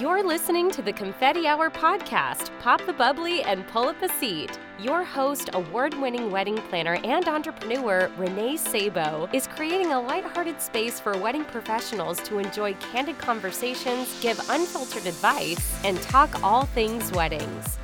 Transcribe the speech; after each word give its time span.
You're 0.00 0.22
listening 0.22 0.70
to 0.72 0.82
the 0.82 0.92
Confetti 0.92 1.46
Hour 1.46 1.70
podcast. 1.70 2.50
Pop 2.60 2.84
the 2.84 2.92
bubbly 2.92 3.42
and 3.44 3.66
pull 3.68 3.88
up 3.88 4.02
a 4.02 4.10
seat. 4.10 4.58
Your 4.78 5.02
host, 5.02 5.48
award 5.54 5.94
winning 5.94 6.30
wedding 6.30 6.58
planner 6.68 6.98
and 7.02 7.26
entrepreneur 7.26 8.10
Renee 8.18 8.58
Sabo, 8.58 9.26
is 9.32 9.46
creating 9.46 9.92
a 9.92 10.00
lighthearted 10.02 10.60
space 10.60 11.00
for 11.00 11.16
wedding 11.16 11.46
professionals 11.46 12.20
to 12.24 12.38
enjoy 12.38 12.74
candid 12.74 13.16
conversations, 13.16 14.20
give 14.20 14.38
unfiltered 14.50 15.06
advice, 15.06 15.82
and 15.82 15.98
talk 16.02 16.42
all 16.42 16.66
things 16.66 17.10
weddings. 17.12 17.78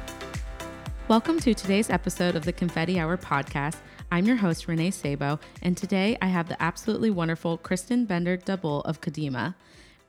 Welcome 1.09 1.41
to 1.41 1.55
today's 1.55 1.89
episode 1.89 2.37
of 2.37 2.45
the 2.45 2.53
Confetti 2.53 3.01
Hour 3.01 3.17
podcast. 3.17 3.77
I'm 4.11 4.27
your 4.27 4.37
host, 4.37 4.69
Renee 4.69 4.91
Sabo, 4.91 5.41
and 5.63 5.79
today 5.79 6.19
I 6.21 6.27
have 6.27 6.49
the 6.49 6.63
absolutely 6.63 7.09
wonderful 7.09 7.57
Kristen 7.57 8.05
Bender 8.05 8.37
Daaboul 8.37 8.85
of 8.85 9.01
Kadeema. 9.01 9.55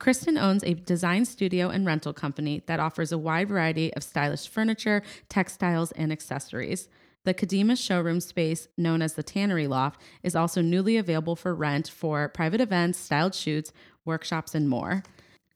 Kristen 0.04 0.36
owns 0.36 0.62
a 0.64 0.74
design 0.74 1.24
studio 1.24 1.70
and 1.70 1.86
rental 1.86 2.12
company 2.12 2.62
that 2.66 2.78
offers 2.78 3.10
a 3.10 3.16
wide 3.16 3.48
variety 3.48 3.90
of 3.94 4.02
stylish 4.02 4.46
furniture, 4.46 5.02
textiles, 5.30 5.92
and 5.92 6.12
accessories. 6.12 6.90
The 7.24 7.32
Kadeema 7.32 7.82
showroom 7.82 8.20
space, 8.20 8.68
known 8.76 9.00
as 9.00 9.14
the 9.14 9.22
Tannery 9.22 9.66
Loft, 9.66 9.98
is 10.22 10.36
also 10.36 10.60
newly 10.60 10.98
available 10.98 11.36
for 11.36 11.54
rent 11.54 11.88
for 11.88 12.28
private 12.28 12.60
events, 12.60 12.98
styled 12.98 13.34
shoots, 13.34 13.72
workshops, 14.04 14.54
and 14.54 14.68
more. 14.68 15.04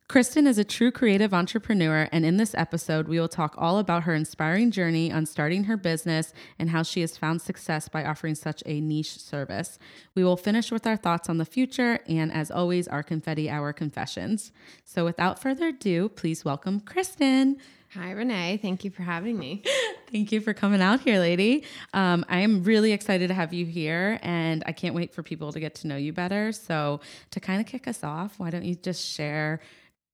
Kristen 0.09 0.47
is 0.47 0.57
a 0.57 0.63
true 0.63 0.91
creative 0.91 1.35
entrepreneur, 1.35 2.09
and 2.11 2.25
in 2.25 2.37
this 2.37 2.55
episode, 2.55 3.07
we 3.07 3.19
will 3.19 3.27
talk 3.27 3.53
all 3.59 3.77
about 3.77 4.05
her 4.05 4.15
inspiring 4.15 4.71
journey 4.71 5.11
on 5.11 5.27
starting 5.27 5.65
her 5.65 5.77
business 5.77 6.33
and 6.57 6.71
how 6.71 6.81
she 6.81 7.01
has 7.01 7.15
found 7.15 7.43
success 7.43 7.87
by 7.87 8.03
offering 8.03 8.33
such 8.33 8.63
a 8.65 8.81
niche 8.81 9.19
service. 9.19 9.77
We 10.15 10.23
will 10.23 10.35
finish 10.35 10.71
with 10.71 10.87
our 10.87 10.97
thoughts 10.97 11.29
on 11.29 11.37
the 11.37 11.45
future 11.45 11.99
and, 12.07 12.31
as 12.31 12.49
always, 12.49 12.87
our 12.87 13.03
confetti 13.03 13.51
hour 13.51 13.71
confessions. 13.71 14.51
So, 14.83 15.05
without 15.05 15.39
further 15.39 15.67
ado, 15.67 16.09
please 16.09 16.43
welcome 16.43 16.79
Kristen. 16.79 17.57
Hi, 17.93 18.09
Renee. 18.09 18.57
Thank 18.59 18.83
you 18.83 18.89
for 18.89 19.03
having 19.03 19.37
me. 19.37 19.61
Thank 20.11 20.31
you 20.31 20.41
for 20.41 20.55
coming 20.55 20.81
out 20.81 21.01
here, 21.01 21.19
lady. 21.19 21.65
Um, 21.93 22.25
I 22.27 22.39
am 22.39 22.63
really 22.63 22.93
excited 22.93 23.27
to 23.27 23.35
have 23.35 23.53
you 23.53 23.67
here, 23.67 24.17
and 24.23 24.63
I 24.65 24.71
can't 24.71 24.95
wait 24.95 25.13
for 25.13 25.21
people 25.21 25.51
to 25.51 25.59
get 25.59 25.75
to 25.75 25.87
know 25.87 25.97
you 25.97 26.13
better. 26.13 26.51
So, 26.51 26.99
to 27.29 27.39
kind 27.39 27.61
of 27.61 27.67
kick 27.67 27.87
us 27.87 28.03
off, 28.03 28.39
why 28.39 28.49
don't 28.49 28.65
you 28.65 28.73
just 28.73 29.05
share? 29.05 29.59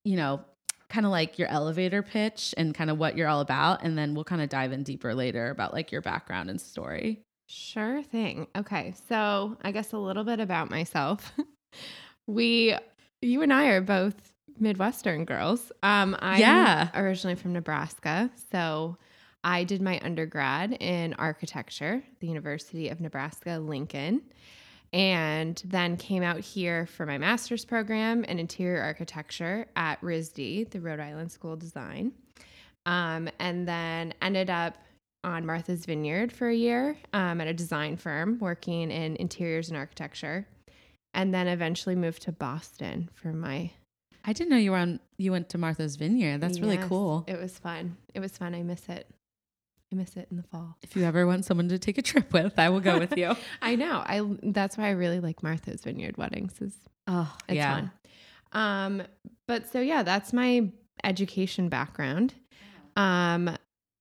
You 0.05 0.15
know, 0.15 0.39
kind 0.87 1.05
of 1.05 1.11
like 1.11 1.37
your 1.37 1.49
elevator 1.49 2.01
pitch 2.01 2.53
and 2.57 2.73
kind 2.73 2.89
of 2.89 2.97
what 2.97 3.17
you're 3.17 3.27
all 3.27 3.41
about. 3.41 3.83
And 3.83 3.97
then 3.97 4.13
we'll 4.13 4.23
kind 4.23 4.41
of 4.41 4.47
dive 4.47 4.71
in 4.71 4.83
deeper 4.83 5.13
later 5.13 5.49
about 5.49 5.73
like 5.73 5.91
your 5.91 6.01
background 6.01 6.49
and 6.49 6.61
story. 6.61 7.21
Sure 7.47 8.01
thing. 8.01 8.47
Okay. 8.55 8.93
So, 9.09 9.57
I 9.61 9.71
guess 9.71 9.91
a 9.91 9.97
little 9.97 10.23
bit 10.23 10.39
about 10.39 10.69
myself. 10.69 11.33
we, 12.27 12.75
you 13.21 13.41
and 13.41 13.51
I 13.51 13.65
are 13.67 13.81
both 13.81 14.15
Midwestern 14.57 15.25
girls. 15.25 15.71
Um, 15.83 16.15
I'm 16.19 16.39
yeah. 16.39 16.89
originally 16.95 17.35
from 17.35 17.53
Nebraska. 17.53 18.31
So, 18.51 18.97
I 19.43 19.63
did 19.63 19.79
my 19.79 19.99
undergrad 20.03 20.73
in 20.79 21.13
architecture, 21.15 22.01
the 22.19 22.27
University 22.27 22.89
of 22.89 22.99
Nebraska 22.99 23.59
Lincoln 23.59 24.23
and 24.95 25.61
then 25.65 25.97
came 25.97 26.23
out 26.23 26.39
here 26.39 26.85
for 26.85 27.05
my 27.05 27.17
master's 27.17 27.65
program 27.65 28.23
in 28.23 28.39
interior 28.39 28.81
architecture 28.81 29.67
at 29.75 29.99
RISD, 29.99 30.69
the 30.69 30.79
Rhode 30.79 31.01
Island 31.01 31.33
School 31.33 31.51
of 31.51 31.59
Design. 31.59 32.13
Um, 32.85 33.27
and 33.37 33.67
then 33.67 34.13
ended 34.21 34.49
up 34.49 34.77
on 35.25 35.45
Martha's 35.45 35.85
Vineyard 35.85 36.31
for 36.31 36.47
a 36.47 36.55
year 36.55 36.95
um, 37.11 37.41
at 37.41 37.47
a 37.47 37.53
design 37.53 37.97
firm 37.97 38.39
working 38.39 38.89
in 38.89 39.17
interiors 39.17 39.67
and 39.67 39.77
architecture. 39.77 40.47
And 41.13 41.33
then 41.33 41.49
eventually 41.49 41.95
moved 41.95 42.21
to 42.23 42.31
Boston 42.31 43.09
for 43.15 43.33
my. 43.33 43.71
I 44.23 44.31
didn't 44.31 44.49
know 44.49 44.57
you 44.57 44.71
were 44.71 44.77
on. 44.77 45.01
You 45.17 45.33
went 45.33 45.49
to 45.49 45.57
Martha's 45.57 45.97
Vineyard. 45.97 46.39
That's 46.39 46.57
yes, 46.57 46.65
really 46.65 46.77
cool. 46.77 47.25
It 47.27 47.37
was 47.37 47.57
fun. 47.57 47.97
It 48.13 48.21
was 48.21 48.37
fun. 48.37 48.55
I 48.55 48.63
miss 48.63 48.87
it. 48.87 49.07
I 49.91 49.95
miss 49.95 50.15
it 50.17 50.27
in 50.31 50.37
the 50.37 50.43
fall. 50.43 50.77
If 50.81 50.95
you 50.95 51.03
ever 51.03 51.27
want 51.27 51.45
someone 51.45 51.69
to 51.69 51.79
take 51.79 51.97
a 51.97 52.01
trip 52.01 52.33
with, 52.33 52.57
I 52.57 52.69
will 52.69 52.79
go 52.79 52.97
with 52.97 53.17
you. 53.17 53.35
I 53.61 53.75
know. 53.75 54.03
I 54.05 54.21
that's 54.43 54.77
why 54.77 54.87
I 54.87 54.91
really 54.91 55.19
like 55.19 55.43
Martha's 55.43 55.81
Vineyard 55.83 56.17
weddings. 56.17 56.59
Is 56.59 56.73
oh 57.07 57.33
it's 57.47 57.55
yeah. 57.55 57.75
fun. 57.75 57.91
Um, 58.51 59.03
but 59.47 59.69
so 59.71 59.79
yeah, 59.79 60.03
that's 60.03 60.33
my 60.33 60.69
education 61.03 61.69
background. 61.69 62.33
Um, 62.95 63.55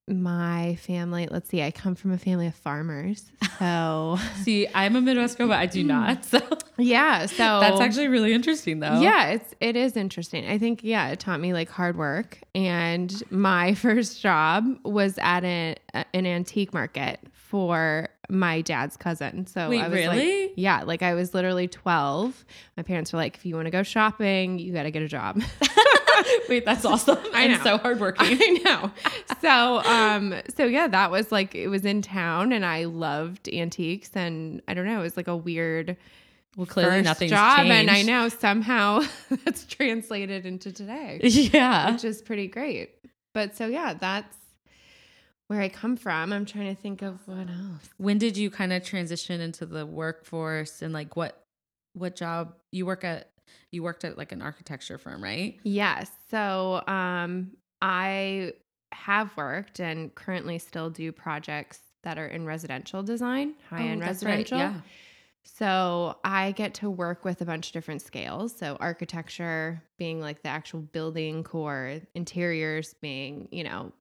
my 0.06 0.76
family, 0.76 1.26
let's 1.30 1.48
see, 1.48 1.62
I 1.62 1.70
come 1.70 1.94
from 1.94 2.12
a 2.12 2.18
family 2.18 2.46
of 2.46 2.54
farmers. 2.54 3.30
So 3.58 4.18
see, 4.42 4.66
I'm 4.74 4.96
a 4.96 5.00
Midwest 5.00 5.38
girl, 5.38 5.48
but 5.48 5.58
I 5.58 5.66
do 5.66 5.80
hmm. 5.80 5.88
not. 5.88 6.24
So 6.24 6.40
yeah, 6.76 7.26
so 7.26 7.60
that's 7.60 7.80
actually 7.80 8.08
really 8.08 8.32
interesting 8.32 8.80
though. 8.80 9.00
Yeah, 9.00 9.28
it's 9.28 9.54
it 9.60 9.76
is 9.76 9.96
interesting. 9.96 10.46
I 10.46 10.58
think 10.58 10.82
yeah, 10.82 11.08
it 11.08 11.20
taught 11.20 11.40
me 11.40 11.52
like 11.52 11.70
hard 11.70 11.96
work. 11.96 12.40
And 12.54 13.22
my 13.30 13.74
first 13.74 14.20
job 14.20 14.66
was 14.84 15.18
at 15.18 15.44
an 15.44 15.76
an 15.92 16.26
antique 16.26 16.74
market 16.74 17.20
for 17.32 18.08
my 18.28 18.60
dad's 18.60 18.96
cousin. 18.96 19.46
So 19.46 19.70
Wait, 19.70 19.80
I 19.80 19.88
was 19.88 19.96
really? 19.96 20.42
like, 20.42 20.52
yeah, 20.56 20.82
like 20.82 21.02
I 21.02 21.14
was 21.14 21.34
literally 21.34 21.68
12. 21.68 22.44
My 22.76 22.82
parents 22.82 23.12
were 23.12 23.18
like, 23.18 23.36
if 23.36 23.46
you 23.46 23.54
want 23.54 23.66
to 23.66 23.70
go 23.70 23.82
shopping, 23.82 24.58
you 24.58 24.72
got 24.72 24.84
to 24.84 24.90
get 24.90 25.02
a 25.02 25.08
job. 25.08 25.42
Wait, 26.48 26.64
that's 26.64 26.84
awesome. 26.84 27.18
I 27.34 27.48
know. 27.48 27.62
so 27.62 27.78
hardworking. 27.78 28.26
I 28.40 28.60
know. 28.64 28.90
So, 29.40 29.82
um, 29.84 30.34
so 30.56 30.64
yeah, 30.64 30.88
that 30.88 31.10
was 31.10 31.32
like 31.32 31.54
it 31.54 31.68
was 31.68 31.84
in 31.84 32.02
town, 32.02 32.52
and 32.52 32.64
I 32.64 32.84
loved 32.84 33.48
antiques, 33.48 34.10
and 34.14 34.62
I 34.68 34.74
don't 34.74 34.86
know, 34.86 35.00
it 35.00 35.02
was 35.02 35.16
like 35.16 35.28
a 35.28 35.36
weird. 35.36 35.96
Well, 36.56 36.66
clearly 36.66 37.02
nothing's 37.02 37.32
job, 37.32 37.56
changed. 37.58 37.72
and 37.72 37.90
I 37.90 38.02
know 38.02 38.28
somehow 38.28 39.02
that's 39.44 39.64
translated 39.66 40.46
into 40.46 40.70
today. 40.70 41.18
Yeah, 41.22 41.90
which 41.90 42.04
is 42.04 42.22
pretty 42.22 42.46
great. 42.46 42.90
But 43.32 43.56
so 43.56 43.66
yeah, 43.66 43.94
that's 43.94 44.36
where 45.48 45.60
I 45.60 45.68
come 45.68 45.96
from. 45.96 46.32
I'm 46.32 46.46
trying 46.46 46.74
to 46.74 46.80
think 46.80 47.02
of 47.02 47.26
what 47.26 47.48
else. 47.48 47.88
When 47.98 48.18
did 48.18 48.36
you 48.36 48.50
kind 48.50 48.72
of 48.72 48.84
transition 48.84 49.40
into 49.40 49.66
the 49.66 49.86
workforce, 49.86 50.82
and 50.82 50.92
like 50.92 51.16
what 51.16 51.44
what 51.92 52.16
job 52.16 52.54
you 52.72 52.86
work 52.86 53.04
at 53.04 53.30
you 53.70 53.82
worked 53.82 54.04
at 54.04 54.16
like 54.16 54.32
an 54.32 54.42
architecture 54.42 54.98
firm, 54.98 55.22
right? 55.22 55.58
Yes. 55.62 56.10
So 56.30 56.82
um, 56.86 57.52
I 57.82 58.52
have 58.92 59.36
worked 59.36 59.80
and 59.80 60.14
currently 60.14 60.58
still 60.58 60.90
do 60.90 61.12
projects 61.12 61.80
that 62.04 62.18
are 62.18 62.26
in 62.26 62.46
residential 62.46 63.02
design, 63.02 63.54
high 63.68 63.82
end 63.82 64.02
oh, 64.02 64.06
residential. 64.06 64.58
Right. 64.58 64.72
Yeah. 64.72 64.80
So 65.42 66.16
I 66.24 66.52
get 66.52 66.74
to 66.74 66.88
work 66.88 67.24
with 67.24 67.42
a 67.42 67.44
bunch 67.44 67.68
of 67.68 67.72
different 67.72 68.00
scales. 68.00 68.56
So 68.56 68.76
architecture 68.80 69.82
being 69.98 70.20
like 70.20 70.42
the 70.42 70.48
actual 70.48 70.80
building 70.80 71.44
core, 71.44 72.00
interiors 72.14 72.94
being, 72.94 73.48
you 73.50 73.64
know, 73.64 73.92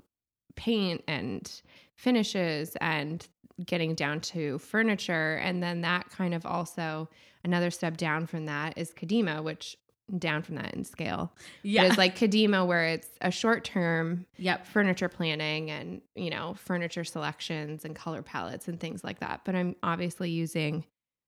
paint 0.55 1.03
and 1.07 1.61
finishes 1.95 2.75
and 2.81 3.27
getting 3.65 3.93
down 3.95 4.19
to 4.19 4.57
furniture. 4.59 5.35
And 5.35 5.61
then 5.61 5.81
that 5.81 6.09
kind 6.09 6.33
of 6.33 6.45
also 6.45 7.07
Another 7.43 7.71
step 7.71 7.97
down 7.97 8.25
from 8.25 8.45
that 8.45 8.77
is 8.77 8.91
Kadeema, 8.91 9.43
which 9.43 9.77
down 10.17 10.43
from 10.43 10.55
that 10.55 10.73
in 10.73 10.83
scale. 10.83 11.33
Yeah. 11.61 11.83
It's 11.83 11.97
like 11.97 12.17
Kadeema 12.17 12.65
where 12.65 12.85
it's 12.85 13.09
a 13.21 13.31
short 13.31 13.63
term 13.63 14.25
yep. 14.37 14.65
furniture 14.65 15.09
planning 15.09 15.69
and, 15.71 16.01
you 16.15 16.29
know, 16.29 16.53
furniture 16.53 17.03
selections 17.03 17.83
and 17.83 17.95
color 17.95 18.21
palettes 18.21 18.67
and 18.67 18.79
things 18.79 19.03
like 19.03 19.19
that. 19.19 19.41
But 19.43 19.55
I'm 19.55 19.75
obviously 19.83 20.29
using 20.29 20.85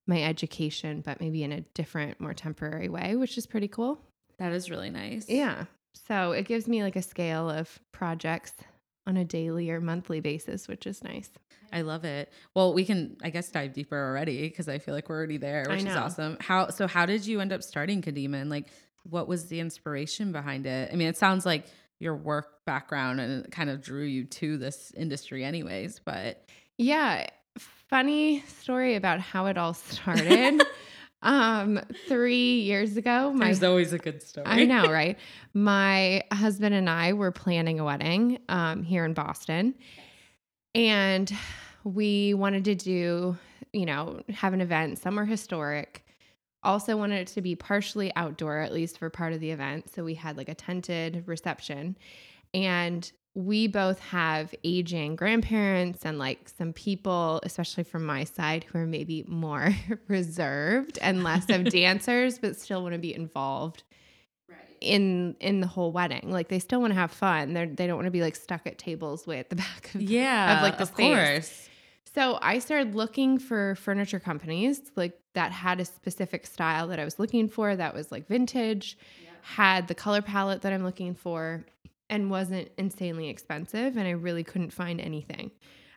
my 0.08 0.24
education, 0.24 1.02
but 1.02 1.20
maybe 1.20 1.44
in 1.44 1.52
a 1.52 1.62
different, 1.74 2.20
more 2.22 2.34
temporary 2.34 2.90
way, 2.90 3.16
which 3.16 3.38
is 3.38 3.46
pretty 3.46 3.68
cool. 3.68 4.00
That 4.38 4.54
is 4.54 4.70
really 4.70 4.90
nice. 4.90 5.28
Yeah. 5.28 5.66
So 6.08 6.32
it 6.32 6.46
gives 6.46 6.68
me 6.68 6.84
like 6.84 6.96
a 6.96 7.02
scale 7.02 7.50
of 7.50 7.80
projects 7.92 8.54
on 9.08 9.18
a 9.18 9.26
daily 9.26 9.70
or 9.70 9.80
monthly 9.80 10.20
basis, 10.20 10.68
which 10.68 10.88
is 10.88 11.04
nice. 11.04 11.30
I 11.72 11.82
love 11.82 12.06
it. 12.06 12.32
Well, 12.54 12.74
we 12.74 12.86
can, 12.86 13.18
I 13.24 13.30
guess, 13.30 13.50
dive 13.50 13.74
deeper 13.74 13.98
already 13.98 14.48
because 14.48 14.70
I 14.70 14.80
feel 14.80 14.94
like 14.94 15.10
we're 15.10 15.18
already 15.18 15.38
there, 15.38 15.66
which 15.68 15.84
is 15.84 15.96
awesome. 15.96 16.38
How 16.40 16.70
so? 16.70 16.88
How 16.88 17.06
did 17.06 17.26
you 17.26 17.42
end 17.42 17.52
up 17.52 17.64
starting 17.64 18.02
Kadeema, 18.02 18.42
and 18.42 18.50
like, 18.50 18.68
what 19.10 19.28
was 19.28 19.48
the 19.48 19.60
inspiration 19.60 20.32
behind 20.32 20.66
it? 20.66 20.90
I 20.92 20.96
mean, 20.96 21.08
it 21.08 21.18
sounds 21.18 21.46
like 21.46 21.66
your 22.00 22.16
work 22.16 22.66
background 22.66 23.22
and 23.22 23.46
it 23.46 23.52
kind 23.52 23.70
of 23.70 23.82
drew 23.82 24.04
you 24.04 24.26
to 24.26 24.58
this 24.58 24.92
industry, 24.96 25.44
anyways. 25.44 26.00
But 26.04 26.48
yeah, 26.78 27.28
funny 27.90 28.42
story 28.42 28.96
about 28.96 29.20
how 29.20 29.46
it 29.46 29.58
all 29.58 29.74
started. 29.74 30.64
um, 31.22 31.80
three 32.08 32.62
years 32.62 32.98
ago, 32.98 33.34
my, 33.34 33.46
there's 33.46 33.64
always 33.64 33.94
a 33.94 33.98
good 33.98 34.22
story. 34.22 34.46
I 34.48 34.66
know, 34.66 34.92
right? 34.92 35.18
My 35.54 36.24
husband 36.32 36.76
and 36.76 36.90
I 36.90 37.14
were 37.14 37.32
planning 37.32 37.80
a 37.80 37.84
wedding 37.84 38.40
um, 38.50 38.84
here 38.84 39.06
in 39.06 39.14
Boston, 39.14 39.74
and 40.74 41.32
we 41.84 42.34
wanted 42.34 42.66
to 42.66 42.76
do, 42.76 43.38
you 43.74 43.86
know, 43.86 44.22
have 44.30 44.54
an 44.54 44.62
event 44.62 45.00
somewhere 45.00 45.26
historic. 45.26 46.06
Also 46.64 46.98
wanted 46.98 47.22
it 47.22 47.28
to 47.28 47.42
be 47.42 47.56
partially 47.56 48.12
outdoor, 48.16 48.60
at 48.60 48.74
least 48.74 48.98
for 48.98 49.10
part 49.10 49.34
of 49.34 49.40
the 49.40 49.52
event. 49.52 49.94
So 49.94 50.04
we 50.04 50.16
had 50.16 50.36
like 50.36 50.50
a 50.50 50.56
tented 50.56 51.24
reception. 51.28 51.96
And 52.56 53.12
we 53.36 53.68
both 53.68 54.00
have 54.00 54.56
aging 54.64 55.18
grandparents 55.18 56.06
and 56.06 56.18
like 56.18 56.50
some 56.58 56.72
people, 56.72 57.42
especially 57.44 57.84
from 57.84 58.06
my 58.06 58.24
side, 58.24 58.64
who 58.64 58.80
are 58.80 58.86
maybe 58.86 59.26
more 59.28 59.76
reserved 60.08 60.98
and 61.02 61.24
less 61.24 61.50
of 61.50 61.66
dancers, 61.70 62.40
but 62.40 62.56
still 62.58 62.82
want 62.82 62.94
to 62.94 63.00
be 63.00 63.14
involved 63.14 63.84
in 64.80 65.36
in 65.40 65.60
the 65.60 65.68
whole 65.68 65.92
wedding. 65.92 66.32
Like 66.32 66.48
they 66.48 66.60
still 66.60 66.80
want 66.80 66.94
to 66.94 67.00
have 67.00 67.12
fun. 67.12 67.54
They 67.54 67.66
they 67.66 67.88
don't 67.88 67.98
want 67.98 68.06
to 68.06 68.12
be 68.12 68.22
like 68.22 68.36
stuck 68.36 68.66
at 68.66 68.78
tables 68.78 69.28
way 69.28 69.40
at 69.40 69.50
the 69.50 69.56
back 69.68 69.94
of 69.94 70.02
yeah 70.02 70.58
of 70.58 70.64
like 70.64 70.78
the 70.78 70.84
of 70.84 70.90
space. 70.90 71.16
course. 71.16 71.70
So 72.14 72.40
I 72.42 72.60
started 72.60 72.96
looking 72.96 73.38
for 73.38 73.76
furniture 73.76 74.20
companies 74.22 74.82
like 74.96 75.20
that 75.34 75.52
had 75.52 75.82
a 75.82 75.86
specific 75.86 76.48
style 76.48 76.88
that 76.88 77.00
I 77.00 77.04
was 77.04 77.20
looking 77.20 77.50
for 77.50 77.76
that 77.76 77.94
was 77.94 78.10
like 78.10 78.28
vintage, 78.28 78.98
had 79.42 79.90
the 79.90 79.96
color 79.96 80.22
palette 80.22 80.62
that 80.62 80.72
I'm 80.72 80.84
looking 80.86 81.14
for, 81.14 81.66
and 82.10 82.30
wasn't 82.30 82.70
insanely 82.78 83.30
expensive. 83.30 83.98
And 83.98 84.08
I 84.08 84.12
really 84.12 84.44
couldn't 84.44 84.72
find 84.72 85.00
anything. 85.02 85.52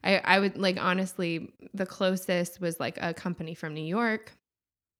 I, 0.04 0.18
I 0.18 0.38
would 0.40 0.56
like 0.56 0.78
honestly, 0.80 1.52
the 1.74 1.86
closest 1.86 2.60
was 2.60 2.78
like 2.80 2.98
a 3.00 3.12
company 3.12 3.54
from 3.54 3.74
New 3.74 3.84
York, 3.84 4.32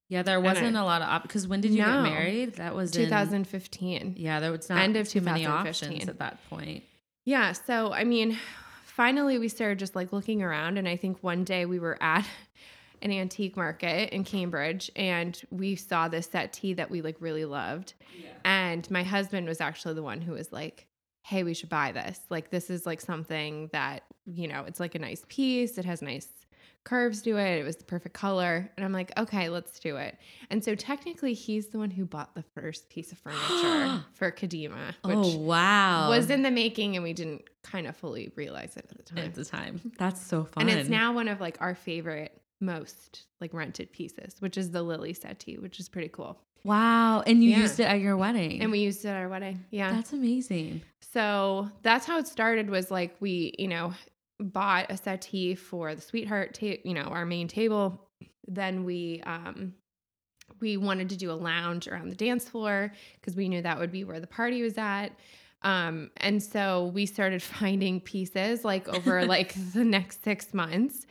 Yeah, 0.09 0.23
there 0.23 0.41
wasn't 0.41 0.77
I- 0.77 0.81
a 0.81 0.85
lot 0.85 1.03
of 1.03 1.09
options. 1.09 1.29
because 1.29 1.49
when 1.49 1.61
did 1.61 1.71
you 1.73 1.79
No. 1.83 2.03
get 2.03 2.13
married? 2.13 2.55
That 2.55 2.75
was 2.75 2.95
in- 2.97 3.05
2015. 3.05 4.15
yeah, 4.19 4.41
there 4.41 4.51
was 4.51 4.69
not 4.69 4.79
End 4.81 4.97
of 4.97 5.09
too 5.09 5.21
many 5.21 5.45
2015. 5.45 5.89
options 5.93 6.09
at 6.09 6.19
that 6.19 6.39
point. 6.51 6.83
Yeah. 7.25 7.53
So, 7.53 7.93
I 7.93 8.05
mean, 8.05 8.37
finally 8.85 9.39
we 9.39 9.49
started 9.49 9.79
just 9.79 9.95
like 9.95 10.13
looking 10.13 10.43
around. 10.43 10.79
And 10.79 10.89
I 10.89 10.97
think 10.97 11.23
one 11.23 11.45
day 11.45 11.65
we 11.67 11.79
were 11.79 11.97
at 12.03 12.27
an 13.03 13.13
antique 13.13 13.57
market 13.57 14.13
in 14.13 14.25
Cambridge 14.25 14.91
and 14.97 15.41
we 15.53 15.77
saw 15.77 16.09
this 16.09 16.27
settee 16.27 16.73
that 16.75 16.91
we 16.91 17.03
like 17.03 17.17
really 17.21 17.45
loved. 17.45 17.95
And 18.45 18.91
my 18.91 19.05
husband 19.05 19.47
was 19.47 19.61
actually 19.61 19.95
the 19.95 20.03
one 20.03 20.21
who 20.23 20.33
was 20.33 20.51
like, 20.53 20.88
hey, 21.29 21.43
we 21.43 21.53
should 21.53 21.69
buy 21.69 21.93
this. 21.93 22.19
Like, 22.31 22.51
this 22.51 22.71
is 22.71 22.87
like 22.87 23.03
something 23.03 23.69
that, 23.75 24.03
you 24.25 24.49
know, 24.49 24.65
it's 24.67 24.81
like 24.81 24.95
a 24.95 24.99
nice 24.99 25.27
piece. 25.29 25.77
It 25.77 25.85
has 25.85 26.01
nice 26.01 26.27
curves 26.85 27.21
to 27.21 27.37
it. 27.37 27.59
It 27.59 27.65
was 27.65 27.77
the 27.77 27.85
perfect 27.85 28.15
color. 28.15 28.71
And 28.75 28.85
I'm 28.85 28.95
like, 28.95 29.13
okay, 29.19 29.51
let's 29.51 29.79
do 29.79 29.97
it. 29.97 30.17
And 30.49 30.65
so 30.65 30.75
technically, 30.75 31.35
he's 31.35 31.69
the 31.69 31.77
one 31.77 31.91
who 31.91 32.07
bought 32.07 32.35
the 32.35 32.43
first 32.55 32.89
piece 32.89 33.13
of 33.13 33.19
furniture 33.19 34.03
for 34.15 34.33
Kadeema, 34.33 34.95
oh, 35.05 35.09
which 35.09 35.35
oh 35.35 35.39
wow, 35.41 36.09
was 36.09 36.31
in 36.31 36.43
the 36.43 36.51
making 36.51 36.97
and 36.97 37.05
we 37.05 37.13
didn't 37.13 37.43
kind 37.63 37.87
of 37.87 37.95
fully 37.95 38.33
realize 38.35 38.75
it 38.79 38.87
at 38.89 38.97
the 38.97 39.03
time. 39.03 39.19
at 39.19 39.35
the 39.35 39.45
time. 39.45 39.93
That's 39.99 40.27
so 40.27 40.45
fun. 40.45 40.67
And 40.67 40.79
it's 40.79 40.89
now 40.89 41.13
one 41.13 41.29
of 41.29 41.43
like 41.43 41.59
our 41.61 41.75
favorite 41.75 42.41
most 42.61 43.25
like 43.41 43.53
rented 43.55 43.93
pieces, 43.93 44.37
which 44.41 44.57
is 44.59 44.71
the 44.71 44.83
Lily 44.83 45.13
settee, 45.13 45.59
which 45.59 45.79
is 45.81 45.89
pretty 45.89 46.09
cool. 46.09 46.39
wow, 46.65 47.21
and 47.27 47.43
you 47.45 47.51
Yeah. 47.51 47.61
used 47.61 47.79
it 47.81 47.85
at 47.85 48.01
your 48.01 48.17
wedding, 48.17 48.61
And 48.61 48.71
we 48.73 48.81
used 48.81 49.05
it 49.05 49.09
at 49.09 49.17
our 49.17 49.29
wedding. 49.29 49.65
Yeah. 49.71 49.93
that's 49.93 50.13
amazing. 50.13 50.83
so 51.01 51.71
that's 51.83 52.05
how 52.05 52.19
it 52.19 52.27
started 52.27 52.69
was 52.69 52.91
like 52.91 53.15
we, 53.21 53.55
you 53.59 53.69
know, 53.69 53.95
bought 54.41 54.91
a 54.91 54.97
settee 54.97 55.55
for 55.55 55.95
the 55.95 56.01
sweetheart 56.01 56.55
ta- 56.55 56.81
you 56.85 56.95
know, 56.95 57.03
our 57.05 57.25
main 57.27 57.49
table. 57.49 58.09
Then 58.47 58.85
we 58.85 59.21
um 59.25 59.75
we 60.61 60.77
wanted 60.77 61.11
to 61.11 61.17
do 61.17 61.31
a 61.31 61.35
lounge 61.35 61.87
around 61.87 62.09
the 62.09 62.17
dance 62.17 62.49
floor 62.49 62.93
because 63.15 63.37
we 63.37 63.49
knew 63.49 63.63
that 63.63 63.79
would 63.79 63.93
be 63.93 64.03
where 64.05 64.19
the 64.19 64.27
party 64.27 64.63
was 64.63 64.77
at. 64.79 65.09
Um, 65.63 66.11
and 66.19 66.43
so 66.43 66.87
we 66.95 67.05
started 67.07 67.43
finding 67.61 68.01
pieces 68.01 68.65
like 68.65 68.89
over 68.89 69.25
like 69.37 69.55
the 69.75 69.85
next 69.85 70.25
six 70.25 70.53
months. 70.55 71.07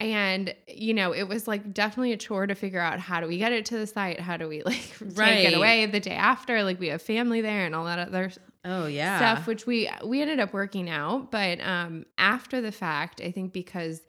And, 0.00 0.54
you 0.68 0.94
know, 0.94 1.12
it 1.12 1.24
was 1.24 1.48
like 1.48 1.74
definitely 1.74 2.12
a 2.12 2.16
chore 2.16 2.46
to 2.46 2.54
figure 2.54 2.80
out 2.80 3.00
how 3.00 3.20
do 3.20 3.26
we 3.26 3.36
get 3.38 3.52
it 3.52 3.64
to 3.66 3.76
the 3.78 3.86
site? 3.86 4.20
How 4.20 4.36
do 4.36 4.46
we 4.48 4.62
like 4.66 4.92
take 5.16 5.44
it 5.44 5.54
away 5.54 5.86
the 5.86 5.98
day 6.00 6.12
after? 6.12 6.62
Like 6.62 6.78
we 6.78 6.88
have 6.88 7.02
family 7.02 7.40
there 7.40 7.66
and 7.66 7.74
all 7.74 7.84
that 7.86 7.98
other 7.98 8.30
Oh 8.64 8.86
yeah, 8.86 9.16
stuff 9.34 9.46
which 9.46 9.66
we 9.66 9.88
we 10.04 10.20
ended 10.20 10.40
up 10.40 10.52
working 10.52 10.90
out 10.90 11.30
but 11.30 11.60
um 11.60 12.04
after 12.18 12.60
the 12.60 12.72
fact 12.72 13.20
i 13.24 13.30
think 13.30 13.52
because 13.52 14.02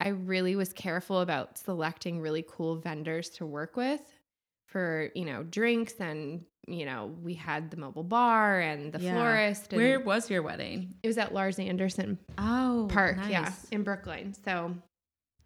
i 0.00 0.08
really 0.08 0.56
was 0.56 0.72
careful 0.72 1.20
about 1.20 1.58
selecting 1.58 2.18
really 2.18 2.44
cool 2.48 2.76
vendors 2.76 3.28
to 3.28 3.46
work 3.46 3.76
with 3.76 4.00
for 4.66 5.10
you 5.14 5.26
know 5.26 5.42
drinks 5.44 5.92
and 6.00 6.42
you 6.66 6.86
know 6.86 7.14
we 7.22 7.34
had 7.34 7.70
the 7.70 7.76
mobile 7.76 8.02
bar 8.02 8.58
and 8.60 8.92
the 8.92 8.98
Yeah. 8.98 9.12
florist 9.12 9.72
and 9.74 9.76
Where 9.82 10.00
was 10.00 10.30
your 10.30 10.42
wedding? 10.42 10.94
it 11.02 11.06
was 11.06 11.18
at 11.18 11.32
larz 11.34 11.58
anderson 11.64 12.18
Oh, 12.38 12.88
park 12.90 13.16
nice. 13.18 13.28
yeah 13.30 13.52
in 13.70 13.82
brookline 13.84 14.34
so 14.42 14.74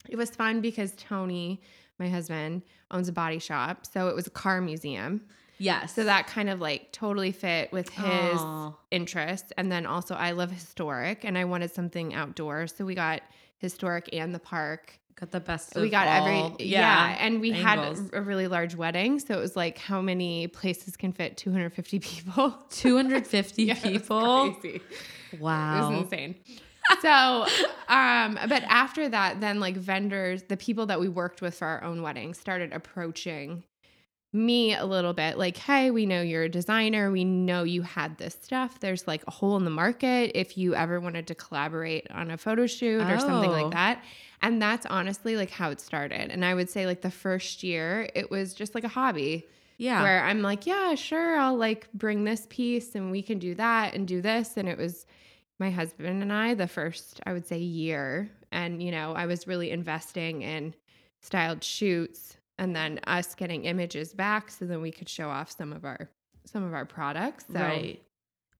it 0.08 0.16
was 0.16 0.30
fun 0.30 0.60
because 0.60 0.92
tony 0.96 1.60
my 1.98 2.08
husband 2.08 2.62
owns 2.90 3.08
a 3.08 3.12
body 3.12 3.38
shop 3.38 3.86
so 3.86 4.08
it 4.08 4.14
was 4.14 4.26
a 4.26 4.30
car 4.30 4.60
museum 4.60 5.20
Yes. 5.58 5.94
so 5.94 6.04
that 6.04 6.26
kind 6.26 6.50
of 6.50 6.60
like 6.60 6.92
totally 6.92 7.32
fit 7.32 7.72
with 7.72 7.88
his 7.88 8.38
Aw. 8.38 8.74
interests. 8.90 9.54
And 9.56 9.72
then 9.72 9.86
also, 9.86 10.14
I 10.14 10.32
love 10.32 10.50
historic 10.50 11.24
and 11.24 11.38
I 11.38 11.46
wanted 11.46 11.70
something 11.70 12.12
outdoors. 12.12 12.74
So 12.76 12.84
we 12.84 12.94
got 12.94 13.22
historic 13.56 14.10
and 14.12 14.34
the 14.34 14.38
park. 14.38 14.98
got 15.18 15.30
the 15.30 15.40
best. 15.40 15.74
we 15.74 15.88
got 15.88 16.08
all- 16.08 16.52
every, 16.52 16.66
yeah. 16.66 17.16
And 17.18 17.40
we 17.40 17.52
angles. 17.52 18.00
had 18.00 18.10
a 18.12 18.20
really 18.20 18.48
large 18.48 18.74
wedding. 18.74 19.18
So 19.18 19.32
it 19.32 19.40
was 19.40 19.56
like, 19.56 19.78
how 19.78 20.02
many 20.02 20.46
places 20.46 20.94
can 20.94 21.12
fit 21.14 21.38
250 21.38 22.00
people? 22.00 22.54
250 22.68 23.62
Yeah, 23.64 23.74
people. 23.76 24.54
Wow. 25.40 25.88
It 25.88 25.94
was 25.94 26.02
insane. 26.02 26.34
So, 27.00 27.46
um, 27.88 28.38
but 28.48 28.62
after 28.64 29.08
that, 29.08 29.40
then 29.40 29.60
like 29.60 29.76
vendors, 29.76 30.44
the 30.44 30.56
people 30.56 30.86
that 30.86 31.00
we 31.00 31.08
worked 31.08 31.42
with 31.42 31.54
for 31.54 31.66
our 31.66 31.82
own 31.84 32.02
wedding 32.02 32.34
started 32.34 32.72
approaching 32.72 33.64
me 34.32 34.74
a 34.74 34.84
little 34.84 35.14
bit 35.14 35.38
like, 35.38 35.56
hey, 35.56 35.90
we 35.90 36.04
know 36.04 36.20
you're 36.20 36.42
a 36.42 36.48
designer. 36.48 37.10
We 37.10 37.24
know 37.24 37.62
you 37.62 37.82
had 37.82 38.18
this 38.18 38.36
stuff. 38.42 38.80
There's 38.80 39.06
like 39.06 39.22
a 39.26 39.30
hole 39.30 39.56
in 39.56 39.64
the 39.64 39.70
market 39.70 40.32
if 40.34 40.58
you 40.58 40.74
ever 40.74 41.00
wanted 41.00 41.26
to 41.28 41.34
collaborate 41.34 42.10
on 42.10 42.30
a 42.30 42.36
photo 42.36 42.66
shoot 42.66 43.00
or 43.02 43.18
something 43.18 43.50
Oh. 43.50 43.62
like 43.62 43.72
that. 43.72 44.04
And 44.42 44.60
that's 44.60 44.84
honestly 44.86 45.36
like 45.36 45.50
how 45.50 45.70
it 45.70 45.80
started. 45.80 46.30
And 46.30 46.44
I 46.44 46.54
would 46.54 46.68
say 46.68 46.84
like 46.86 47.00
the 47.00 47.10
first 47.10 47.62
year, 47.62 48.10
it 48.14 48.30
was 48.30 48.52
just 48.52 48.74
like 48.74 48.84
a 48.84 48.88
hobby 48.88 49.46
yeah. 49.78 50.02
where 50.02 50.22
I'm 50.24 50.42
like, 50.42 50.66
yeah, 50.66 50.94
sure, 50.96 51.38
I'll 51.38 51.56
like 51.56 51.88
bring 51.94 52.24
this 52.24 52.46
piece 52.50 52.94
and 52.94 53.10
we 53.10 53.22
can 53.22 53.38
do 53.38 53.54
that 53.54 53.94
and 53.94 54.06
do 54.06 54.20
this. 54.20 54.58
And 54.58 54.68
it 54.68 54.76
was 54.76 55.06
my 55.58 55.70
husband 55.70 56.22
and 56.22 56.32
I 56.32 56.54
the 56.54 56.68
first, 56.68 57.20
I 57.26 57.32
would 57.32 57.46
say, 57.46 57.58
year. 57.58 58.30
And, 58.52 58.82
you 58.82 58.90
know, 58.90 59.12
I 59.14 59.26
was 59.26 59.46
really 59.46 59.70
investing 59.70 60.42
in 60.42 60.74
styled 61.22 61.64
shoots 61.64 62.36
and 62.58 62.74
then 62.74 63.00
us 63.06 63.34
getting 63.34 63.64
images 63.64 64.12
back 64.12 64.50
so 64.50 64.64
then 64.64 64.80
we 64.80 64.90
could 64.90 65.08
show 65.08 65.28
off 65.28 65.50
some 65.50 65.72
of 65.72 65.84
our 65.84 66.08
some 66.44 66.62
of 66.62 66.74
our 66.74 66.84
products. 66.84 67.44
So 67.52 67.58
right. 67.60 68.00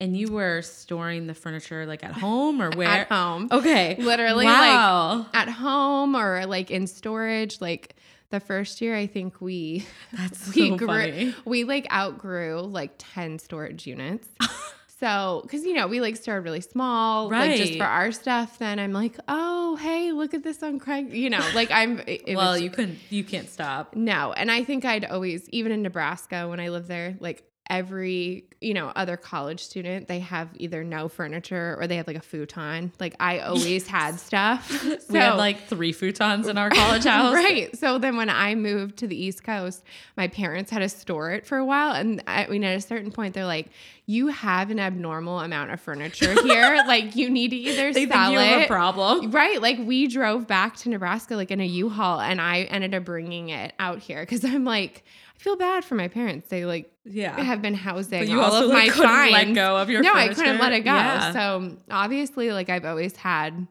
And 0.00 0.14
you 0.16 0.30
were 0.30 0.60
storing 0.60 1.26
the 1.26 1.34
furniture 1.34 1.86
like 1.86 2.04
at 2.04 2.12
home 2.12 2.60
or 2.60 2.70
where? 2.70 2.88
at 2.88 3.08
home. 3.08 3.48
Okay. 3.50 3.96
Literally 3.96 4.44
like 4.44 5.26
at 5.32 5.48
home 5.48 6.14
or 6.16 6.44
like 6.46 6.70
in 6.70 6.86
storage. 6.86 7.60
Like 7.60 7.94
the 8.30 8.40
first 8.40 8.80
year 8.80 8.96
I 8.96 9.06
think 9.06 9.40
we 9.40 9.86
That's 10.12 10.46
we 10.54 10.70
so 10.70 10.76
grew 10.76 10.88
funny. 10.88 11.34
we 11.44 11.64
like 11.64 11.86
outgrew 11.92 12.60
like 12.60 12.92
10 12.98 13.38
storage 13.38 13.86
units 13.86 14.28
so 14.98 15.40
because 15.42 15.64
you 15.64 15.74
know 15.74 15.86
we 15.86 16.00
like 16.00 16.16
started 16.16 16.42
really 16.42 16.60
small 16.60 17.28
like 17.28 17.56
just 17.56 17.76
for 17.76 17.84
our 17.84 18.10
stuff 18.12 18.58
then 18.58 18.78
i'm 18.78 18.92
like 18.92 19.16
oh 19.28 19.76
hey 19.76 20.12
look 20.12 20.34
at 20.34 20.42
this 20.42 20.62
on 20.62 20.78
craig 20.78 21.12
you 21.12 21.28
know 21.30 21.44
like 21.54 21.70
i'm 21.70 22.00
well, 22.28 22.52
was- 22.52 22.62
you 22.62 22.70
couldn't. 22.70 22.98
You 23.10 23.24
can't 23.24 23.48
stop. 23.48 23.94
no 23.94 24.32
and 24.32 24.50
i 24.50 24.64
think 24.64 24.84
i'd 24.84 25.04
always 25.04 25.48
even 25.50 25.72
in 25.72 25.82
nebraska 25.82 26.48
when 26.48 26.60
i 26.60 26.68
lived 26.68 26.88
there 26.88 27.16
like 27.20 27.44
every 27.68 28.44
you 28.60 28.72
know 28.72 28.92
other 28.96 29.16
college 29.16 29.60
student 29.62 30.08
they 30.08 30.20
have 30.20 30.48
either 30.56 30.82
no 30.84 31.08
furniture 31.08 31.76
or 31.78 31.86
they 31.86 31.96
have 31.96 32.06
like 32.06 32.16
a 32.16 32.20
futon 32.20 32.92
like 33.00 33.14
i 33.20 33.38
always 33.40 33.86
had 33.86 34.18
stuff 34.18 34.84
we 35.10 35.18
had 35.18 35.34
like 35.34 35.62
three 35.66 35.92
futons 35.92 36.48
in 36.48 36.56
our 36.58 36.70
college 36.70 37.04
house. 37.16 37.34
Right. 37.34 37.76
So 37.76 37.98
then 37.98 38.16
when 38.16 38.28
I 38.28 38.54
moved 38.54 38.96
to 38.98 39.06
the 39.06 39.16
East 39.20 39.44
Coast, 39.44 39.82
my 40.16 40.28
parents 40.28 40.70
had 40.70 40.80
to 40.80 40.88
store 40.88 41.30
it 41.32 41.46
for 41.46 41.58
a 41.58 41.64
while. 41.64 41.92
And 41.94 42.22
I 42.26 42.46
mean, 42.46 42.64
at 42.64 42.76
a 42.76 42.80
certain 42.80 43.10
point, 43.10 43.34
they're 43.34 43.44
like, 43.46 43.68
you 44.06 44.28
have 44.28 44.70
an 44.70 44.78
abnormal 44.78 45.40
amount 45.40 45.70
of 45.72 45.80
furniture 45.80 46.32
here. 46.42 46.82
like, 46.86 47.16
you 47.16 47.30
need 47.30 47.50
to 47.50 47.56
either 47.56 47.92
They 47.92 48.00
think 48.06 48.12
sell 48.12 48.32
you 48.32 48.38
have 48.38 48.62
it. 48.62 48.64
a 48.64 48.68
problem. 48.68 49.30
Right. 49.30 49.60
Like, 49.60 49.78
we 49.78 50.06
drove 50.06 50.46
back 50.46 50.76
to 50.78 50.88
Nebraska, 50.88 51.34
like 51.36 51.50
in 51.50 51.60
a 51.60 51.66
U 51.66 51.88
Haul, 51.88 52.20
and 52.20 52.40
I 52.40 52.62
ended 52.62 52.94
up 52.94 53.04
bringing 53.04 53.48
it 53.50 53.72
out 53.78 53.98
here 54.00 54.20
because 54.20 54.44
I'm 54.44 54.64
like, 54.64 55.04
I 55.38 55.42
feel 55.42 55.56
bad 55.56 55.84
for 55.84 55.94
my 55.94 56.08
parents. 56.08 56.48
They 56.48 56.64
like 56.64 56.90
Yeah. 57.04 57.38
have 57.40 57.60
been 57.62 57.74
housing 57.74 58.20
But 58.20 58.28
you 58.28 58.40
all 58.40 58.52
also 58.52 58.64
of 58.64 58.70
like, 58.70 58.88
my 58.88 58.92
couldn't 58.94 59.10
finds. 59.10 59.32
let 59.32 59.54
go 59.54 59.76
of 59.76 59.90
your 59.90 60.02
no, 60.02 60.14
I 60.14 60.28
couldn't 60.34 60.58
let 60.58 60.72
it 60.72 60.80
go. 60.80 60.92
Yeah. 60.92 61.32
So 61.32 61.76
obviously, 61.90 62.52
like 62.52 62.68
I've 62.70 62.84
always 62.84 63.14
had 63.16 63.66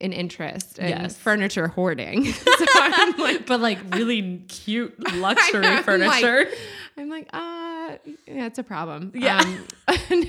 an 0.00 0.12
interest 0.12 0.78
in 0.78 0.88
Yes. 0.88 1.16
furniture 1.16 1.68
hoarding. 1.68 2.24
so 2.32 2.54
I'm 2.74 3.16
like, 3.16 3.46
but 3.46 3.60
like 3.60 3.78
really 3.94 4.38
cute 4.48 4.94
luxury 5.14 5.66
I'm 5.66 5.82
furniture. 5.82 6.38
Like, 6.44 6.58
I'm 6.96 7.08
like, 7.08 7.28
uh, 7.32 7.96
yeah, 8.26 8.46
it's 8.46 8.58
a 8.58 8.62
problem. 8.62 9.10
Yeah. 9.14 9.38
Um, 9.40 9.66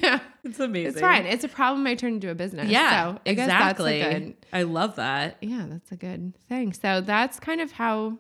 no, 0.01 0.19
it's 0.43 0.59
amazing. 0.59 0.91
it's 0.93 0.99
fine. 1.01 1.25
It's 1.25 1.43
a 1.43 1.47
problem 1.49 1.85
I 1.85 1.95
turned 1.95 2.15
into 2.15 2.29
a 2.31 2.35
business. 2.35 2.69
Yeah, 2.69 3.13
so 3.15 3.19
I 3.25 3.33
guess 3.33 3.47
that's 3.47 3.79
a 3.79 3.83
exactly. 3.85 3.99
good, 3.99 4.35
I 4.53 4.63
love 4.63 4.95
that. 4.95 5.37
yeah, 5.41 5.65
that's 5.67 5.91
a 5.91 5.95
good 5.95 6.33
thing. 6.49 6.73
So 6.73 7.01
that's 7.01 7.39
kind 7.39 7.61
of 7.61 7.71
how 7.73 8.17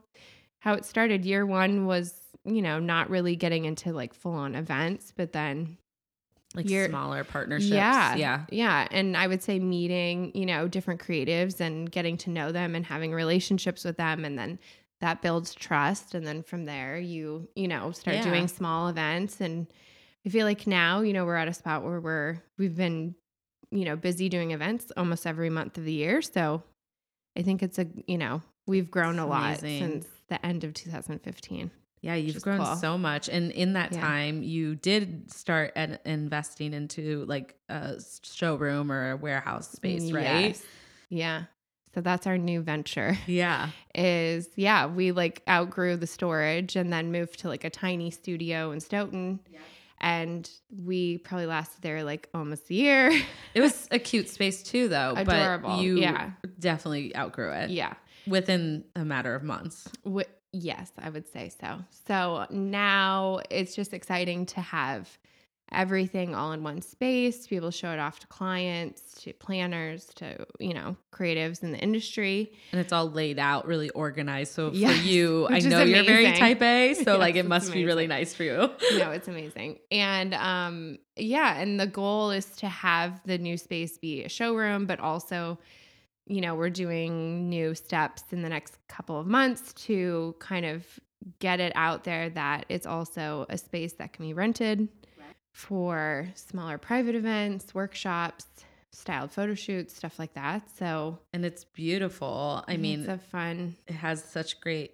how 0.59 0.73
it 0.73 0.83
started. 0.85 1.25
Year 1.25 1.45
one 1.45 1.85
was, 1.85 2.13
you 2.45 2.61
know, 2.61 2.79
not 2.79 3.09
really 3.09 3.35
getting 3.35 3.65
into 3.65 3.91
like 3.93 4.13
full 4.13 4.33
on 4.33 4.55
events, 4.55 5.11
but 5.15 5.31
then 5.33 5.77
Like 6.53 6.69
You're- 6.69 6.87
smaller 6.87 7.25
partnerships. 7.25 7.69
Yeah. 7.73 8.15
Yeah. 8.15 8.45
Yeah. 8.49 8.87
And 8.89 9.17
I 9.17 9.27
would 9.27 9.43
say 9.43 9.59
meeting, 9.59 10.31
you 10.33 10.45
know, 10.45 10.69
different 10.69 11.01
creatives 11.01 11.59
and 11.59 11.91
getting 11.91 12.15
to 12.19 12.29
know 12.29 12.53
them 12.53 12.75
and 12.75 12.85
having 12.85 13.11
relationships 13.11 13.83
with 13.83 13.97
them. 13.97 14.23
And 14.23 14.39
then 14.39 14.59
that 15.01 15.21
builds 15.21 15.53
trust. 15.53 16.15
And 16.15 16.25
then 16.25 16.43
from 16.43 16.63
there, 16.63 16.97
you, 16.97 17.49
you 17.55 17.67
know, 17.67 17.91
start 17.91 18.15
Yeah. 18.17 18.23
doing 18.23 18.47
small 18.47 18.87
events. 18.87 19.41
And 19.41 19.67
I 20.25 20.29
feel 20.29 20.45
like 20.45 20.65
now, 20.65 21.01
you 21.01 21.11
know, 21.11 21.25
we're 21.25 21.35
at 21.35 21.49
a 21.49 21.53
spot 21.53 21.83
where 21.83 21.99
we're 21.99 22.41
we've 22.57 22.75
been, 22.77 23.15
you 23.71 23.83
know, 23.83 23.97
busy 23.97 24.29
doing 24.29 24.51
events 24.51 24.93
almost 24.95 25.27
every 25.27 25.49
month 25.49 25.77
of 25.77 25.83
the 25.83 25.91
year. 25.91 26.21
So 26.21 26.63
I 27.37 27.41
think 27.41 27.63
it's 27.63 27.79
a, 27.79 27.87
you 28.07 28.17
know, 28.17 28.41
we've 28.65 28.89
grown 28.89 29.19
a 29.19 29.27
lot 29.27 29.59
since 29.59 30.07
the 30.29 30.43
end 30.45 30.63
of 30.63 30.73
2015. 30.73 31.69
Yeah, 32.05 32.13
you've 32.13 32.43
grown 32.43 32.63
cool. 32.63 32.75
so 32.75 32.99
much. 32.99 33.29
And 33.29 33.51
in 33.51 33.73
that 33.73 33.91
yeah. 33.91 33.99
time, 33.99 34.43
you 34.43 34.75
did 34.75 35.33
start 35.33 35.73
at 35.75 36.05
investing 36.05 36.71
into 36.71 37.25
like 37.25 37.55
a 37.67 37.95
showroom 38.21 38.91
or 38.91 39.11
a 39.11 39.17
warehouse 39.17 39.71
space, 39.71 40.11
right? 40.11 40.49
Yes. 40.49 40.63
Yeah. 41.09 41.43
So 41.95 42.01
that's 42.01 42.27
our 42.27 42.37
new 42.37 42.61
venture. 42.61 43.17
Yeah. 43.25 43.69
Is 43.95 44.47
yeah, 44.55 44.85
we 44.85 45.13
like 45.13 45.41
outgrew 45.49 45.97
the 45.97 46.05
storage 46.05 46.75
and 46.75 46.93
then 46.93 47.11
moved 47.11 47.39
to 47.39 47.47
like 47.47 47.63
a 47.63 47.71
tiny 47.71 48.11
studio 48.11 48.69
in 48.69 48.81
Stoughton. 48.81 49.39
Yeah. 49.49 49.59
And 49.99 50.47
we 50.69 51.17
probably 51.17 51.47
lasted 51.47 51.81
there 51.81 52.03
like 52.03 52.29
almost 52.35 52.69
a 52.69 52.75
year. 52.75 53.11
It 53.55 53.61
was 53.61 53.87
a 53.89 53.97
cute 53.97 54.29
space 54.29 54.61
too 54.61 54.89
though. 54.89 55.15
Adorable. 55.17 55.69
But 55.69 55.81
you 55.81 55.97
yeah. 55.97 56.31
definitely 56.59 57.15
outgrew 57.15 57.51
it. 57.51 57.71
Yeah. 57.71 57.93
Within 58.27 58.83
a 58.95 59.03
matter 59.03 59.33
of 59.33 59.41
months. 59.41 59.89
Yes, 60.57 60.89
I 60.97 61.09
would 61.09 61.27
say 61.27 61.51
so. 61.59 61.79
So 62.07 62.45
now 62.49 63.41
it's 63.49 63.75
just 63.75 63.93
exciting 63.93 64.45
to 64.47 64.61
have 64.61 65.17
everything 65.71 66.33
all 66.33 66.53
in 66.53 66.63
one 66.63 66.81
space 66.81 67.43
to 67.43 67.49
be 67.49 67.57
able 67.57 67.71
to 67.71 67.77
show 67.77 67.91
it 67.91 67.99
off 67.99 68.19
to 68.19 68.27
clients, 68.27 69.15
to 69.23 69.33
planners, 69.33 70.05
to, 70.15 70.45
you 70.59 70.73
know, 70.73 70.95
creatives 71.11 71.61
in 71.61 71.73
the 71.73 71.77
industry. 71.77 72.53
And 72.71 72.79
it's 72.79 72.93
all 72.93 73.09
laid 73.11 73.37
out, 73.37 73.67
really 73.67 73.89
organized. 73.89 74.53
So 74.53 74.71
yes, 74.71 74.95
for 74.95 75.03
you, 75.03 75.47
I 75.49 75.59
know 75.59 75.83
you're 75.83 76.05
very 76.05 76.31
type 76.31 76.61
A. 76.61 76.93
So 76.93 77.01
yes, 77.13 77.19
like 77.19 77.35
it 77.35 77.45
must 77.45 77.67
amazing. 77.67 77.81
be 77.81 77.85
really 77.85 78.07
nice 78.07 78.33
for 78.33 78.43
you. 78.43 78.69
no, 78.97 79.11
it's 79.11 79.27
amazing. 79.27 79.79
And 79.91 80.33
um 80.35 80.99
yeah, 81.17 81.59
and 81.59 81.77
the 81.77 81.87
goal 81.87 82.31
is 82.31 82.45
to 82.57 82.69
have 82.69 83.21
the 83.25 83.37
new 83.37 83.57
space 83.57 83.97
be 83.97 84.23
a 84.23 84.29
showroom, 84.29 84.85
but 84.85 85.01
also 85.01 85.57
you 86.27 86.41
know, 86.41 86.55
we're 86.55 86.69
doing 86.69 87.49
new 87.49 87.75
steps 87.75 88.23
in 88.31 88.41
the 88.41 88.49
next 88.49 88.77
couple 88.87 89.19
of 89.19 89.27
months 89.27 89.73
to 89.73 90.35
kind 90.39 90.65
of 90.65 90.85
get 91.39 91.59
it 91.59 91.71
out 91.75 92.03
there 92.03 92.29
that 92.29 92.65
it's 92.69 92.85
also 92.85 93.45
a 93.49 93.57
space 93.57 93.93
that 93.93 94.13
can 94.13 94.25
be 94.25 94.33
rented 94.33 94.87
for 95.51 96.27
smaller 96.35 96.77
private 96.77 97.15
events, 97.15 97.73
workshops, 97.73 98.45
styled 98.91 99.31
photo 99.31 99.53
shoots, 99.53 99.95
stuff 99.95 100.19
like 100.19 100.33
that. 100.33 100.69
So, 100.77 101.19
and 101.33 101.45
it's 101.45 101.63
beautiful. 101.63 102.63
I 102.67 102.77
mean, 102.77 103.01
it's 103.01 103.09
a 103.09 103.17
fun. 103.17 103.75
It 103.87 103.93
has 103.93 104.23
such 104.23 104.59
great 104.59 104.91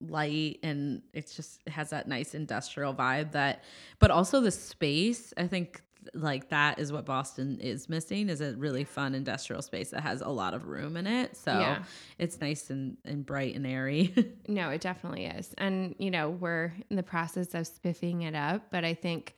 light 0.00 0.58
and 0.62 1.02
it's 1.12 1.34
just 1.34 1.62
it 1.66 1.70
has 1.70 1.90
that 1.90 2.06
nice 2.06 2.34
industrial 2.34 2.92
vibe 2.92 3.32
that 3.32 3.62
but 3.98 4.10
also 4.10 4.40
the 4.40 4.50
space 4.50 5.32
i 5.36 5.46
think 5.46 5.82
like 6.12 6.48
that 6.48 6.78
is 6.78 6.92
what 6.92 7.04
boston 7.04 7.58
is 7.60 7.88
missing 7.88 8.28
is 8.28 8.40
a 8.40 8.54
really 8.56 8.84
fun 8.84 9.14
industrial 9.14 9.62
space 9.62 9.90
that 9.90 10.02
has 10.02 10.20
a 10.20 10.28
lot 10.28 10.54
of 10.54 10.66
room 10.66 10.96
in 10.96 11.06
it 11.06 11.36
so 11.36 11.52
yeah. 11.52 11.82
it's 12.18 12.40
nice 12.40 12.70
and, 12.70 12.96
and 13.04 13.24
bright 13.24 13.54
and 13.54 13.66
airy 13.66 14.14
no 14.48 14.70
it 14.70 14.80
definitely 14.80 15.26
is 15.26 15.54
and 15.58 15.94
you 15.98 16.10
know 16.10 16.30
we're 16.30 16.72
in 16.90 16.96
the 16.96 17.02
process 17.02 17.54
of 17.54 17.66
spiffing 17.66 18.22
it 18.22 18.34
up 18.34 18.62
but 18.70 18.84
i 18.84 18.94
think 18.94 19.34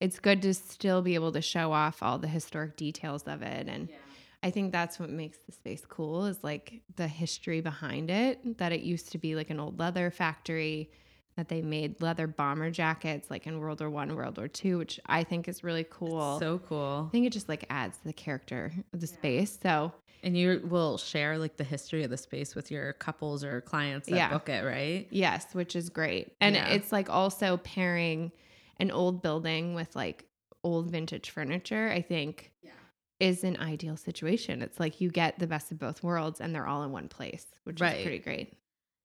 it's 0.00 0.18
good 0.18 0.40
to 0.42 0.54
still 0.54 1.02
be 1.02 1.14
able 1.14 1.32
to 1.32 1.42
show 1.42 1.72
off 1.72 2.02
all 2.02 2.18
the 2.18 2.28
historic 2.28 2.76
details 2.76 3.24
of 3.24 3.42
it 3.42 3.68
and 3.68 3.88
yeah. 3.88 3.96
I 4.42 4.50
think 4.50 4.72
that's 4.72 4.98
what 4.98 5.10
makes 5.10 5.38
the 5.44 5.52
space 5.52 5.84
cool 5.86 6.24
is 6.24 6.42
like 6.42 6.80
the 6.96 7.06
history 7.06 7.60
behind 7.60 8.10
it 8.10 8.56
that 8.58 8.72
it 8.72 8.80
used 8.80 9.12
to 9.12 9.18
be 9.18 9.34
like 9.34 9.50
an 9.50 9.60
old 9.60 9.78
leather 9.78 10.10
factory 10.10 10.90
that 11.36 11.48
they 11.48 11.62
made 11.62 12.00
leather 12.00 12.26
bomber 12.26 12.70
jackets 12.70 13.30
like 13.30 13.46
in 13.46 13.60
World 13.60 13.80
War 13.80 13.90
1, 13.90 14.14
World 14.14 14.38
War 14.38 14.48
2, 14.48 14.78
which 14.78 15.00
I 15.06 15.24
think 15.24 15.48
is 15.48 15.64
really 15.64 15.86
cool. 15.88 16.36
It's 16.36 16.40
so 16.40 16.58
cool. 16.58 17.06
I 17.08 17.10
think 17.10 17.26
it 17.26 17.32
just 17.32 17.48
like 17.48 17.64
adds 17.70 17.98
to 17.98 18.04
the 18.04 18.12
character 18.12 18.72
of 18.92 19.00
the 19.00 19.06
yeah. 19.06 19.12
space. 19.14 19.58
So 19.62 19.92
and 20.22 20.36
you 20.36 20.60
will 20.64 20.98
share 20.98 21.38
like 21.38 21.56
the 21.56 21.64
history 21.64 22.04
of 22.04 22.10
the 22.10 22.16
space 22.16 22.54
with 22.54 22.70
your 22.70 22.92
couples 22.94 23.42
or 23.44 23.60
clients 23.60 24.08
that 24.08 24.16
yeah. 24.16 24.30
book 24.30 24.48
it, 24.48 24.64
right? 24.64 25.06
Yes, 25.10 25.46
which 25.52 25.74
is 25.74 25.88
great. 25.88 26.32
And 26.40 26.54
yeah. 26.54 26.68
it's 26.68 26.92
like 26.92 27.08
also 27.08 27.56
pairing 27.58 28.32
an 28.78 28.90
old 28.90 29.22
building 29.22 29.74
with 29.74 29.94
like 29.96 30.24
old 30.62 30.90
vintage 30.90 31.30
furniture, 31.30 31.88
I 31.88 32.02
think 32.02 32.52
yeah. 32.62 32.70
is 33.18 33.44
an 33.44 33.56
ideal 33.58 33.96
situation. 33.96 34.62
It's 34.62 34.78
like 34.78 35.00
you 35.00 35.10
get 35.10 35.38
the 35.38 35.46
best 35.46 35.72
of 35.72 35.78
both 35.78 36.02
worlds 36.02 36.40
and 36.40 36.54
they're 36.54 36.66
all 36.66 36.82
in 36.82 36.92
one 36.92 37.08
place, 37.08 37.46
which 37.64 37.80
right. 37.80 37.98
is 37.98 38.02
pretty 38.02 38.18
great. 38.18 38.54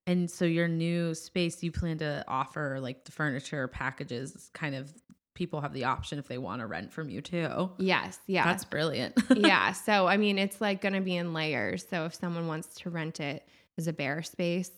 And 0.06 0.30
so 0.30 0.44
your 0.44 0.68
new 0.68 1.14
space, 1.14 1.62
you 1.62 1.72
plan 1.72 1.98
to 1.98 2.24
offer 2.28 2.78
like 2.80 3.04
the 3.04 3.12
furniture 3.12 3.66
packages 3.68 4.50
kind 4.54 4.74
of 4.74 4.92
people 5.34 5.60
have 5.60 5.72
the 5.72 5.84
option 5.84 6.18
if 6.18 6.28
they 6.28 6.38
want 6.38 6.60
to 6.60 6.66
rent 6.66 6.92
from 6.92 7.10
you 7.10 7.20
too. 7.20 7.70
Yes, 7.78 8.18
yeah. 8.26 8.44
That's 8.44 8.64
brilliant. 8.64 9.14
yeah, 9.36 9.72
so 9.72 10.06
I 10.06 10.16
mean 10.16 10.38
it's 10.38 10.60
like 10.60 10.80
going 10.80 10.94
to 10.94 11.00
be 11.00 11.16
in 11.16 11.32
layers. 11.32 11.86
So 11.88 12.06
if 12.06 12.14
someone 12.14 12.46
wants 12.46 12.68
to 12.80 12.90
rent 12.90 13.20
it 13.20 13.46
as 13.78 13.86
a 13.86 13.92
bare 13.92 14.22
space, 14.22 14.70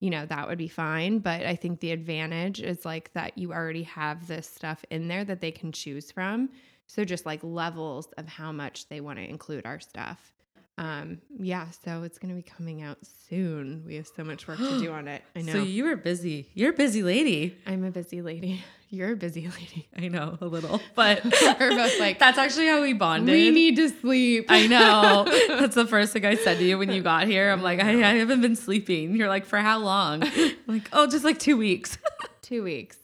you 0.00 0.10
know, 0.10 0.26
that 0.26 0.48
would 0.48 0.58
be 0.58 0.68
fine. 0.68 1.20
But 1.20 1.46
I 1.46 1.54
think 1.54 1.80
the 1.80 1.92
advantage 1.92 2.60
is 2.60 2.84
like 2.84 3.12
that 3.12 3.38
you 3.38 3.52
already 3.52 3.84
have 3.84 4.26
this 4.26 4.48
stuff 4.48 4.84
in 4.90 5.08
there 5.08 5.24
that 5.24 5.40
they 5.40 5.52
can 5.52 5.72
choose 5.72 6.10
from. 6.10 6.50
So 6.86 7.04
just 7.04 7.24
like 7.24 7.40
levels 7.44 8.08
of 8.18 8.26
how 8.26 8.50
much 8.50 8.88
they 8.88 9.00
want 9.00 9.18
to 9.18 9.24
include 9.24 9.64
our 9.64 9.78
stuff. 9.78 10.32
Um, 10.80 11.18
yeah, 11.38 11.66
so 11.84 12.04
it's 12.04 12.18
gonna 12.18 12.32
be 12.32 12.42
coming 12.42 12.80
out 12.80 12.96
soon. 13.28 13.84
We 13.86 13.96
have 13.96 14.06
so 14.06 14.24
much 14.24 14.48
work 14.48 14.56
to 14.56 14.80
do 14.80 14.90
on 14.92 15.08
it. 15.08 15.22
I 15.36 15.42
know. 15.42 15.52
So 15.52 15.62
you 15.62 15.86
are 15.88 15.96
busy. 15.96 16.48
You're 16.54 16.70
a 16.70 16.76
busy 16.76 17.02
lady. 17.02 17.54
I'm 17.66 17.84
a 17.84 17.90
busy 17.90 18.22
lady. 18.22 18.64
You're 18.92 19.12
a 19.12 19.16
busy 19.16 19.42
lady. 19.46 19.88
I 19.96 20.08
know 20.08 20.36
a 20.40 20.46
little, 20.46 20.80
but 20.96 21.22
we're 21.60 21.76
both 21.76 22.00
like 22.00 22.18
that's 22.18 22.38
actually 22.38 22.66
how 22.66 22.82
we 22.82 22.92
bonded. 22.92 23.32
We 23.32 23.50
need 23.50 23.76
to 23.76 23.88
sleep. 23.90 24.46
I 24.48 24.66
know. 24.66 25.26
that's 25.60 25.76
the 25.76 25.86
first 25.86 26.12
thing 26.12 26.26
I 26.26 26.34
said 26.34 26.58
to 26.58 26.64
you 26.64 26.76
when 26.76 26.90
you 26.90 27.00
got 27.00 27.28
here. 27.28 27.52
I'm 27.52 27.62
like, 27.62 27.78
I, 27.78 27.90
I 27.90 28.14
haven't 28.14 28.40
been 28.40 28.56
sleeping. 28.56 29.14
You're 29.14 29.28
like, 29.28 29.46
for 29.46 29.58
how 29.58 29.78
long? 29.78 30.24
I'm 30.24 30.56
like, 30.66 30.88
oh, 30.92 31.06
just 31.06 31.24
like 31.24 31.38
two 31.38 31.56
weeks. 31.56 31.98
two 32.42 32.64
weeks. 32.64 32.96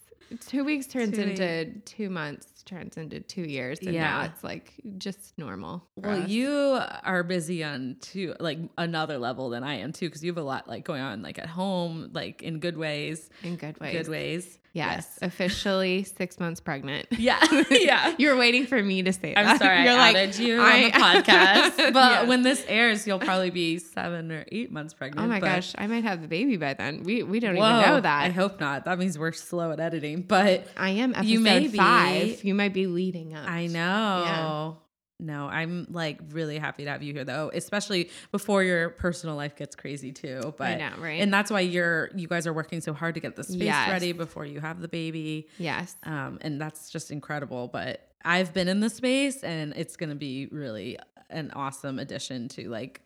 Two 0.48 0.64
weeks 0.64 0.88
turns 0.88 1.14
two 1.14 1.22
into 1.22 1.72
weeks. 1.72 1.92
two 1.92 2.10
months 2.10 2.55
turns 2.66 2.96
into 2.96 3.20
two 3.20 3.42
years 3.42 3.78
and 3.80 3.94
yeah. 3.94 4.02
now 4.02 4.22
it's 4.22 4.44
like 4.44 4.74
just 4.98 5.38
normal 5.38 5.82
well 5.96 6.22
us. 6.22 6.28
you 6.28 6.78
are 7.04 7.22
busy 7.22 7.62
on 7.64 7.96
two 8.00 8.34
like 8.40 8.58
another 8.76 9.18
level 9.18 9.48
than 9.48 9.62
i 9.62 9.74
am 9.76 9.92
too 9.92 10.06
because 10.06 10.22
you 10.22 10.30
have 10.30 10.38
a 10.38 10.42
lot 10.42 10.68
like 10.68 10.84
going 10.84 11.00
on 11.00 11.22
like 11.22 11.38
at 11.38 11.46
home 11.46 12.10
like 12.12 12.42
in 12.42 12.58
good 12.58 12.76
ways 12.76 13.30
in 13.42 13.56
good 13.56 13.78
ways 13.80 13.92
good 13.92 14.08
ways 14.08 14.58
Yes, 14.76 15.08
yes. 15.10 15.18
officially 15.22 16.04
six 16.04 16.38
months 16.38 16.60
pregnant. 16.60 17.06
Yeah, 17.18 17.40
yeah. 17.70 18.14
You're 18.18 18.36
waiting 18.36 18.66
for 18.66 18.80
me 18.80 19.02
to 19.02 19.12
say 19.12 19.34
that. 19.34 19.46
I'm 19.46 19.58
sorry, 19.58 19.84
You're 19.84 19.94
I 19.94 19.96
like, 19.96 20.16
added 20.16 20.38
you 20.38 20.60
I, 20.60 20.72
on 20.74 20.82
the 20.82 20.90
podcast. 20.90 21.92
But 21.92 22.12
yes. 22.12 22.28
when 22.28 22.42
this 22.42 22.64
airs, 22.68 23.06
you'll 23.06 23.18
probably 23.18 23.50
be 23.50 23.78
seven 23.78 24.30
or 24.30 24.44
eight 24.52 24.70
months 24.70 24.92
pregnant. 24.92 25.24
Oh 25.24 25.28
my 25.28 25.40
gosh, 25.40 25.74
I 25.78 25.86
might 25.86 26.04
have 26.04 26.20
the 26.20 26.28
baby 26.28 26.56
by 26.56 26.74
then. 26.74 27.02
We 27.04 27.22
we 27.22 27.40
don't 27.40 27.56
whoa, 27.56 27.78
even 27.78 27.90
know 27.90 28.00
that. 28.00 28.24
I 28.24 28.28
hope 28.28 28.60
not. 28.60 28.84
That 28.84 28.98
means 28.98 29.18
we're 29.18 29.32
slow 29.32 29.72
at 29.72 29.80
editing. 29.80 30.22
But 30.22 30.68
I 30.76 30.90
am 30.90 31.14
episode 31.14 31.26
you 31.26 31.40
may 31.40 31.68
five. 31.68 32.42
Be, 32.42 32.48
you 32.48 32.54
might 32.54 32.74
be 32.74 32.86
leading 32.86 33.34
up. 33.34 33.48
I 33.48 33.66
know. 33.66 33.80
Yeah. 33.80 34.85
No, 35.18 35.46
I'm 35.46 35.86
like 35.90 36.20
really 36.30 36.58
happy 36.58 36.84
to 36.84 36.90
have 36.90 37.02
you 37.02 37.14
here 37.14 37.24
though, 37.24 37.50
especially 37.54 38.10
before 38.32 38.62
your 38.62 38.90
personal 38.90 39.34
life 39.34 39.56
gets 39.56 39.74
crazy 39.74 40.12
too. 40.12 40.54
But 40.58 40.72
I 40.72 40.74
know, 40.76 40.90
right? 40.98 41.20
And 41.20 41.32
that's 41.32 41.50
why 41.50 41.60
you're 41.60 42.10
you 42.14 42.28
guys 42.28 42.46
are 42.46 42.52
working 42.52 42.82
so 42.82 42.92
hard 42.92 43.14
to 43.14 43.20
get 43.20 43.34
the 43.34 43.44
space 43.44 43.62
yes. 43.62 43.88
ready 43.88 44.12
before 44.12 44.44
you 44.44 44.60
have 44.60 44.80
the 44.80 44.88
baby. 44.88 45.48
Yes. 45.58 45.96
Um, 46.02 46.38
and 46.42 46.60
that's 46.60 46.90
just 46.90 47.10
incredible. 47.10 47.68
But 47.68 48.08
I've 48.24 48.52
been 48.52 48.68
in 48.68 48.80
the 48.80 48.90
space 48.90 49.42
and 49.42 49.72
it's 49.74 49.96
gonna 49.96 50.14
be 50.14 50.48
really 50.48 50.98
an 51.30 51.50
awesome 51.54 51.98
addition 51.98 52.48
to 52.48 52.68
like 52.68 53.00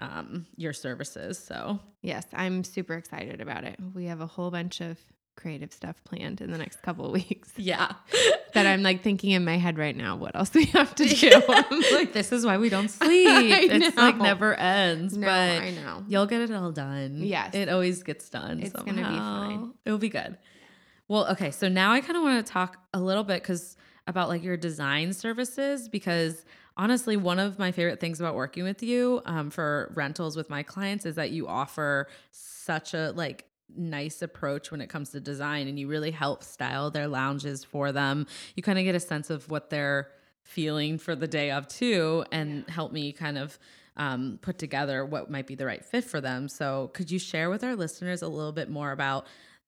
um 0.00 0.46
your 0.56 0.72
services. 0.72 1.38
So 1.38 1.78
yes, 2.02 2.26
I'm 2.32 2.64
super 2.64 2.94
excited 2.94 3.40
about 3.40 3.62
it. 3.62 3.78
We 3.94 4.06
have 4.06 4.20
a 4.20 4.26
whole 4.26 4.50
bunch 4.50 4.80
of 4.80 4.98
creative 5.36 5.72
stuff 5.72 6.02
planned 6.04 6.40
in 6.40 6.50
the 6.50 6.58
next 6.58 6.82
couple 6.82 7.06
of 7.06 7.12
weeks. 7.12 7.52
Yeah. 7.56 7.92
that 8.52 8.66
I'm 8.66 8.82
like 8.82 9.02
thinking 9.02 9.30
in 9.30 9.44
my 9.44 9.56
head 9.58 9.78
right 9.78 9.96
now, 9.96 10.16
what 10.16 10.36
else 10.36 10.52
we 10.54 10.66
have 10.66 10.94
to 10.96 11.04
do? 11.08 11.30
like, 11.92 12.12
this 12.12 12.32
is 12.32 12.44
why 12.44 12.58
we 12.58 12.68
don't 12.68 12.88
sleep. 12.88 13.70
it's 13.70 13.96
like 13.96 14.18
never 14.18 14.54
ends. 14.54 15.16
No, 15.16 15.26
but 15.26 15.62
I 15.62 15.70
know. 15.70 16.04
You'll 16.08 16.26
get 16.26 16.42
it 16.42 16.52
all 16.52 16.72
done. 16.72 17.18
Yes. 17.22 17.54
It 17.54 17.68
always 17.68 18.02
gets 18.02 18.28
done. 18.28 18.60
It's 18.60 18.72
going 18.72 18.96
to 18.96 19.08
be 19.08 19.16
fine. 19.16 19.74
It'll 19.84 19.98
be 19.98 20.08
good. 20.08 20.36
Well, 21.08 21.26
okay. 21.32 21.50
So 21.50 21.68
now 21.68 21.92
I 21.92 22.00
kind 22.00 22.16
of 22.16 22.22
want 22.22 22.44
to 22.44 22.52
talk 22.52 22.78
a 22.92 23.00
little 23.00 23.24
bit 23.24 23.42
because 23.42 23.76
about 24.06 24.28
like 24.28 24.42
your 24.42 24.56
design 24.56 25.12
services 25.12 25.88
because 25.88 26.44
honestly 26.76 27.16
one 27.16 27.38
of 27.38 27.58
my 27.58 27.72
favorite 27.72 28.00
things 28.00 28.20
about 28.20 28.34
working 28.34 28.64
with 28.64 28.82
you 28.82 29.22
um, 29.24 29.50
for 29.50 29.92
rentals 29.96 30.36
with 30.36 30.50
my 30.50 30.62
clients 30.62 31.06
is 31.06 31.14
that 31.14 31.30
you 31.30 31.46
offer 31.48 32.08
such 32.30 32.94
a 32.94 33.12
like 33.12 33.46
nice 33.76 34.22
approach 34.22 34.70
when 34.70 34.80
it 34.80 34.88
comes 34.88 35.10
to 35.10 35.20
design 35.20 35.68
and 35.68 35.78
you 35.78 35.88
really 35.88 36.10
help 36.10 36.42
style 36.42 36.90
their 36.90 37.08
lounges 37.08 37.64
for 37.64 37.92
them. 37.92 38.26
You 38.54 38.62
kind 38.62 38.78
of 38.78 38.84
get 38.84 38.94
a 38.94 39.00
sense 39.00 39.30
of 39.30 39.48
what 39.50 39.70
they're 39.70 40.08
feeling 40.42 40.98
for 40.98 41.16
the 41.16 41.26
day 41.26 41.50
of 41.50 41.66
too 41.68 42.24
and 42.30 42.68
help 42.68 42.92
me 42.92 43.12
kind 43.12 43.38
of 43.38 43.58
um, 43.96 44.38
put 44.42 44.58
together 44.58 45.04
what 45.04 45.30
might 45.30 45.46
be 45.46 45.54
the 45.54 45.66
right 45.66 45.84
fit 45.84 46.04
for 46.04 46.20
them. 46.20 46.48
So, 46.48 46.90
could 46.94 47.10
you 47.10 47.18
share 47.18 47.48
with 47.48 47.62
our 47.62 47.76
listeners 47.76 48.22
a 48.22 48.28
little 48.28 48.52
bit 48.52 48.68
more 48.68 48.92
about 48.92 49.26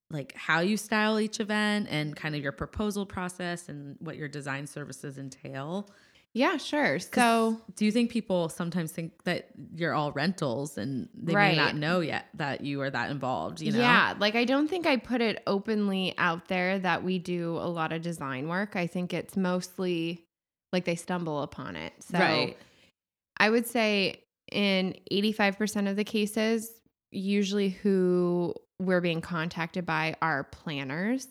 like 0.09 0.33
how 0.35 0.59
you 0.59 0.77
style 0.77 1.19
each 1.19 1.39
event 1.39 1.87
and 1.89 2.15
kind 2.15 2.35
of 2.35 2.41
your 2.41 2.51
proposal 2.51 3.05
process 3.05 3.69
and 3.69 3.97
what 3.99 4.17
your 4.17 4.27
design 4.27 4.67
services 4.67 5.17
entail? 5.17 5.89
Yeah, 6.33 6.57
sure. 6.57 6.99
So, 6.99 7.59
do 7.75 7.85
you 7.85 7.91
think 7.91 8.11
people 8.11 8.49
sometimes 8.49 8.91
think 8.91 9.23
that 9.23 9.47
you're 9.73 9.93
all 9.93 10.11
rentals 10.11 10.77
and 10.77 11.09
they 11.15 11.33
right. 11.33 11.55
may 11.55 11.57
not 11.57 11.75
know 11.75 11.99
yet 11.99 12.27
that 12.35 12.61
you 12.61 12.81
are 12.81 12.89
that 12.89 13.09
involved? 13.09 13.59
You 13.59 13.71
know? 13.71 13.79
Yeah, 13.79 14.13
like 14.19 14.35
I 14.35 14.45
don't 14.45 14.67
think 14.67 14.85
I 14.85 14.97
put 14.97 15.21
it 15.21 15.41
openly 15.47 16.13
out 16.17 16.47
there 16.47 16.77
that 16.79 17.03
we 17.03 17.17
do 17.17 17.57
a 17.57 17.67
lot 17.67 17.91
of 17.91 18.03
design 18.03 18.47
work. 18.47 18.75
I 18.75 18.85
think 18.85 19.13
it's 19.13 19.35
mostly 19.35 20.25
like 20.71 20.85
they 20.85 20.95
stumble 20.95 21.41
upon 21.41 21.75
it. 21.75 21.93
So, 22.01 22.19
right. 22.19 22.57
I 23.37 23.49
would 23.49 23.65
say 23.65 24.21
in 24.51 24.95
85% 25.11 25.89
of 25.89 25.95
the 25.95 26.03
cases, 26.03 26.71
usually 27.11 27.69
who 27.69 28.53
we're 28.79 29.01
being 29.01 29.21
contacted 29.21 29.85
by 29.85 30.15
are 30.21 30.43
planners 30.43 31.27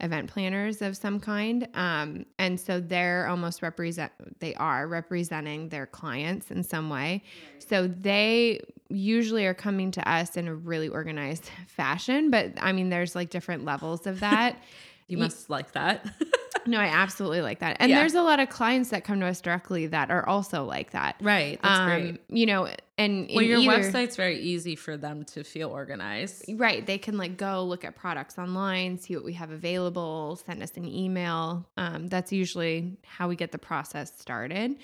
event 0.00 0.30
planners 0.30 0.80
of 0.80 0.96
some 0.96 1.18
kind. 1.18 1.68
Um, 1.74 2.24
and 2.38 2.58
so 2.58 2.80
they're 2.80 3.26
almost 3.26 3.62
represent, 3.62 4.12
they 4.38 4.54
are 4.54 4.86
representing 4.86 5.68
their 5.68 5.86
clients 5.86 6.50
in 6.50 6.62
some 6.62 6.88
way. 6.88 7.22
So 7.58 7.88
they 7.88 8.60
usually 8.88 9.44
are 9.46 9.54
coming 9.54 9.90
to 9.92 10.08
us 10.08 10.36
in 10.36 10.48
a 10.48 10.54
really 10.54 10.88
organized 10.88 11.50
fashion. 11.66 12.30
But 12.30 12.52
I 12.60 12.72
mean, 12.72 12.90
there's 12.90 13.14
like 13.14 13.30
different 13.30 13.64
levels 13.64 14.06
of 14.06 14.20
that. 14.20 14.62
you 15.08 15.18
must 15.18 15.50
like 15.50 15.72
that. 15.72 16.06
No, 16.68 16.78
I 16.78 16.86
absolutely 16.86 17.40
like 17.40 17.60
that. 17.60 17.78
And 17.80 17.88
yeah. 17.90 17.98
there's 17.98 18.14
a 18.14 18.22
lot 18.22 18.40
of 18.40 18.50
clients 18.50 18.90
that 18.90 19.02
come 19.02 19.20
to 19.20 19.26
us 19.26 19.40
directly 19.40 19.86
that 19.86 20.10
are 20.10 20.28
also 20.28 20.64
like 20.64 20.90
that. 20.90 21.16
Right. 21.20 21.58
That's 21.62 21.78
um, 21.78 21.86
great. 21.88 22.20
You 22.28 22.46
know, 22.46 22.68
and 22.98 23.30
well, 23.32 23.42
your 23.42 23.58
either, 23.58 23.84
website's 23.84 24.16
very 24.16 24.38
easy 24.38 24.76
for 24.76 24.98
them 24.98 25.24
to 25.26 25.44
feel 25.44 25.70
organized. 25.70 26.44
Right. 26.48 26.84
They 26.84 26.98
can 26.98 27.16
like 27.16 27.38
go 27.38 27.64
look 27.64 27.84
at 27.84 27.96
products 27.96 28.38
online, 28.38 28.98
see 28.98 29.16
what 29.16 29.24
we 29.24 29.32
have 29.32 29.50
available, 29.50 30.38
send 30.44 30.62
us 30.62 30.72
an 30.76 30.86
email. 30.86 31.66
Um, 31.78 32.06
that's 32.08 32.32
usually 32.32 32.98
how 33.06 33.28
we 33.28 33.36
get 33.36 33.50
the 33.50 33.58
process 33.58 34.12
started. 34.18 34.76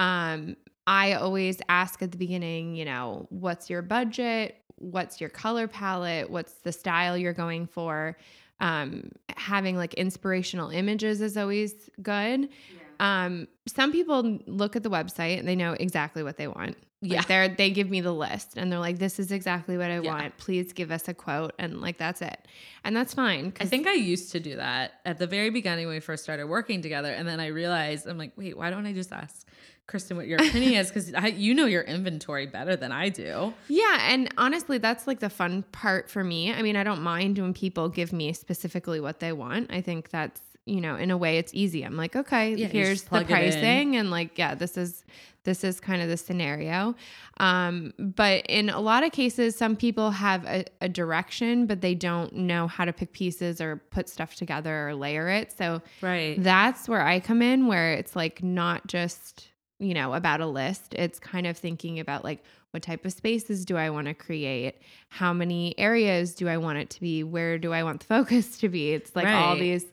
Um, 0.00 0.56
I 0.86 1.12
always 1.12 1.58
ask 1.68 2.02
at 2.02 2.10
the 2.10 2.18
beginning, 2.18 2.74
you 2.74 2.84
know, 2.84 3.26
what's 3.30 3.70
your 3.70 3.82
budget? 3.82 4.56
What's 4.76 5.20
your 5.20 5.30
color 5.30 5.68
palette? 5.68 6.28
What's 6.30 6.54
the 6.54 6.72
style 6.72 7.16
you're 7.16 7.34
going 7.34 7.66
for? 7.66 8.16
Um, 8.60 9.10
having 9.36 9.76
like 9.76 9.94
inspirational 9.94 10.70
images 10.70 11.20
is 11.20 11.36
always 11.36 11.90
good. 12.02 12.48
Yeah. 12.48 13.24
Um, 13.24 13.48
some 13.66 13.92
people 13.92 14.38
look 14.46 14.76
at 14.76 14.82
the 14.82 14.90
website 14.90 15.38
and 15.38 15.48
they 15.48 15.56
know 15.56 15.72
exactly 15.72 16.22
what 16.22 16.36
they 16.36 16.46
want. 16.46 16.76
Like 17.02 17.12
yeah. 17.12 17.22
They're, 17.22 17.48
they 17.48 17.70
give 17.70 17.88
me 17.88 18.02
the 18.02 18.12
list 18.12 18.58
and 18.58 18.70
they're 18.70 18.78
like, 18.78 18.98
this 18.98 19.18
is 19.18 19.32
exactly 19.32 19.78
what 19.78 19.90
I 19.90 20.00
yeah. 20.00 20.12
want. 20.12 20.36
Please 20.36 20.74
give 20.74 20.90
us 20.90 21.08
a 21.08 21.14
quote. 21.14 21.54
And 21.58 21.80
like, 21.80 21.96
that's 21.96 22.20
it. 22.20 22.46
And 22.84 22.94
that's 22.94 23.14
fine. 23.14 23.54
I 23.58 23.64
think 23.64 23.86
I 23.86 23.94
used 23.94 24.32
to 24.32 24.40
do 24.40 24.56
that 24.56 25.00
at 25.06 25.18
the 25.18 25.26
very 25.26 25.48
beginning 25.48 25.86
when 25.86 25.96
we 25.96 26.00
first 26.00 26.22
started 26.22 26.46
working 26.46 26.82
together. 26.82 27.10
And 27.10 27.26
then 27.26 27.40
I 27.40 27.46
realized, 27.46 28.06
I'm 28.06 28.18
like, 28.18 28.32
wait, 28.36 28.58
why 28.58 28.68
don't 28.68 28.84
I 28.84 28.92
just 28.92 29.12
ask 29.12 29.46
Kristen, 29.90 30.16
what 30.16 30.28
your 30.28 30.38
opinion 30.40 30.74
is 30.74 30.88
because 30.88 31.12
you 31.34 31.52
know 31.52 31.66
your 31.66 31.82
inventory 31.82 32.46
better 32.46 32.76
than 32.76 32.92
I 32.92 33.08
do. 33.08 33.52
Yeah. 33.66 33.98
And 34.02 34.32
honestly, 34.38 34.78
that's 34.78 35.08
like 35.08 35.18
the 35.18 35.28
fun 35.28 35.64
part 35.72 36.08
for 36.08 36.22
me. 36.22 36.52
I 36.52 36.62
mean, 36.62 36.76
I 36.76 36.84
don't 36.84 37.02
mind 37.02 37.38
when 37.38 37.52
people 37.52 37.88
give 37.88 38.12
me 38.12 38.32
specifically 38.32 39.00
what 39.00 39.18
they 39.18 39.32
want. 39.32 39.72
I 39.72 39.80
think 39.80 40.10
that's, 40.10 40.40
you 40.64 40.80
know, 40.80 40.94
in 40.94 41.10
a 41.10 41.16
way 41.16 41.38
it's 41.38 41.52
easy. 41.54 41.82
I'm 41.82 41.96
like, 41.96 42.14
okay, 42.14 42.54
yeah, 42.54 42.68
here's 42.68 43.02
the 43.02 43.24
pricing. 43.24 43.96
And 43.96 44.12
like, 44.12 44.38
yeah, 44.38 44.54
this 44.54 44.76
is, 44.76 45.04
this 45.42 45.64
is 45.64 45.80
kind 45.80 46.00
of 46.02 46.08
the 46.08 46.16
scenario. 46.16 46.94
Um, 47.38 47.92
but 47.98 48.46
in 48.46 48.70
a 48.70 48.78
lot 48.78 49.02
of 49.02 49.10
cases, 49.10 49.56
some 49.56 49.74
people 49.74 50.12
have 50.12 50.44
a, 50.44 50.66
a 50.80 50.88
direction, 50.88 51.66
but 51.66 51.80
they 51.80 51.96
don't 51.96 52.32
know 52.34 52.68
how 52.68 52.84
to 52.84 52.92
pick 52.92 53.12
pieces 53.12 53.60
or 53.60 53.82
put 53.90 54.08
stuff 54.08 54.36
together 54.36 54.90
or 54.90 54.94
layer 54.94 55.28
it. 55.28 55.50
So 55.50 55.82
right. 56.00 56.40
that's 56.40 56.88
where 56.88 57.02
I 57.02 57.18
come 57.18 57.42
in, 57.42 57.66
where 57.66 57.94
it's 57.94 58.14
like 58.14 58.40
not 58.40 58.86
just 58.86 59.49
you 59.80 59.94
know, 59.94 60.14
about 60.14 60.40
a 60.40 60.46
list. 60.46 60.94
It's 60.94 61.18
kind 61.18 61.46
of 61.46 61.56
thinking 61.56 61.98
about 61.98 62.22
like 62.22 62.44
what 62.70 62.82
type 62.82 63.04
of 63.04 63.12
spaces 63.12 63.64
do 63.64 63.76
I 63.76 63.90
want 63.90 64.06
to 64.06 64.14
create? 64.14 64.76
How 65.08 65.32
many 65.32 65.76
areas 65.78 66.34
do 66.34 66.48
I 66.48 66.58
want 66.58 66.78
it 66.78 66.90
to 66.90 67.00
be? 67.00 67.24
Where 67.24 67.58
do 67.58 67.72
I 67.72 67.82
want 67.82 68.00
the 68.00 68.06
focus 68.14 68.58
to 68.58 68.68
be? 68.68 68.92
It's 68.92 69.16
like 69.16 69.24
right. 69.24 69.34
all 69.34 69.56
these, 69.56 69.84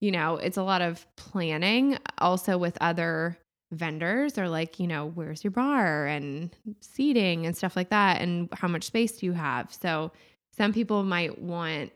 you 0.00 0.10
know, 0.10 0.36
it's 0.36 0.56
a 0.56 0.62
lot 0.62 0.80
of 0.80 1.04
planning 1.16 1.98
also 2.18 2.56
with 2.56 2.78
other 2.80 3.36
vendors 3.72 4.38
or 4.38 4.48
like, 4.48 4.78
you 4.78 4.86
know, 4.86 5.10
where's 5.14 5.44
your 5.44 5.50
bar 5.50 6.06
and 6.06 6.50
seating 6.80 7.44
and 7.44 7.56
stuff 7.56 7.76
like 7.76 7.90
that 7.90 8.20
and 8.20 8.48
how 8.52 8.68
much 8.68 8.84
space 8.84 9.18
do 9.18 9.26
you 9.26 9.32
have? 9.32 9.72
So 9.72 10.12
some 10.56 10.72
people 10.72 11.02
might 11.02 11.38
want 11.38 11.92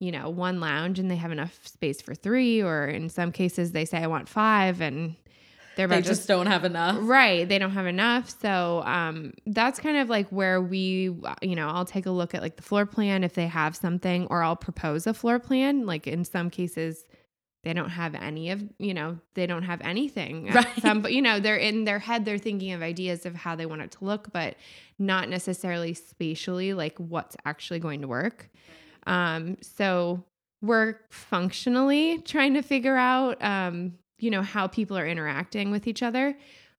you 0.00 0.12
know, 0.12 0.30
one 0.30 0.60
lounge 0.60 1.00
and 1.00 1.10
they 1.10 1.16
have 1.16 1.32
enough 1.32 1.66
space 1.66 2.00
for 2.00 2.14
three, 2.14 2.62
or 2.62 2.86
in 2.86 3.08
some 3.08 3.32
cases 3.32 3.72
they 3.72 3.84
say 3.84 3.98
I 3.98 4.06
want 4.06 4.28
five 4.28 4.80
and 4.80 5.16
they're 5.78 5.86
they 5.86 6.02
just 6.02 6.26
don't 6.26 6.46
have 6.46 6.64
enough. 6.64 6.98
Right. 7.00 7.48
They 7.48 7.56
don't 7.56 7.70
have 7.70 7.86
enough. 7.86 8.28
So 8.42 8.82
um, 8.84 9.32
that's 9.46 9.78
kind 9.78 9.96
of 9.96 10.08
like 10.08 10.28
where 10.30 10.60
we, 10.60 11.16
you 11.40 11.54
know, 11.54 11.68
I'll 11.68 11.84
take 11.84 12.06
a 12.06 12.10
look 12.10 12.34
at 12.34 12.42
like 12.42 12.56
the 12.56 12.62
floor 12.62 12.84
plan 12.84 13.22
if 13.22 13.34
they 13.34 13.46
have 13.46 13.76
something, 13.76 14.26
or 14.26 14.42
I'll 14.42 14.56
propose 14.56 15.06
a 15.06 15.14
floor 15.14 15.38
plan. 15.38 15.86
Like 15.86 16.08
in 16.08 16.24
some 16.24 16.50
cases, 16.50 17.06
they 17.62 17.72
don't 17.74 17.90
have 17.90 18.16
any 18.16 18.50
of, 18.50 18.60
you 18.80 18.92
know, 18.92 19.20
they 19.34 19.46
don't 19.46 19.62
have 19.62 19.80
anything. 19.82 20.50
Right. 20.50 20.66
Some, 20.80 21.00
but 21.00 21.12
you 21.12 21.22
know, 21.22 21.38
they're 21.38 21.56
in 21.56 21.84
their 21.84 22.00
head, 22.00 22.24
they're 22.24 22.38
thinking 22.38 22.72
of 22.72 22.82
ideas 22.82 23.24
of 23.24 23.36
how 23.36 23.54
they 23.54 23.66
want 23.66 23.82
it 23.82 23.92
to 23.92 24.04
look, 24.04 24.32
but 24.32 24.56
not 24.98 25.28
necessarily 25.28 25.94
spatially, 25.94 26.74
like 26.74 26.98
what's 26.98 27.36
actually 27.44 27.78
going 27.78 28.00
to 28.00 28.08
work. 28.08 28.50
Um, 29.06 29.58
so 29.60 30.24
we're 30.60 30.96
functionally 31.10 32.18
trying 32.18 32.54
to 32.54 32.62
figure 32.62 32.96
out 32.96 33.40
um, 33.44 33.94
you 34.18 34.30
know, 34.30 34.42
how 34.42 34.66
people 34.66 34.96
are 34.96 35.06
interacting 35.06 35.70
with 35.70 35.86
each 35.86 36.02
other. 36.02 36.36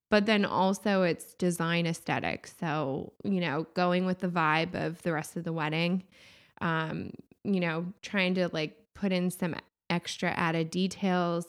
But 0.10 0.26
then 0.26 0.44
also 0.44 1.04
it's 1.04 1.34
design 1.36 1.86
aesthetics. 1.86 2.56
So, 2.60 3.14
you 3.24 3.40
know, 3.40 3.68
going 3.76 4.06
with 4.06 4.20
the 4.20 4.28
vibe 4.28 4.74
of 4.74 5.02
the 5.04 5.14
rest 5.14 5.38
of 5.38 5.44
the 5.44 5.54
wedding, 5.54 6.04
um, 6.62 7.12
you 7.44 7.60
know, 7.60 7.86
trying 8.02 8.34
to 8.36 8.50
like 8.52 8.76
put 8.96 9.12
in 9.12 9.30
some 9.30 9.56
extra 9.90 10.32
added 10.32 10.72
details. 10.72 11.46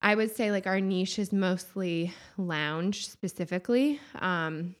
I 0.00 0.14
would 0.14 0.34
say 0.34 0.50
like 0.50 0.66
our 0.66 0.80
niche 0.80 1.18
is 1.18 1.32
mostly 1.32 2.12
lounge 2.38 3.08
specifically. 3.08 4.00
Um, 4.18 4.74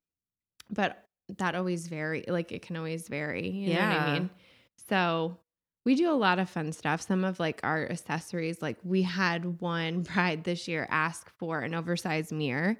but 0.70 1.04
that 1.36 1.54
always 1.54 1.88
vary 1.88 2.24
like 2.26 2.52
it 2.52 2.62
can 2.62 2.76
always 2.76 3.08
vary. 3.08 3.48
You 3.48 3.72
yeah. 3.72 3.88
know 3.88 3.94
what 3.94 4.08
I 4.08 4.12
mean? 4.14 4.30
So 4.88 5.36
we 5.88 5.94
do 5.94 6.10
a 6.10 6.12
lot 6.12 6.38
of 6.38 6.50
fun 6.50 6.70
stuff. 6.70 7.00
Some 7.00 7.24
of 7.24 7.40
like 7.40 7.60
our 7.62 7.88
accessories, 7.88 8.60
like 8.60 8.76
we 8.84 9.00
had 9.00 9.58
one 9.58 10.02
bride 10.14 10.44
this 10.44 10.68
year 10.68 10.86
ask 10.90 11.30
for 11.38 11.60
an 11.60 11.74
oversized 11.74 12.30
mirror 12.30 12.76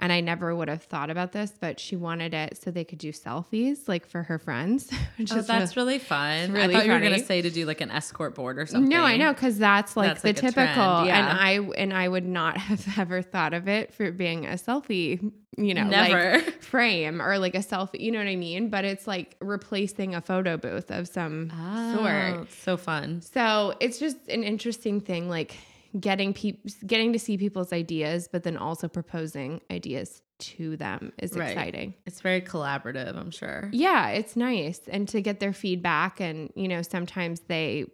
and 0.00 0.12
I 0.12 0.20
never 0.20 0.54
would 0.54 0.68
have 0.68 0.84
thought 0.84 1.10
about 1.10 1.32
this, 1.32 1.52
but 1.58 1.80
she 1.80 1.96
wanted 1.96 2.32
it 2.32 2.62
so 2.62 2.70
they 2.70 2.84
could 2.84 2.98
do 2.98 3.12
selfies 3.12 3.88
like 3.88 4.06
for 4.06 4.22
her 4.22 4.38
friends. 4.38 4.90
Which 5.16 5.32
oh, 5.32 5.42
that's 5.42 5.76
really, 5.76 5.94
really 5.94 5.98
fun. 5.98 6.52
Really 6.52 6.64
I 6.64 6.66
thought 6.66 6.72
funny. 6.72 6.86
you 6.86 6.92
were 6.92 7.00
gonna 7.00 7.24
say 7.24 7.42
to 7.42 7.50
do 7.50 7.66
like 7.66 7.80
an 7.80 7.90
escort 7.90 8.34
board 8.36 8.58
or 8.58 8.66
something. 8.66 8.88
No, 8.88 9.02
I 9.02 9.16
know 9.16 9.32
because 9.32 9.58
that's 9.58 9.96
like 9.96 10.08
that's 10.08 10.22
the 10.22 10.28
like 10.28 10.36
typical. 10.36 11.04
Yeah. 11.04 11.18
And 11.18 11.38
I 11.38 11.50
and 11.76 11.92
I 11.92 12.08
would 12.08 12.26
not 12.26 12.56
have 12.58 12.98
ever 12.98 13.22
thought 13.22 13.54
of 13.54 13.66
it 13.66 13.92
for 13.92 14.12
being 14.12 14.46
a 14.46 14.50
selfie, 14.50 15.32
you 15.56 15.74
know, 15.74 15.82
never 15.82 16.38
like 16.38 16.62
frame 16.62 17.20
or 17.20 17.38
like 17.40 17.56
a 17.56 17.58
selfie. 17.58 18.00
You 18.00 18.12
know 18.12 18.18
what 18.18 18.28
I 18.28 18.36
mean? 18.36 18.70
But 18.70 18.84
it's 18.84 19.08
like 19.08 19.34
replacing 19.40 20.14
a 20.14 20.20
photo 20.20 20.56
booth 20.56 20.92
of 20.92 21.08
some 21.08 21.52
oh, 21.52 21.96
sort. 21.96 22.52
So 22.52 22.76
fun. 22.76 23.20
So 23.22 23.74
it's 23.80 23.98
just 23.98 24.16
an 24.28 24.44
interesting 24.44 25.00
thing, 25.00 25.28
like 25.28 25.56
getting 25.98 26.34
people 26.34 26.70
getting 26.86 27.12
to 27.12 27.18
see 27.18 27.38
people's 27.38 27.72
ideas 27.72 28.28
but 28.30 28.42
then 28.42 28.56
also 28.56 28.88
proposing 28.88 29.60
ideas 29.70 30.22
to 30.38 30.76
them 30.76 31.12
is 31.18 31.32
right. 31.32 31.50
exciting 31.50 31.94
it's 32.06 32.20
very 32.20 32.40
collaborative 32.40 33.16
i'm 33.16 33.30
sure 33.30 33.68
yeah 33.72 34.08
it's 34.08 34.36
nice 34.36 34.80
and 34.88 35.08
to 35.08 35.20
get 35.20 35.40
their 35.40 35.52
feedback 35.52 36.20
and 36.20 36.52
you 36.54 36.68
know 36.68 36.82
sometimes 36.82 37.40
they 37.48 37.86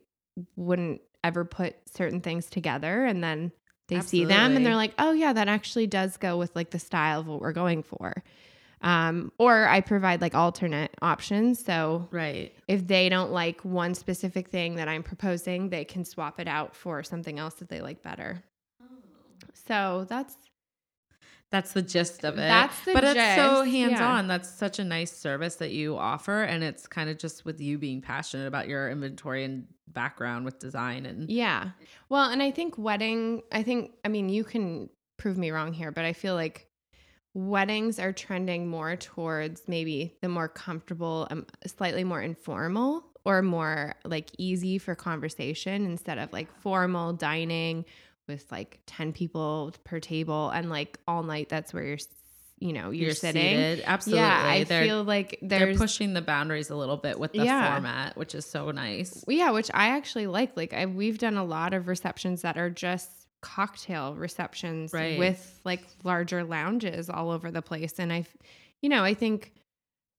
wouldn't 0.57 1.01
ever 1.23 1.45
put 1.45 1.77
certain 1.89 2.21
things 2.21 2.47
together 2.47 3.05
and 3.05 3.23
then 3.23 3.53
they 3.89 3.97
Absolutely. 3.97 4.33
see 4.33 4.37
them 4.37 4.57
and 4.57 4.67
they're 4.67 4.77
like 4.77 4.95
oh 4.99 5.13
yeah 5.13 5.33
that 5.33 5.49
actually 5.49 5.87
does 5.87 6.17
go 6.17 6.37
with 6.37 6.55
like 6.55 6.71
the 6.71 6.79
style 6.79 7.21
of 7.21 7.27
what 7.27 7.41
we're 7.41 7.53
going 7.53 7.83
for 7.83 8.23
um, 8.81 9.33
or 9.39 9.67
I 9.67 9.81
provide 9.81 10.21
like 10.21 10.35
alternate 10.35 10.95
options. 11.01 11.65
So 11.65 12.09
right. 12.11 12.55
if 12.69 12.87
they 12.87 13.09
don't 13.09 13.33
like 13.33 13.61
one 13.63 13.95
specific 13.95 14.49
thing 14.49 14.77
that 14.77 14.89
I'm 14.89 15.03
proposing, 15.03 15.71
they 15.71 15.85
can 15.85 16.05
swap 16.05 16.41
it 16.41 16.49
out 16.49 16.77
for 16.77 17.03
something 17.03 17.39
else 17.39 17.55
that 17.55 17.69
they 17.69 17.81
like 17.81 18.03
better. 18.03 18.43
Oh. 18.83 18.87
So 19.55 20.07
that's 20.09 20.37
that's 21.55 21.73
the 21.73 21.83
gist 21.83 22.25
of 22.25 22.35
it. 22.35 22.39
That's 22.39 22.85
the 22.85 22.95
but 22.95 23.05
gist. 23.05 23.17
it's 23.17 23.37
so 23.37 23.63
hands 23.63 24.01
on. 24.01 24.25
Yeah. 24.25 24.29
That's 24.29 24.51
such 24.51 24.81
a 24.81 24.85
nice 24.85 25.17
service 25.17 25.55
that 25.57 25.71
you 25.71 25.97
offer, 25.97 26.43
and 26.43 26.65
it's 26.65 26.89
kind 26.89 27.09
of 27.09 27.17
just 27.17 27.45
with 27.45 27.61
you 27.61 27.79
being 27.79 28.03
passionate 28.03 28.49
about 28.49 28.67
your 28.67 28.91
inventory 28.91 29.45
and 29.45 29.67
background 29.87 30.45
with 30.45 30.59
design 30.59 31.07
and 31.07 31.31
yeah. 31.31 31.71
Well, 32.09 32.29
and 32.29 32.43
I 32.43 32.51
think 32.51 32.77
wedding. 32.77 33.43
I 33.53 33.63
think 33.63 33.93
I 34.05 34.09
mean 34.09 34.29
you 34.29 34.43
can 34.43 34.91
prove 35.17 35.39
me 35.39 35.53
wrong 35.53 35.73
here, 35.73 35.93
but 35.93 36.05
I 36.05 36.13
feel 36.13 36.35
like 36.35 36.67
weddings 37.35 37.99
are 37.99 38.13
trending 38.13 38.69
more 38.69 38.97
towards 38.97 39.63
maybe 39.67 40.17
the 40.23 40.29
more 40.29 40.49
comfortable, 40.49 41.27
um, 41.31 41.47
slightly 41.67 42.05
more 42.05 42.23
informal 42.23 43.05
or 43.25 43.43
more 43.43 43.95
like 44.05 44.31
easy 44.39 44.79
for 44.79 44.95
conversation 44.95 45.85
instead 45.85 46.19
of 46.19 46.33
like 46.33 46.49
formal 46.61 47.13
dining 47.13 47.85
with 48.29 48.51
like 48.51 48.81
10 48.87 49.13
people 49.13 49.73
per 49.85 50.01
table 50.01 50.51
and 50.51 50.71
like 50.71 50.99
all 51.07 51.23
night 51.23 51.49
that's 51.49 51.75
where 51.75 51.85
you're 51.85 51.99
you 52.59 52.73
know 52.73 52.91
you're, 52.91 53.07
you're 53.07 53.15
sitting 53.15 53.43
seated. 53.43 53.83
absolutely 53.87 54.21
yeah 54.21 54.43
i 54.47 54.65
they're, 54.65 54.85
feel 54.85 55.03
like 55.05 55.39
they're 55.43 55.75
pushing 55.75 56.15
the 56.15 56.23
boundaries 56.23 56.71
a 56.71 56.77
little 56.77 56.97
bit 56.97 57.19
with 57.19 57.33
the 57.33 57.45
yeah. 57.45 57.73
format 57.73 58.17
which 58.17 58.35
is 58.35 58.47
so 58.47 58.71
nice 58.71 59.25
yeah 59.29 59.51
which 59.51 59.71
i 59.75 59.89
actually 59.89 60.27
like 60.27 60.57
like 60.57 60.73
I, 60.73 60.87
we've 60.87 61.19
done 61.19 61.37
a 61.37 61.45
lot 61.45 61.75
of 61.75 61.89
receptions 61.89 62.43
that 62.43 62.57
are 62.57 62.71
just 62.71 63.24
cocktail 63.45 64.15
receptions 64.15 64.95
right. 64.95 65.19
with 65.19 65.61
like 65.65 65.83
larger 66.03 66.43
lounges 66.43 67.11
all 67.11 67.31
over 67.31 67.51
the 67.51 67.61
place. 67.61 67.99
And 67.99 68.11
i 68.11 68.25
you 68.81 68.89
know 68.89 69.05
i 69.05 69.15
think 69.15 69.53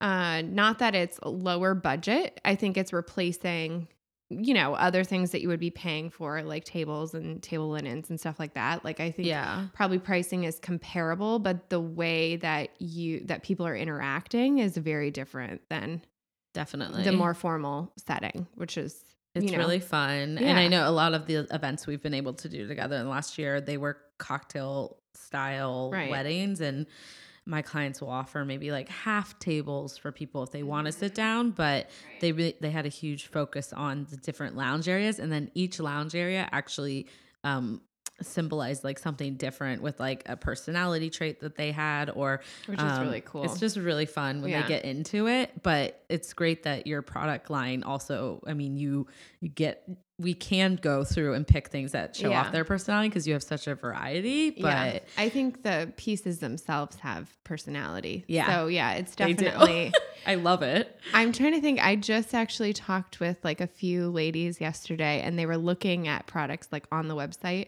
uh 0.02 0.42
not 0.42 0.80
that 0.80 0.96
it's 0.96 1.20
lower 1.24 1.74
budget 1.74 2.40
i 2.44 2.56
think 2.56 2.78
it's 2.78 2.92
replacing 2.92 3.88
you 4.30 4.54
know 4.54 4.74
other 4.74 5.04
things 5.04 5.32
that 5.32 5.42
you 5.42 5.48
would 5.48 5.60
be 5.60 5.70
paying 5.70 6.10
for 6.10 6.42
like 6.42 6.66
tables 6.66 7.14
and 7.14 7.42
table 7.44 7.70
linens 7.70 8.10
and 8.10 8.20
stuff 8.20 8.40
like 8.40 8.56
that. 8.56 8.84
Like 8.84 9.00
i 9.00 9.12
think 9.12 9.28
yeah. 9.28 9.68
probably 9.74 10.00
pricing 10.00 10.44
is 10.44 10.60
comparable 10.60 11.40
but 11.40 11.70
the 11.70 11.80
way 11.80 12.36
that 12.38 12.70
you 12.80 13.22
that 13.26 13.44
people 13.44 13.68
are 13.68 13.76
interacting 13.76 14.58
is 14.58 14.78
very 14.78 15.12
different 15.12 15.62
than 15.70 16.02
definitely. 16.54 17.04
the 17.04 17.12
more 17.12 17.34
formal 17.34 17.94
setting 17.98 18.48
which 18.56 18.78
is 18.78 19.04
it's 19.36 19.46
you 19.46 19.52
know, 19.52 19.58
really 19.58 19.80
fun 19.80 20.38
yeah. 20.40 20.48
and 20.48 20.58
i 20.60 20.68
know 20.68 20.88
a 20.88 20.92
lot 20.92 21.14
of 21.14 21.28
the 21.28 21.46
events 21.54 21.86
we've 21.86 22.02
been 22.02 22.14
able 22.14 22.34
to 22.34 22.50
do 22.50 22.68
together 22.68 22.96
in 22.96 23.04
the 23.04 23.10
last 23.10 23.38
year 23.38 23.62
they 23.62 23.78
were 23.78 23.98
cocktail 24.18 24.98
style 25.14 25.92
right. 25.92 26.10
weddings 26.10 26.62
and 26.62 26.88
my 27.46 27.62
clients 27.62 28.02
will 28.02 28.10
offer 28.10 28.44
maybe 28.44 28.72
like 28.72 28.90
half 28.90 29.38
tables 29.38 29.98
for 29.98 30.12
people 30.12 30.42
if 30.44 30.52
they 30.52 30.64
want 30.64 30.88
to 30.88 30.92
sit 30.92 31.14
down, 31.14 31.52
but 31.52 31.90
they 32.20 32.32
re- 32.32 32.56
they 32.60 32.72
had 32.72 32.86
a 32.86 32.90
huge 32.90 33.28
focus 33.28 33.72
on 33.72 34.08
the 34.10 34.18
different 34.18 34.56
lounge 34.56 34.90
areas, 34.90 35.20
and 35.20 35.32
then 35.32 35.52
each 35.54 35.80
lounge 35.80 36.16
area 36.16 36.50
actually 36.52 37.08
um, 37.44 37.82
symbolized 38.22 38.84
like 38.84 38.98
something 38.98 39.36
different 39.36 39.82
with 39.82 40.00
like 40.00 40.24
a 40.28 40.38
personality 40.38 41.10
trait 41.10 41.42
that 41.42 41.56
they 41.56 41.72
had 41.72 42.10
or 42.10 42.42
which 42.66 42.80
is 42.80 42.84
um, 42.84 43.06
really 43.06 43.22
cool 43.22 43.44
it's 43.44 43.60
just 43.60 43.76
really 43.76 44.06
fun 44.06 44.42
when 44.42 44.52
yeah. 44.52 44.62
they 44.62 44.68
get 44.68 44.86
into 44.86 45.28
it 45.28 45.52
but 45.64 46.02
it's 46.08 46.32
great 46.34 46.64
that 46.64 46.88
your 46.88 47.02
product 47.02 47.50
line 47.50 47.84
also 47.84 48.42
i 48.48 48.54
mean 48.54 48.78
you, 48.78 49.06
you 49.42 49.50
get 49.50 49.88
we 50.18 50.34
can 50.34 50.76
go 50.76 51.04
through 51.04 51.34
and 51.34 51.46
pick 51.46 51.68
things 51.68 51.92
that 51.92 52.16
show 52.16 52.30
yeah. 52.30 52.42
off 52.42 52.52
their 52.52 52.64
personality 52.64 53.10
because 53.10 53.28
you 53.28 53.34
have 53.34 53.44
such 53.44 53.68
a 53.68 53.76
variety 53.76 54.52
but 54.52 54.94
yeah. 54.96 55.00
i 55.18 55.28
think 55.28 55.64
the 55.64 55.92
pieces 55.98 56.40
themselves 56.40 56.96
have 56.98 57.36
personality 57.44 58.24
yeah 58.28 58.56
so 58.56 58.68
yeah 58.68 58.94
it's 58.94 59.16
definitely 59.16 59.92
i 60.26 60.36
love 60.36 60.62
it 60.62 61.00
i'm 61.14 61.34
trying 61.34 61.52
to 61.52 61.60
think 61.60 61.84
i 61.84 61.96
just 61.96 62.34
actually 62.34 62.72
talked 62.72 63.20
with 63.20 63.38
like 63.44 63.60
a 63.60 63.68
few 63.68 64.10
ladies 64.10 64.62
yesterday 64.62 65.22
and 65.22 65.38
they 65.38 65.46
were 65.46 65.58
looking 65.58 66.08
at 66.08 66.26
products 66.28 66.70
like 66.72 66.86
on 66.92 67.08
the 67.08 67.16
website 67.16 67.68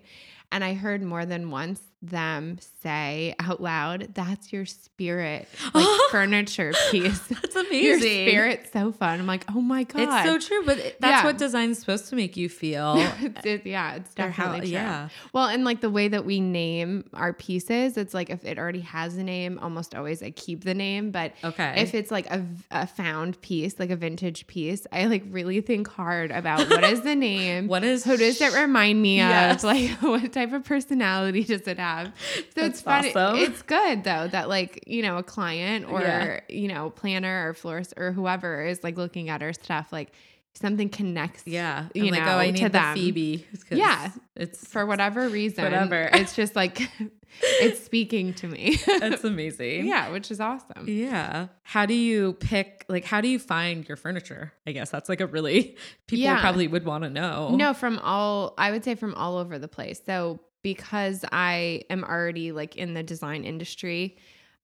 and 0.52 0.64
I 0.64 0.74
heard 0.74 1.02
more 1.04 1.26
than 1.26 1.52
once 1.52 1.82
them 2.02 2.60
say 2.82 3.34
out 3.40 3.62
loud, 3.62 4.10
"That's 4.14 4.54
your 4.54 4.66
spirit 4.66 5.48
like 5.74 5.88
furniture 6.12 6.74
piece." 6.92 7.20
that's 7.28 7.56
amazing. 7.56 7.84
Your 7.84 8.00
spirit's 8.00 8.72
so 8.72 8.92
fun. 8.92 9.20
I'm 9.20 9.26
like, 9.26 9.46
oh 9.54 9.62
my 9.62 9.84
god, 9.84 10.02
it's 10.02 10.30
so 10.30 10.40
true. 10.40 10.66
But 10.66 10.78
that's 11.00 11.22
yeah. 11.22 11.24
what 11.24 11.38
design's 11.38 11.80
supposed 11.80 12.10
to 12.10 12.16
make 12.16 12.38
you 12.38 12.50
feel. 12.50 12.96
it's, 12.98 13.46
it, 13.46 13.66
yeah, 13.66 13.96
it's 13.96 14.14
definitely 14.14 14.44
how, 14.44 14.60
true. 14.60 14.70
Yeah. 14.70 15.10
Well, 15.34 15.48
and 15.48 15.64
like 15.64 15.82
the 15.82 15.90
way 15.90 16.08
that 16.08 16.26
we 16.26 16.40
name 16.40 17.06
our 17.14 17.34
pieces, 17.34 17.98
it's 17.98 18.14
like 18.14 18.30
if 18.30 18.46
it 18.46 18.60
already 18.60 18.82
has 18.82 19.18
a 19.18 19.24
name, 19.24 19.58
almost 19.60 19.96
always 19.96 20.22
I 20.22 20.32
keep 20.32 20.64
the 20.64 20.76
name. 20.76 21.12
But 21.12 21.34
okay, 21.44 21.74
if 21.78 21.96
it's 21.96 22.12
like 22.12 22.30
a, 22.30 22.46
a 22.70 22.86
found 22.86 23.42
piece, 23.42 23.80
like 23.80 23.90
a 23.90 23.96
vintage 23.96 24.46
piece, 24.46 24.86
I 24.92 25.06
like 25.06 25.24
really 25.30 25.62
think 25.62 25.88
hard 25.88 26.32
about 26.32 26.70
what 26.70 26.84
is 26.84 27.02
the 27.02 27.16
name, 27.16 27.68
what 27.68 27.84
is 27.84 28.04
who 28.04 28.18
does 28.18 28.40
it 28.40 28.54
remind 28.54 29.02
me 29.02 29.18
yes. 29.18 29.64
of, 29.64 29.64
like 29.64 29.90
what 30.02 30.32
type 30.32 30.54
of 30.54 30.64
personality 30.64 31.44
does 31.44 31.68
it 31.68 31.80
have 31.80 31.88
have. 32.04 32.14
So 32.18 32.44
That's 32.56 32.68
it's 32.68 32.82
funny. 32.82 33.14
Awesome. 33.14 33.38
It's 33.40 33.62
good 33.62 34.04
though 34.04 34.28
that 34.28 34.50
like, 34.50 34.84
you 34.88 35.02
know, 35.02 35.18
a 35.18 35.24
client 35.24 35.86
or, 35.90 36.02
yeah. 36.02 36.40
you 36.50 36.68
know, 36.68 36.90
planner 36.90 37.50
or 37.50 37.54
florist 37.54 37.94
or 37.98 38.12
whoever 38.12 38.64
is 38.64 38.84
like 38.84 38.98
looking 38.98 39.30
at 39.30 39.42
our 39.42 39.54
stuff, 39.54 39.92
like 39.92 40.12
something 40.54 40.90
connects. 40.90 41.44
Yeah. 41.46 41.88
You 41.94 42.06
I'm 42.06 42.12
know, 42.12 42.20
like, 42.20 42.28
oh, 42.28 42.38
I 42.38 42.52
need 42.52 42.62
to 42.62 42.70
them. 42.70 42.96
Phoebe. 42.96 43.46
Yeah. 43.70 44.12
It's 44.36 44.68
for 44.68 44.86
whatever 44.86 45.30
reason. 45.30 45.64
Whatever. 45.64 46.10
It's 46.14 46.36
just 46.36 46.56
like 46.56 46.90
it's 47.42 47.84
speaking 47.84 48.34
to 48.36 48.48
me. 48.48 48.78
That's 49.00 49.24
amazing. 49.24 49.86
Yeah, 49.86 50.12
which 50.12 50.32
is 50.32 50.40
awesome. 50.40 50.86
Yeah. 50.88 51.48
How 51.64 51.86
do 51.86 51.94
you 51.94 52.34
pick 52.34 52.86
like 52.88 53.06
how 53.06 53.22
do 53.22 53.28
you 53.28 53.40
find 53.40 53.88
your 53.88 53.98
furniture? 53.98 54.54
I 54.66 54.72
guess 54.72 54.90
that's 54.90 55.10
like 55.10 55.22
a 55.22 55.28
really 55.28 55.76
people 56.08 56.24
yeah. 56.24 56.40
probably 56.40 56.68
would 56.68 56.86
want 56.86 57.04
to 57.04 57.10
know. 57.10 57.56
No, 57.56 57.74
from 57.74 58.00
all 58.00 58.54
I 58.58 58.72
would 58.72 58.84
say 58.84 58.96
from 58.96 59.14
all 59.16 59.38
over 59.38 59.60
the 59.60 59.68
place. 59.68 60.02
So 60.06 60.40
because 60.62 61.24
I 61.32 61.84
am 61.90 62.04
already 62.04 62.52
like 62.52 62.76
in 62.76 62.94
the 62.94 63.04
design 63.04 63.44
industry, 63.44 64.18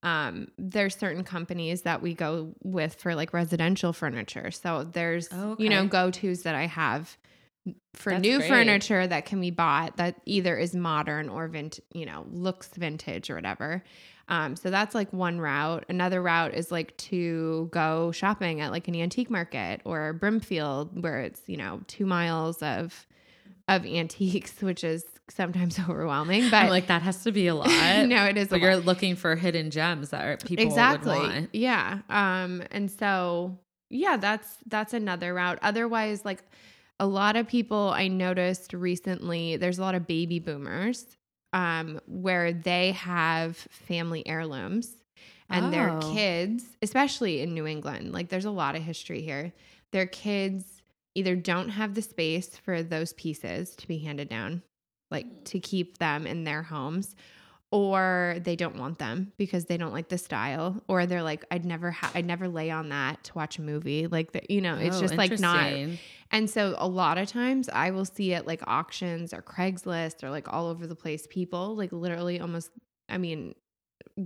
um, 0.04 0.50
there's 0.58 0.96
certain 0.96 1.24
companies 1.24 1.84
that 1.84 2.02
we 2.02 2.14
go 2.14 2.54
with 2.64 2.96
for 2.96 3.16
like 3.16 3.34
residential 3.34 3.94
furniture. 3.94 4.52
So 4.52 4.84
there's, 4.84 5.32
okay. 5.32 5.64
you 5.64 5.70
know, 5.70 5.88
go 5.88 6.12
tos 6.12 6.44
that 6.44 6.56
I 6.56 6.68
have 6.68 7.18
for 7.94 8.12
That's 8.12 8.22
new 8.22 8.40
great. 8.40 8.50
furniture 8.50 9.08
that 9.08 9.26
can 9.26 9.40
be 9.40 9.52
bought 9.52 9.96
that 9.98 10.16
either 10.26 10.58
is 10.58 10.76
modern 10.76 11.30
or 11.30 11.48
vint, 11.48 11.80
you 11.94 12.06
know, 12.06 12.26
looks 12.30 12.68
vintage 12.68 13.30
or 13.30 13.36
whatever. 13.36 13.84
Um, 14.28 14.56
so 14.56 14.70
that's 14.70 14.96
like 14.96 15.12
one 15.12 15.40
route. 15.40 15.86
Another 15.90 16.22
route 16.22 16.54
is 16.54 16.72
like 16.72 16.96
to 16.98 17.70
go 17.72 18.12
shopping 18.12 18.62
at 18.62 18.72
like 18.72 18.88
an 18.88 18.96
antique 18.96 19.30
market 19.30 19.82
or 19.86 20.14
Brimfield, 20.14 21.02
where 21.02 21.20
it's 21.20 21.42
you 21.48 21.58
know 21.58 21.82
two 21.88 22.06
miles 22.06 22.62
of 22.62 23.06
of 23.68 23.86
antiques, 23.86 24.62
which 24.62 24.84
is 24.84 25.06
sometimes 25.34 25.80
overwhelming. 25.90 26.50
But 26.50 26.64
I'm 26.64 26.70
like 26.70 26.88
that 26.88 27.02
has 27.02 27.24
to 27.24 27.32
be 27.32 27.48
a 27.48 27.56
lot. 27.56 27.68
no, 27.68 28.26
it 28.26 28.38
is. 28.38 28.48
But 28.48 28.62
you're 28.62 28.76
lot. 28.76 28.86
looking 28.86 29.16
for 29.16 29.36
hidden 29.36 29.72
gems 29.72 30.10
that 30.10 30.26
are, 30.26 30.38
people 30.38 30.66
exactly. 30.66 31.20
would 31.20 31.30
want. 31.30 31.50
Yeah. 31.54 32.00
Um. 32.10 32.64
And 32.72 32.90
so 32.90 33.58
yeah, 33.90 34.18
that's 34.18 34.58
that's 34.68 34.94
another 34.94 35.34
route. 35.34 35.60
Otherwise, 35.62 36.26
like 36.26 36.44
a 37.00 37.06
lot 37.06 37.36
of 37.36 37.48
people 37.48 37.92
I 37.96 38.08
noticed 38.08 38.74
recently, 38.74 39.58
there's 39.58 39.80
a 39.80 39.82
lot 39.82 39.96
of 39.96 40.08
baby 40.08 40.40
boomers, 40.40 41.06
um, 41.52 42.00
where 42.08 42.54
they 42.54 42.92
have 42.92 43.58
family 43.58 44.26
heirlooms. 44.28 44.96
And 45.50 45.68
oh. 45.68 45.70
their 45.70 46.00
kids, 46.16 46.64
especially 46.82 47.42
in 47.42 47.54
New 47.54 47.68
England, 47.68 48.12
like 48.12 48.30
there's 48.30 48.46
a 48.46 48.52
lot 48.52 48.76
of 48.76 48.82
history 48.82 49.22
here. 49.22 49.54
Their 49.92 50.08
kids 50.08 50.82
either 51.14 51.36
don't 51.36 51.70
have 51.70 51.94
the 51.94 52.02
space 52.02 52.58
for 52.58 52.82
those 52.82 53.14
pieces 53.14 53.76
to 53.76 53.88
be 53.88 54.00
handed 54.00 54.30
down 54.30 54.64
like 55.14 55.46
to 55.46 55.60
keep 55.60 56.00
them 56.00 56.28
in 56.28 56.44
their 56.44 56.64
homes 56.64 57.16
or 57.74 58.36
they 58.44 58.56
don't 58.56 58.76
want 58.76 59.00
them 59.00 59.34
because 59.36 59.66
they 59.66 59.78
don't 59.78 59.94
like 59.94 60.08
the 60.08 60.18
style 60.18 60.80
or 60.88 61.08
they're 61.08 61.24
like 61.24 61.44
i'd 61.50 61.66
never 61.66 61.90
ha- 61.90 62.12
i'd 62.14 62.26
never 62.26 62.48
lay 62.48 62.70
on 62.70 62.90
that 62.90 63.24
to 63.24 63.34
watch 63.34 63.58
a 63.58 63.62
movie 63.64 64.06
like 64.06 64.32
the, 64.32 64.42
you 64.48 64.62
know 64.62 64.76
it's 64.76 64.98
oh, 64.98 65.02
just 65.02 65.16
like 65.16 65.40
not 65.40 65.74
and 66.30 66.50
so 66.50 66.76
a 66.78 66.88
lot 66.88 67.18
of 67.18 67.28
times 67.28 67.70
i 67.70 67.90
will 67.90 68.06
see 68.06 68.34
it 68.34 68.46
like 68.46 68.62
auctions 68.68 69.34
or 69.34 69.42
craigslist 69.42 70.24
or 70.24 70.30
like 70.30 70.52
all 70.54 70.68
over 70.68 70.86
the 70.86 70.96
place 70.96 71.26
people 71.32 71.76
like 71.76 71.92
literally 71.92 72.40
almost 72.40 72.70
i 73.10 73.18
mean 73.18 73.56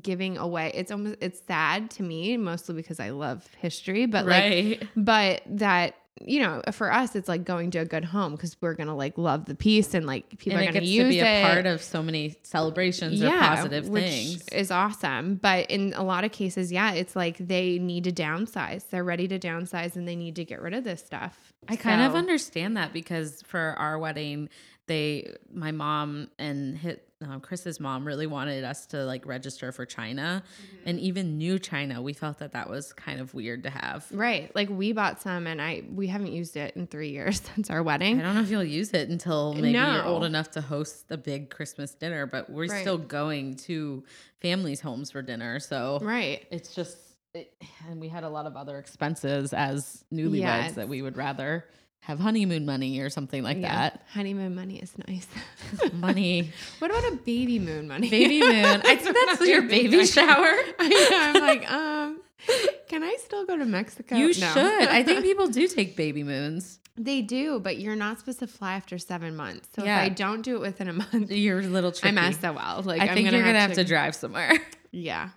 giving 0.02 0.38
away 0.38 0.70
it's 0.74 0.92
almost 0.92 1.16
it's 1.22 1.42
sad 1.48 1.90
to 1.90 2.04
me 2.04 2.36
mostly 2.36 2.76
because 2.76 3.00
i 3.00 3.12
love 3.12 3.48
history 3.60 4.06
but 4.06 4.26
right. 4.26 4.82
like 4.82 4.90
but 4.98 5.42
that 5.46 5.96
you 6.26 6.42
know, 6.42 6.62
for 6.72 6.92
us, 6.92 7.16
it's 7.16 7.28
like 7.28 7.44
going 7.44 7.72
to 7.72 7.80
a 7.80 7.86
good 7.86 8.06
home 8.06 8.34
because 8.34 8.56
we're 8.62 8.74
gonna 8.74 8.96
like 8.96 9.18
love 9.18 9.46
the 9.46 9.56
piece 9.56 9.94
and 9.94 10.06
like 10.06 10.38
people 10.38 10.60
and 10.60 10.70
are 10.70 10.72
gonna 10.72 10.86
use 10.86 11.06
to 11.06 11.10
be 11.10 11.20
it. 11.20 11.24
a 11.24 11.44
part 11.44 11.66
of 11.66 11.82
so 11.82 12.02
many 12.04 12.36
celebrations 12.44 13.20
yeah, 13.20 13.36
or 13.36 13.56
positive 13.56 13.90
which 13.90 14.06
things. 14.06 14.48
Is 14.50 14.72
awesome, 14.72 15.36
but 15.36 15.70
in 15.70 15.94
a 15.94 16.04
lot 16.04 16.24
of 16.24 16.32
cases, 16.32 16.72
yeah, 16.72 16.94
it's 16.94 17.16
like 17.16 17.38
they 17.38 17.80
need 17.80 18.04
to 18.06 18.12
downsize. 18.12 18.90
They're 18.90 19.04
ready 19.04 19.28
to 19.28 19.40
downsize 19.40 19.96
and 19.96 20.08
they 20.08 20.16
need 20.16 20.36
to 20.36 20.46
get 20.46 20.62
rid 20.62 20.74
of 20.74 20.84
this 20.84 21.04
stuff. 21.04 21.54
I 21.68 21.76
so. 21.76 21.82
kind 21.82 22.02
of 22.02 22.16
understand 22.16 22.78
that 22.78 22.94
because 22.94 23.42
for 23.44 23.76
our 23.78 23.98
wedding, 24.00 24.50
they, 24.88 25.36
my 25.52 25.72
mom 25.72 26.30
and 26.40 26.78
hit 26.78 27.07
um, 27.22 27.40
Chris's 27.42 27.80
mom 27.80 28.06
really 28.06 28.28
wanted 28.28 28.64
us 28.64 28.86
to 28.88 29.04
like 29.04 29.26
register 29.26 29.72
for 29.72 29.86
China, 29.86 30.44
mm-hmm. 30.46 30.90
and 30.90 31.00
even 31.00 31.38
new 31.38 31.58
China, 31.58 32.02
we 32.02 32.14
felt 32.14 32.38
that 32.40 32.52
that 32.52 32.70
was 32.70 32.94
kind 32.94 33.20
of 33.20 33.34
weird 33.34 33.64
to 33.64 33.72
have. 33.72 34.06
Right, 34.12 34.54
like 34.56 34.70
we 34.70 34.92
bought 34.92 35.22
some, 35.22 35.48
and 35.48 35.60
I 35.60 35.84
we 35.92 36.08
haven't 36.08 36.32
used 36.32 36.56
it 36.58 36.76
in 36.76 36.86
three 36.86 37.10
years 37.10 37.42
since 37.56 37.70
our 37.70 37.82
wedding. 37.82 38.20
I 38.20 38.24
don't 38.24 38.36
know 38.36 38.42
if 38.42 38.52
you'll 38.52 38.64
use 38.64 38.92
it 38.92 39.10
until 39.10 39.54
maybe 39.56 39.74
no. 39.74 39.94
you're 39.94 40.06
old 40.06 40.26
enough 40.26 40.52
to 40.52 40.62
host 40.62 41.06
a 41.10 41.18
big 41.18 41.50
Christmas 41.50 41.96
dinner, 41.96 42.28
but 42.28 42.50
we're 42.50 42.68
right. 42.68 42.82
still 42.82 43.00
going 43.00 43.56
to 43.56 44.04
families' 44.40 44.82
homes 44.82 45.10
for 45.10 45.22
dinner, 45.22 45.60
so 45.60 46.00
right, 46.02 46.46
it's 46.52 46.76
just. 46.76 46.98
It, 47.34 47.54
and 47.90 48.00
we 48.00 48.08
had 48.08 48.24
a 48.24 48.30
lot 48.30 48.46
of 48.46 48.56
other 48.56 48.80
expenses 48.80 49.54
as 49.54 50.06
newlyweds 50.12 50.40
yeah, 50.40 50.72
that 50.72 50.88
we 50.88 51.02
would 51.02 51.18
rather 51.18 51.66
have 52.02 52.20
honeymoon 52.20 52.66
money 52.66 53.00
or 53.00 53.10
something 53.10 53.44
like 53.44 53.58
yeah. 53.58 53.90
that. 53.90 54.04
Honeymoon 54.14 54.56
money 54.56 54.78
is 54.78 54.94
nice. 55.08 55.28
money. 55.94 56.52
What 56.80 56.92
about 56.92 57.12
a 57.12 57.16
baby 57.18 57.60
moon 57.60 57.88
money? 57.88 58.10
Baby 58.10 58.40
moon. 58.48 58.82
I 58.86 58.96
think 58.96 59.18
that's 59.26 59.48
your 59.48 59.64
baby 59.64 60.06
shower. 60.06 60.54
I 60.80 61.34
am 61.36 61.42
like, 61.42 61.72
um, 61.72 62.22
can 62.88 63.04
I 63.04 63.18
still 63.20 63.46
go 63.46 63.58
to 63.58 63.66
Mexico? 63.66 64.16
You 64.16 64.28
no. 64.28 64.32
should. 64.34 64.88
I 64.88 65.04
think 65.04 65.24
people 65.24 65.48
do 65.48 65.68
take 65.68 65.98
baby 65.98 66.24
moons. 66.24 66.80
They 66.96 67.22
do, 67.22 67.60
but 67.60 67.78
you're 67.78 67.96
not 67.96 68.20
supposed 68.20 68.40
to 68.40 68.48
fly 68.48 68.74
after 68.74 68.98
seven 68.98 69.36
months. 69.36 69.70
So 69.76 69.84
yeah. 69.84 70.00
if 70.00 70.06
I 70.06 70.10
don't 70.10 70.42
do 70.42 70.56
it 70.56 70.62
within 70.62 70.88
a 70.88 70.94
month, 70.94 71.32
you're 71.32 71.60
a 71.60 71.64
little 71.64 71.92
tricky. 71.92 72.18
I'm 72.18 72.34
SOL. 72.34 72.84
Like 72.84 73.02
I 73.02 73.14
think 73.14 73.28
gonna 73.28 73.38
you're 73.38 73.46
gonna 73.46 73.60
have 73.60 73.74
to, 73.74 73.76
have 73.76 73.76
to 73.76 73.84
drive 73.84 74.16
somewhere. 74.16 74.54
Yeah. 74.92 75.30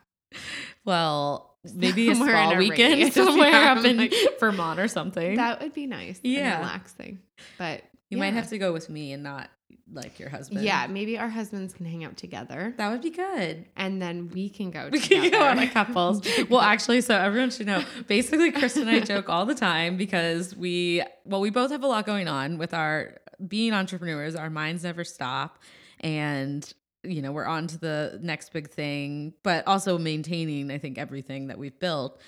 Well, 0.84 1.49
maybe 1.74 2.12
somewhere 2.12 2.34
a 2.34 2.46
small 2.46 2.56
weekend 2.56 3.12
somewhere 3.12 3.50
yeah, 3.50 3.72
up 3.72 3.84
in 3.84 3.96
like, 3.96 4.14
Vermont 4.38 4.80
or 4.80 4.88
something. 4.88 5.36
That 5.36 5.60
would 5.60 5.74
be 5.74 5.86
nice. 5.86 6.20
Yeah, 6.22 6.58
relaxing. 6.58 7.20
But 7.58 7.82
you 8.08 8.18
yeah. 8.18 8.24
might 8.24 8.34
have 8.34 8.48
to 8.48 8.58
go 8.58 8.72
with 8.72 8.88
me 8.88 9.12
and 9.12 9.22
not 9.22 9.50
like 9.92 10.18
your 10.18 10.28
husband. 10.28 10.62
Yeah, 10.62 10.86
maybe 10.88 11.18
our 11.18 11.28
husbands 11.28 11.74
can 11.74 11.84
hang 11.84 12.04
out 12.04 12.16
together. 12.16 12.74
That 12.76 12.90
would 12.90 13.02
be 13.02 13.10
good. 13.10 13.66
And 13.76 14.00
then 14.00 14.28
we 14.28 14.48
can 14.48 14.70
go 14.70 14.88
we 14.90 15.00
together. 15.00 15.30
can 15.30 15.38
go 15.38 15.44
on 15.44 15.58
a 15.58 15.68
couples. 15.68 16.26
well, 16.48 16.60
actually, 16.60 17.00
so 17.00 17.16
everyone 17.16 17.50
should 17.50 17.66
know. 17.66 17.84
Basically, 18.06 18.52
Chris 18.52 18.76
and 18.76 18.88
I 18.88 19.00
joke 19.00 19.28
all 19.28 19.46
the 19.46 19.54
time 19.54 19.96
because 19.96 20.54
we 20.56 21.02
well, 21.24 21.40
we 21.40 21.50
both 21.50 21.70
have 21.70 21.82
a 21.82 21.86
lot 21.86 22.06
going 22.06 22.28
on 22.28 22.58
with 22.58 22.72
our 22.72 23.16
being 23.46 23.72
entrepreneurs. 23.72 24.34
Our 24.34 24.50
minds 24.50 24.84
never 24.84 25.04
stop. 25.04 25.58
And 26.00 26.72
you 27.02 27.22
know, 27.22 27.32
we're 27.32 27.46
on 27.46 27.66
to 27.68 27.78
the 27.78 28.18
next 28.22 28.52
big 28.52 28.70
thing, 28.70 29.34
but 29.42 29.66
also 29.66 29.98
maintaining, 29.98 30.70
I 30.70 30.78
think, 30.78 30.98
everything 30.98 31.48
that 31.48 31.58
we've 31.58 31.78
built 31.78 32.20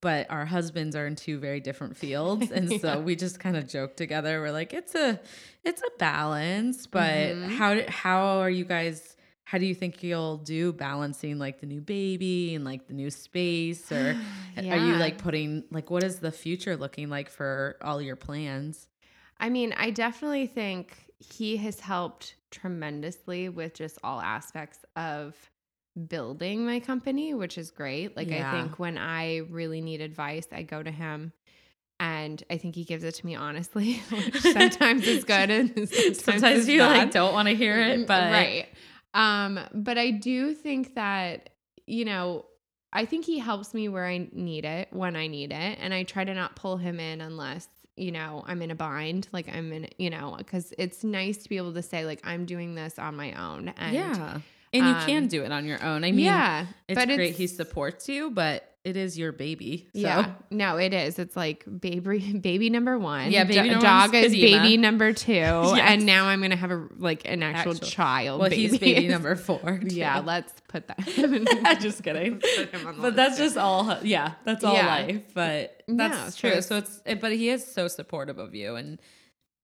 but 0.00 0.30
our 0.30 0.46
husbands 0.46 0.96
are 0.96 1.06
in 1.06 1.14
two 1.14 1.38
very 1.38 1.60
different 1.60 1.96
fields 1.96 2.50
and 2.54 2.70
yeah. 2.70 2.78
so 2.78 3.00
we 3.00 3.16
just 3.16 3.40
kind 3.40 3.56
of 3.56 3.68
joke 3.68 3.96
together 3.96 4.40
we're 4.40 4.52
like 4.52 4.72
it's 4.72 4.94
a 4.94 5.20
it's 5.64 5.82
a 5.82 5.98
balance 5.98 6.86
but 6.86 7.10
mm-hmm. 7.10 7.50
how 7.50 7.80
how 7.88 8.38
are 8.38 8.50
you 8.50 8.64
guys 8.64 9.16
how 9.44 9.58
do 9.58 9.66
you 9.66 9.74
think 9.74 10.02
you'll 10.02 10.36
do 10.36 10.72
balancing 10.72 11.38
like 11.38 11.60
the 11.60 11.66
new 11.66 11.80
baby 11.80 12.54
and 12.54 12.64
like 12.64 12.86
the 12.86 12.94
new 12.94 13.10
space 13.10 13.90
or 13.90 14.16
yeah. 14.56 14.74
are 14.74 14.86
you 14.86 14.94
like 14.96 15.18
putting 15.18 15.64
like 15.70 15.90
what 15.90 16.02
is 16.02 16.20
the 16.20 16.32
future 16.32 16.76
looking 16.76 17.08
like 17.08 17.28
for 17.28 17.76
all 17.82 18.00
your 18.00 18.16
plans 18.16 18.88
i 19.38 19.48
mean 19.48 19.74
i 19.76 19.90
definitely 19.90 20.46
think 20.46 20.96
he 21.18 21.56
has 21.56 21.80
helped 21.80 22.36
tremendously 22.50 23.48
with 23.48 23.74
just 23.74 23.98
all 24.02 24.20
aspects 24.20 24.78
of 24.96 25.34
building 26.08 26.64
my 26.64 26.80
company, 26.80 27.34
which 27.34 27.58
is 27.58 27.70
great. 27.70 28.16
Like 28.16 28.30
yeah. 28.30 28.48
I 28.48 28.60
think 28.60 28.78
when 28.78 28.98
I 28.98 29.38
really 29.50 29.80
need 29.80 30.00
advice, 30.00 30.46
I 30.52 30.62
go 30.62 30.82
to 30.82 30.90
him 30.90 31.32
and 31.98 32.42
I 32.50 32.56
think 32.56 32.74
he 32.74 32.84
gives 32.84 33.04
it 33.04 33.14
to 33.16 33.26
me 33.26 33.34
honestly, 33.34 33.94
which 34.10 34.40
sometimes 34.40 35.06
is 35.06 35.24
good 35.24 35.50
and 35.50 35.88
sometimes, 35.88 36.24
sometimes 36.24 36.68
you 36.68 36.78
bad. 36.78 36.96
like 36.96 37.10
don't 37.10 37.32
want 37.34 37.48
to 37.48 37.54
hear 37.54 37.78
it, 37.78 38.06
but 38.06 38.32
right. 38.32 38.66
Um, 39.12 39.58
but 39.74 39.98
I 39.98 40.10
do 40.10 40.54
think 40.54 40.94
that 40.94 41.50
you 41.86 42.04
know, 42.04 42.46
I 42.92 43.04
think 43.04 43.24
he 43.24 43.38
helps 43.38 43.74
me 43.74 43.88
where 43.88 44.06
I 44.06 44.28
need 44.32 44.64
it 44.64 44.88
when 44.92 45.16
I 45.16 45.26
need 45.26 45.52
it, 45.52 45.78
and 45.80 45.92
I 45.92 46.04
try 46.04 46.24
to 46.24 46.34
not 46.34 46.56
pull 46.56 46.76
him 46.76 47.00
in 47.00 47.20
unless 47.20 47.68
you 47.96 48.12
know 48.12 48.44
I'm 48.46 48.62
in 48.62 48.70
a 48.70 48.74
bind, 48.74 49.28
like 49.32 49.48
I'm 49.48 49.72
in, 49.72 49.88
you 49.98 50.10
know, 50.10 50.34
because 50.38 50.72
it's 50.78 51.04
nice 51.04 51.38
to 51.38 51.48
be 51.48 51.56
able 51.56 51.74
to 51.74 51.82
say 51.82 52.04
like 52.06 52.20
I'm 52.24 52.46
doing 52.46 52.74
this 52.74 52.98
on 52.98 53.16
my 53.16 53.32
own, 53.32 53.68
and 53.76 53.94
yeah 53.94 54.40
and 54.72 54.86
you 54.86 54.92
um, 54.92 55.06
can 55.06 55.26
do 55.26 55.42
it 55.42 55.52
on 55.52 55.66
your 55.66 55.82
own. 55.82 56.04
I 56.04 56.12
mean, 56.12 56.24
yeah, 56.26 56.66
it's 56.88 56.98
but 56.98 57.08
great 57.08 57.30
it's, 57.30 57.38
he 57.38 57.46
supports 57.46 58.08
you, 58.08 58.30
but 58.30 58.66
it 58.82 58.96
is 58.96 59.18
your 59.18 59.32
baby. 59.32 59.88
So. 59.92 60.00
Yeah, 60.00 60.32
no, 60.50 60.76
it 60.76 60.94
is. 60.94 61.18
It's 61.18 61.36
like 61.36 61.64
baby, 61.80 62.32
baby 62.40 62.70
number 62.70 62.98
one. 62.98 63.30
Yeah, 63.30 63.44
baby 63.44 63.70
Do- 63.70 63.80
dog 63.80 64.14
is 64.14 64.32
baby 64.32 64.76
number 64.76 65.12
two, 65.12 65.32
yes. 65.32 65.80
and 65.80 66.06
now 66.06 66.26
I'm 66.26 66.40
gonna 66.40 66.56
have 66.56 66.70
a 66.70 66.86
like 66.98 67.22
an 67.28 67.42
actual, 67.42 67.72
actual. 67.72 67.88
child. 67.88 68.40
Well, 68.40 68.50
baby. 68.50 68.68
he's 68.68 68.78
baby 68.78 69.08
number 69.08 69.34
four. 69.36 69.80
Yeah, 69.84 70.20
let's 70.20 70.52
put 70.68 70.86
that. 70.88 71.78
just 71.80 72.02
kidding. 72.02 72.40
but 72.98 73.16
that's 73.16 73.38
just 73.38 73.56
all. 73.56 73.98
Yeah, 74.02 74.32
that's 74.44 74.64
all 74.64 74.74
yeah. 74.74 74.86
life. 74.86 75.22
But 75.34 75.82
that's 75.88 76.42
no, 76.42 76.50
true. 76.50 76.62
So 76.62 76.78
it's. 76.78 77.00
But 77.20 77.32
he 77.32 77.50
is 77.50 77.66
so 77.66 77.88
supportive 77.88 78.38
of 78.38 78.54
you 78.54 78.76
and 78.76 78.98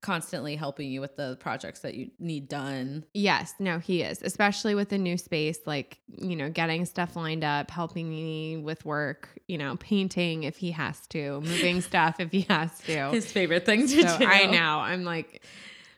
constantly 0.06 0.54
helping 0.54 0.88
you 0.88 1.00
with 1.00 1.16
the 1.16 1.36
projects 1.40 1.80
that 1.80 1.94
you 1.94 2.08
need 2.20 2.48
done. 2.48 3.04
Yes, 3.12 3.54
no, 3.58 3.80
he 3.80 4.02
is, 4.02 4.22
especially 4.22 4.76
with 4.76 4.88
the 4.88 4.98
new 4.98 5.18
space, 5.18 5.58
like, 5.66 5.98
you 6.06 6.36
know, 6.36 6.48
getting 6.48 6.86
stuff 6.86 7.16
lined 7.16 7.42
up, 7.42 7.72
helping 7.72 8.08
me 8.08 8.56
with 8.56 8.84
work, 8.84 9.28
you 9.48 9.58
know, 9.58 9.74
painting 9.80 10.44
if 10.44 10.58
he 10.58 10.70
has 10.70 11.04
to, 11.08 11.40
moving 11.40 11.80
stuff 11.90 12.20
if 12.20 12.30
he 12.30 12.42
has 12.42 12.78
to. 12.82 13.10
His 13.10 13.30
favorite 13.30 13.66
thing 13.66 13.88
to 13.88 14.08
so 14.08 14.18
do. 14.18 14.24
I 14.24 14.46
know. 14.46 14.78
I'm 14.78 15.02
like, 15.02 15.42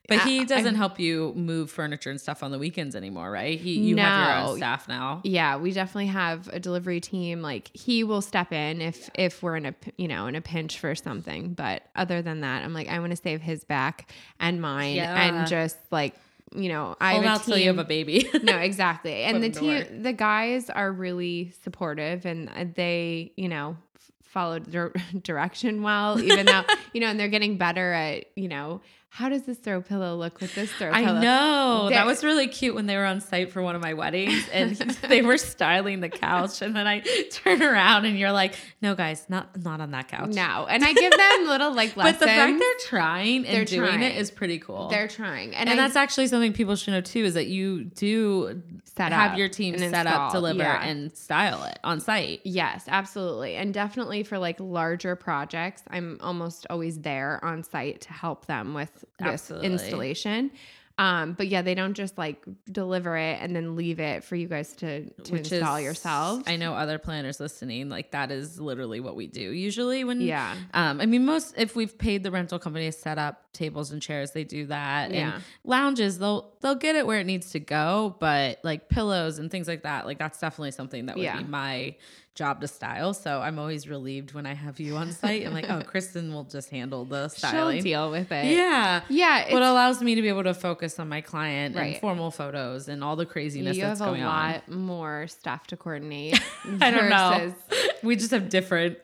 but 0.09 0.21
he 0.21 0.47
doesn't 0.47 0.75
I, 0.75 0.79
help 0.79 0.99
you 0.99 1.35
move 1.37 1.71
furniture 1.71 2.11
and 2.11 2.21
stuff 2.21 2.43
on 2.43 2.51
the 2.51 2.59
weekends 2.59 2.97
anymore, 2.97 3.31
right? 3.31 3.61
He 3.61 3.79
you 3.79 3.95
no. 3.95 4.03
have 4.03 4.27
your 4.27 4.49
own 4.49 4.57
staff 4.57 4.89
now. 4.89 5.21
Yeah, 5.23 5.59
we 5.59 5.71
definitely 5.71 6.07
have 6.07 6.49
a 6.49 6.59
delivery 6.59 7.01
team. 7.01 7.43
Like 7.43 7.71
he 7.75 8.05
will 8.05 8.23
step 8.23 8.51
in 8.53 8.81
if 8.81 9.11
if 9.15 9.43
we're 9.43 9.57
in 9.57 9.67
a 9.67 9.75
you 9.99 10.09
know 10.09 10.27
in 10.27 10.35
a 10.35 10.41
pinch 10.41 10.79
for 10.79 10.95
something. 10.95 11.53
But 11.53 11.83
other 11.95 12.23
than 12.23 12.41
that, 12.41 12.65
I'm 12.65 12.73
like 12.73 12.89
I 12.89 12.99
want 13.01 13.11
to 13.11 13.17
save 13.17 13.43
his 13.43 13.65
back 13.65 14.11
and 14.41 14.63
mine 14.63 14.97
yeah. 14.97 15.23
and 15.23 15.47
just 15.47 15.77
like 15.91 16.15
you 16.55 16.69
know, 16.71 16.97
I 17.01 17.13
Hold 17.13 17.25
have 17.25 17.43
a 17.43 17.45
team. 17.45 17.59
you 17.59 17.67
have 17.67 17.79
a 17.79 17.85
baby. 17.85 18.29
no, 18.43 18.57
exactly. 18.59 19.23
And 19.25 19.43
the 19.43 19.51
team, 19.51 20.03
the 20.03 20.15
guys 20.15 20.71
are 20.71 20.91
really 20.91 21.53
supportive, 21.63 22.25
and 22.25 22.49
uh, 22.49 22.65
they, 22.75 23.33
you 23.37 23.49
know, 23.49 23.77
followed 24.23 24.67
their 24.67 24.93
direction 25.23 25.83
well, 25.83 26.21
even 26.21 26.47
though 26.47 26.65
you 26.93 27.01
know, 27.01 27.09
and 27.09 27.19
they're 27.19 27.29
getting 27.29 27.57
better 27.57 27.93
at 27.93 28.27
you 28.37 28.49
know 28.49 28.81
how 29.11 29.29
does 29.29 29.43
this 29.43 29.59
throw 29.59 29.81
pillow 29.81 30.15
look 30.15 30.41
with 30.41 30.55
this 30.55 30.71
throw 30.73 30.93
pillow? 30.93 31.17
I 31.17 31.21
know. 31.21 31.89
That 31.91 32.07
was 32.07 32.23
really 32.23 32.47
cute 32.47 32.75
when 32.75 32.87
they 32.87 32.97
were 32.97 33.05
on 33.05 33.21
site 33.21 33.51
for 33.51 33.63
one 33.63 33.75
of 33.75 33.83
my 33.83 33.95
weddings 33.95 34.49
and 34.53 34.77
they 35.09 35.23
were 35.23 35.39
styling 35.39 36.01
the 36.01 36.09
couch. 36.09 36.63
And 36.63 36.77
then 36.77 36.87
I 36.87 37.01
turn 37.31 37.63
around 37.63 38.05
and 38.05 38.19
you're 38.19 38.33
like, 38.33 38.55
no, 38.83 38.95
guys, 38.95 39.25
not 39.29 39.57
not 39.63 39.81
on 39.81 39.91
that 39.93 40.09
couch. 40.09 40.35
No. 40.35 40.67
And 40.69 40.85
I 40.85 40.93
give 40.93 41.11
them 41.11 41.47
little 41.47 41.75
like 41.75 41.97
lessons. 41.97 42.19
But 42.19 42.21
the 42.21 42.27
fact 42.27 42.59
they're 42.59 42.89
trying 42.89 43.47
and 43.47 43.57
they're 43.57 43.65
doing 43.65 43.89
trying. 43.89 44.03
it 44.03 44.17
is 44.17 44.31
pretty 44.31 44.59
cool. 44.59 44.89
They're 44.89 45.09
trying. 45.09 45.55
And, 45.55 45.69
and 45.69 45.81
I, 45.81 45.85
that's 45.85 45.97
actually 45.97 46.29
something 46.29 46.53
people 46.53 46.77
should 46.77 46.93
know 46.93 47.01
too 47.01 47.25
is 47.25 47.35
that 47.35 47.49
you 47.49 47.85
do 47.85 48.63
set 48.85 49.13
have 49.13 49.39
your 49.39 49.49
team 49.49 49.79
set 49.79 50.07
install. 50.07 50.07
up, 50.07 50.33
deliver, 50.33 50.59
yeah. 50.59 50.83
and 50.83 51.17
style 51.17 51.65
it 51.65 51.79
on 51.85 52.01
site. 52.01 52.41
Yes, 52.45 52.85
absolutely. 52.89 53.55
And 53.57 53.73
definitely 53.73 54.23
for 54.23 54.39
like 54.39 54.57
larger 54.61 55.17
projects, 55.17 55.83
I'm 55.89 56.19
almost 56.21 56.67
always 56.69 57.01
there 57.01 57.43
on 57.45 57.63
site 57.63 58.03
to 58.03 58.13
help 58.13 58.47
them 58.47 58.75
with 58.75 58.98
this 59.19 59.51
installation. 59.51 60.51
Um, 60.99 61.35
but 61.35 61.47
yeah, 61.47 61.63
they 61.63 61.77
don't 61.77 61.95
just 61.95 62.19
like 62.19 62.45
deliver 62.71 63.17
it 63.17 63.39
and 63.41 63.55
then 63.55 63.77
leave 63.77 64.01
it 64.01 64.25
for 64.25 64.35
you 64.35 64.49
guys 64.49 64.73
to, 64.77 65.09
to 65.09 65.33
Which 65.33 65.53
install 65.53 65.77
is, 65.77 65.85
yourselves. 65.85 66.43
I 66.49 66.57
know 66.57 66.75
other 66.75 66.99
planners 66.99 67.39
listening, 67.39 67.89
like 67.89 68.11
that 68.11 68.33
is 68.33 68.61
literally 68.61 68.99
what 68.99 69.15
we 69.15 69.29
do 69.29 69.53
usually 69.53 70.03
when 70.03 70.21
yeah. 70.21 70.57
Um, 70.75 71.01
I 71.01 71.07
mean 71.07 71.25
most 71.25 71.55
if 71.57 71.77
we've 71.77 71.97
paid 71.97 72.25
the 72.25 72.33
rental 72.33 72.59
company 72.59 72.87
to 72.87 72.93
set 72.93 73.17
up 73.17 73.45
tables 73.53 73.93
and 73.93 74.03
chairs, 74.03 74.33
they 74.33 74.43
do 74.43 74.67
that. 74.67 75.13
Yeah. 75.13 75.35
And 75.35 75.45
lounges, 75.63 76.19
they'll 76.19 76.53
they'll 76.63 76.75
get 76.75 76.97
it 76.97 77.07
where 77.07 77.21
it 77.21 77.27
needs 77.27 77.53
to 77.53 77.61
go, 77.61 78.17
but 78.19 78.59
like 78.65 78.89
pillows 78.89 79.39
and 79.39 79.53
things 79.53 79.69
like 79.69 79.85
that, 79.85 80.05
like 80.05 80.19
that's 80.19 80.41
definitely 80.41 80.73
something 80.73 81.07
that 81.07 81.15
would 81.15 81.23
yeah. 81.23 81.39
be 81.39 81.45
my 81.45 81.95
job 82.39 82.61
to 82.61 82.69
style. 82.69 83.13
So 83.13 83.41
I'm 83.41 83.59
always 83.59 83.89
relieved 83.89 84.33
when 84.33 84.47
I 84.47 84.55
have 84.55 84.79
you 84.79 84.97
on 84.97 85.11
site. 85.11 85.45
I'm 85.45 85.53
like, 85.53 85.69
oh, 85.69 85.83
Kristen 85.87 86.33
will 86.33 86.45
just 86.45 86.71
handle 86.71 87.05
the 87.05 87.29
styling. 87.29 87.79
She'll 87.79 87.83
deal 87.83 88.11
with 88.13 88.31
it. 88.31 88.47
Yeah. 88.47 89.03
Yeah. 89.09 89.53
What 89.53 89.63
allows 89.63 90.01
me 90.01 90.15
to 90.15 90.23
be 90.23 90.29
able 90.29 90.45
to 90.45 90.55
focus 90.55 91.01
on 91.01 91.09
my 91.09 91.21
client 91.21 91.75
right. 91.75 91.95
and 91.95 92.01
formal 92.01 92.31
photos 92.31 92.89
and 92.89 93.03
all 93.03 93.17
the 93.17 93.27
craziness 93.27 93.77
you 93.77 93.83
that's 93.83 94.01
going 94.01 94.23
on. 94.23 94.49
You 94.49 94.55
have 94.55 94.69
a 94.69 94.71
lot 94.71 94.79
more 94.79 95.27
stuff 95.27 95.67
to 95.67 95.77
coordinate. 95.77 96.41
I 96.81 96.91
don't 96.91 97.11
know. 97.11 97.55
We 98.01 98.15
just 98.15 98.31
have 98.31 98.49
different. 98.49 98.97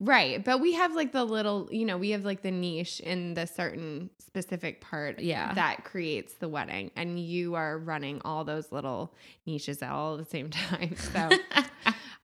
Right. 0.00 0.42
But 0.42 0.60
we 0.62 0.72
have 0.72 0.94
like 0.94 1.12
the 1.12 1.24
little, 1.24 1.68
you 1.70 1.84
know, 1.84 1.98
we 1.98 2.10
have 2.10 2.24
like 2.24 2.40
the 2.40 2.50
niche 2.50 3.00
in 3.00 3.34
the 3.34 3.46
certain 3.46 4.08
specific 4.18 4.80
part 4.80 5.20
yeah. 5.20 5.52
that 5.52 5.84
creates 5.84 6.34
the 6.34 6.48
wedding. 6.48 6.90
And 6.96 7.20
you 7.20 7.54
are 7.54 7.76
running 7.76 8.22
all 8.24 8.44
those 8.44 8.72
little 8.72 9.12
niches 9.44 9.82
all 9.82 10.14
at 10.14 10.24
the 10.24 10.30
same 10.30 10.48
time. 10.48 10.96
So 10.96 11.28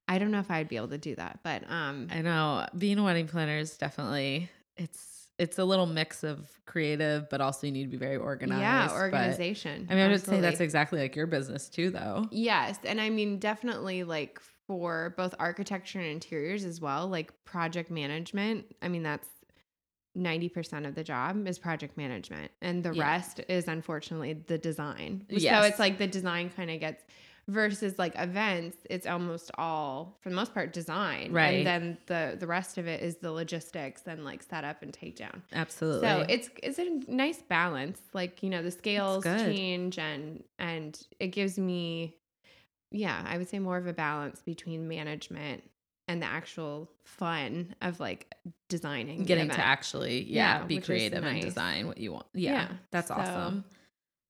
I 0.07 0.19
don't 0.19 0.31
know 0.31 0.39
if 0.39 0.49
I'd 0.49 0.69
be 0.69 0.77
able 0.77 0.89
to 0.89 0.97
do 0.97 1.15
that, 1.15 1.39
but 1.43 1.63
um 1.69 2.07
I 2.11 2.21
know 2.21 2.67
being 2.77 2.97
a 2.97 3.03
wedding 3.03 3.27
planner 3.27 3.57
is 3.57 3.77
definitely 3.77 4.49
it's 4.75 5.17
it's 5.39 5.59
a 5.59 5.63
little 5.63 5.85
mix 5.85 6.23
of 6.23 6.49
creative, 6.65 7.29
but 7.29 7.41
also 7.41 7.67
you 7.67 7.73
need 7.73 7.83
to 7.83 7.89
be 7.89 7.97
very 7.97 8.17
organized. 8.17 8.61
Yeah, 8.61 8.89
organization. 8.91 9.85
But, 9.87 9.93
I 9.93 9.97
mean, 9.97 10.07
I 10.07 10.11
would 10.11 10.25
say 10.25 10.41
that's 10.41 10.61
exactly 10.61 10.99
like 10.99 11.15
your 11.15 11.27
business 11.27 11.69
too, 11.69 11.91
though. 11.91 12.27
Yes, 12.31 12.79
and 12.83 12.99
I 12.99 13.09
mean 13.09 13.37
definitely 13.37 14.03
like 14.03 14.39
for 14.67 15.13
both 15.15 15.33
architecture 15.39 15.99
and 15.99 16.07
interiors 16.07 16.65
as 16.65 16.81
well, 16.81 17.07
like 17.07 17.31
project 17.45 17.89
management. 17.89 18.65
I 18.81 18.89
mean, 18.89 19.03
that's 19.03 19.27
90% 20.17 20.87
of 20.87 20.95
the 20.95 21.03
job 21.03 21.47
is 21.47 21.59
project 21.59 21.95
management 21.95 22.51
and 22.61 22.83
the 22.83 22.91
yeah. 22.91 23.07
rest 23.07 23.41
is 23.47 23.67
unfortunately 23.67 24.33
the 24.33 24.57
design. 24.57 25.25
Yes. 25.29 25.61
So 25.61 25.67
it's 25.67 25.79
like 25.79 25.99
the 25.99 26.07
design 26.07 26.49
kind 26.49 26.71
of 26.71 26.79
gets 26.79 27.03
versus 27.49 27.97
like 27.97 28.13
events 28.17 28.75
it's 28.89 29.07
almost 29.07 29.51
all 29.57 30.17
for 30.21 30.29
the 30.29 30.35
most 30.35 30.53
part 30.53 30.73
design. 30.73 31.31
Right. 31.31 31.59
and 31.59 31.67
then 31.67 31.97
the 32.07 32.35
the 32.39 32.47
rest 32.47 32.77
of 32.77 32.87
it 32.87 33.01
is 33.01 33.17
the 33.17 33.31
logistics 33.31 34.01
and 34.05 34.25
like 34.25 34.43
setup 34.43 34.83
and 34.83 34.91
takedown. 34.91 35.41
Absolutely. 35.53 36.07
So 36.07 36.25
it's 36.27 36.49
it's 36.61 36.79
a 36.79 36.89
nice 37.11 37.41
balance. 37.41 38.01
Like 38.13 38.43
you 38.43 38.49
know 38.49 38.61
the 38.61 38.71
scales 38.71 39.23
change 39.23 39.97
and 39.97 40.43
and 40.59 40.99
it 41.19 41.27
gives 41.27 41.57
me 41.57 42.15
yeah 42.91 43.21
i 43.27 43.37
would 43.37 43.49
say 43.49 43.59
more 43.59 43.75
of 43.75 43.85
a 43.85 43.91
balance 43.91 44.41
between 44.41 44.87
management 44.87 45.61
and 46.07 46.21
the 46.21 46.25
actual 46.25 46.89
fun 47.03 47.75
of 47.81 47.99
like 47.99 48.33
designing 48.69 49.23
getting 49.23 49.49
to 49.49 49.59
actually 49.59 50.23
yeah, 50.23 50.59
yeah 50.59 50.65
be 50.65 50.79
creative 50.79 51.21
nice. 51.21 51.33
and 51.33 51.41
design 51.41 51.87
what 51.87 51.97
you 51.97 52.13
want. 52.13 52.25
Yeah, 52.33 52.51
yeah 52.51 52.67
that's 52.91 53.09
so. 53.09 53.15
awesome 53.15 53.65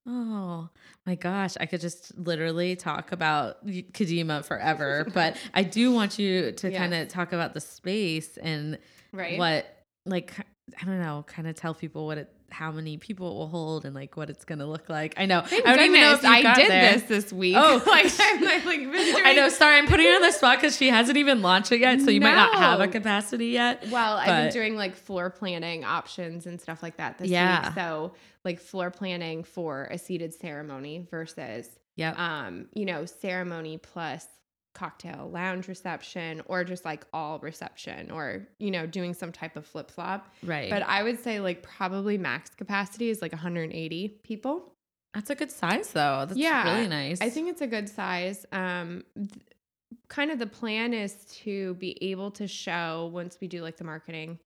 Oh 0.10 0.70
my 1.06 1.16
gosh, 1.16 1.56
I 1.60 1.66
could 1.66 1.82
just 1.82 2.18
literally 2.18 2.78
talk 2.78 3.12
about 3.12 3.66
Kadeema 3.68 4.46
forever, 4.46 5.06
but 5.14 5.36
I 5.54 5.64
do 5.64 5.92
want 5.92 6.18
you 6.18 6.54
to 6.54 6.72
kind 6.72 6.94
of 6.94 7.10
talk 7.10 7.34
about 7.34 7.54
the 7.54 7.60
space 7.60 8.38
and 8.38 8.78
right. 9.12 9.38
what 9.38 9.84
like 10.06 10.34
I 10.82 10.86
don't 10.86 11.02
know, 11.02 11.26
kind 11.28 11.48
of 11.48 11.56
tell 11.56 11.74
people 11.74 12.06
what 12.06 12.18
it 12.18 12.32
how 12.50 12.72
many 12.72 12.98
people 12.98 13.32
it 13.32 13.34
will 13.36 13.48
hold 13.48 13.86
and 13.86 13.94
like 13.94 14.16
what 14.18 14.30
it's 14.30 14.46
gonna 14.46 14.66
look 14.66 14.90
like. 14.90 15.14
I 15.18 15.26
know. 15.26 15.42
Thank 15.42 15.66
I 15.66 15.76
don't 15.76 15.92
goodness, 15.92 16.20
even 16.20 16.32
know 16.32 16.40
if 16.40 16.46
I 16.46 16.56
did 16.56 16.70
there. 16.70 16.94
this 16.94 17.04
this 17.04 17.34
week. 17.34 17.56
Oh, 17.58 17.84
like 17.88 18.12
I'm 18.20 18.42
like, 18.44 18.66
like. 18.66 18.80
I 19.26 19.34
know. 19.34 19.50
Sorry, 19.50 19.78
I'm 19.78 19.88
putting 19.88 20.06
her 20.08 20.16
on 20.16 20.22
the 20.22 20.32
spot 20.32 20.58
because 20.58 20.78
she 20.78 20.90
hasn't 20.90 21.18
even 21.18 21.42
launched 21.42 21.72
it 21.72 21.82
yet, 21.82 22.02
so 22.02 22.10
you 22.10 22.20
no. 22.20 22.28
might 22.28 22.36
not 22.36 22.56
have 22.56 22.80
a 22.80 22.88
capacity 22.88 23.48
yet. 23.48 23.88
Well, 23.90 24.18
but... 24.18 24.30
I've 24.30 24.44
been 24.46 24.54
doing 24.54 24.76
like 24.76 24.96
floor 24.96 25.30
planning 25.30 25.84
options 25.84 26.46
and 26.46 26.60
stuff 26.60 26.82
like 26.82 26.98
that 26.98 27.18
this 27.18 27.30
yeah. 27.30 27.68
week. 27.68 27.76
So 27.76 28.14
like 28.44 28.60
floor 28.60 28.92
planning 28.92 29.44
for 29.44 29.88
a 29.92 29.98
seated 29.98 30.34
ceremony 30.34 31.06
versus 31.10 31.70
yeah, 31.96 32.14
um, 32.16 32.68
you 32.74 32.86
know, 32.86 33.06
ceremony 33.06 33.78
plus 33.78 34.26
cocktail 34.78 35.30
lounge 35.34 35.68
reception 35.68 36.42
or 36.46 36.64
just 36.64 36.86
like 36.86 37.04
all 37.12 37.40
reception 37.40 38.12
or 38.12 38.48
you 38.60 38.70
know 38.70 38.86
doing 38.86 39.12
some 39.12 39.32
type 39.32 39.56
of 39.56 39.66
flip 39.66 39.90
flop 39.90 40.32
right. 40.44 40.70
But 40.70 40.84
i 40.84 41.02
would 41.02 41.20
say 41.20 41.40
like 41.40 41.64
probably 41.64 42.18
max 42.18 42.52
capacity 42.52 43.10
is 43.10 43.22
like 43.22 43.32
180 43.32 44.20
people. 44.24 44.74
That's 45.14 45.32
a 45.32 45.36
good 45.36 45.52
size 45.52 45.92
though. 45.92 46.26
That's 46.28 46.38
yeah. 46.38 46.76
really 46.76 46.88
nice. 46.88 47.20
I 47.22 47.30
think 47.32 47.50
it's 47.50 47.62
a 47.62 47.68
good 47.68 47.90
size. 47.90 48.46
Um 48.52 49.04
th- 49.16 49.32
kind 50.10 50.32
of 50.32 50.38
the 50.38 50.48
plan 50.48 50.94
is 50.94 51.14
to 51.44 51.74
be 51.76 51.98
able 52.04 52.30
to 52.32 52.48
show 52.48 53.10
once 53.12 53.40
we 53.42 53.48
do 53.48 53.62
like 53.62 53.78
the 53.78 53.84
marketing 53.84 54.38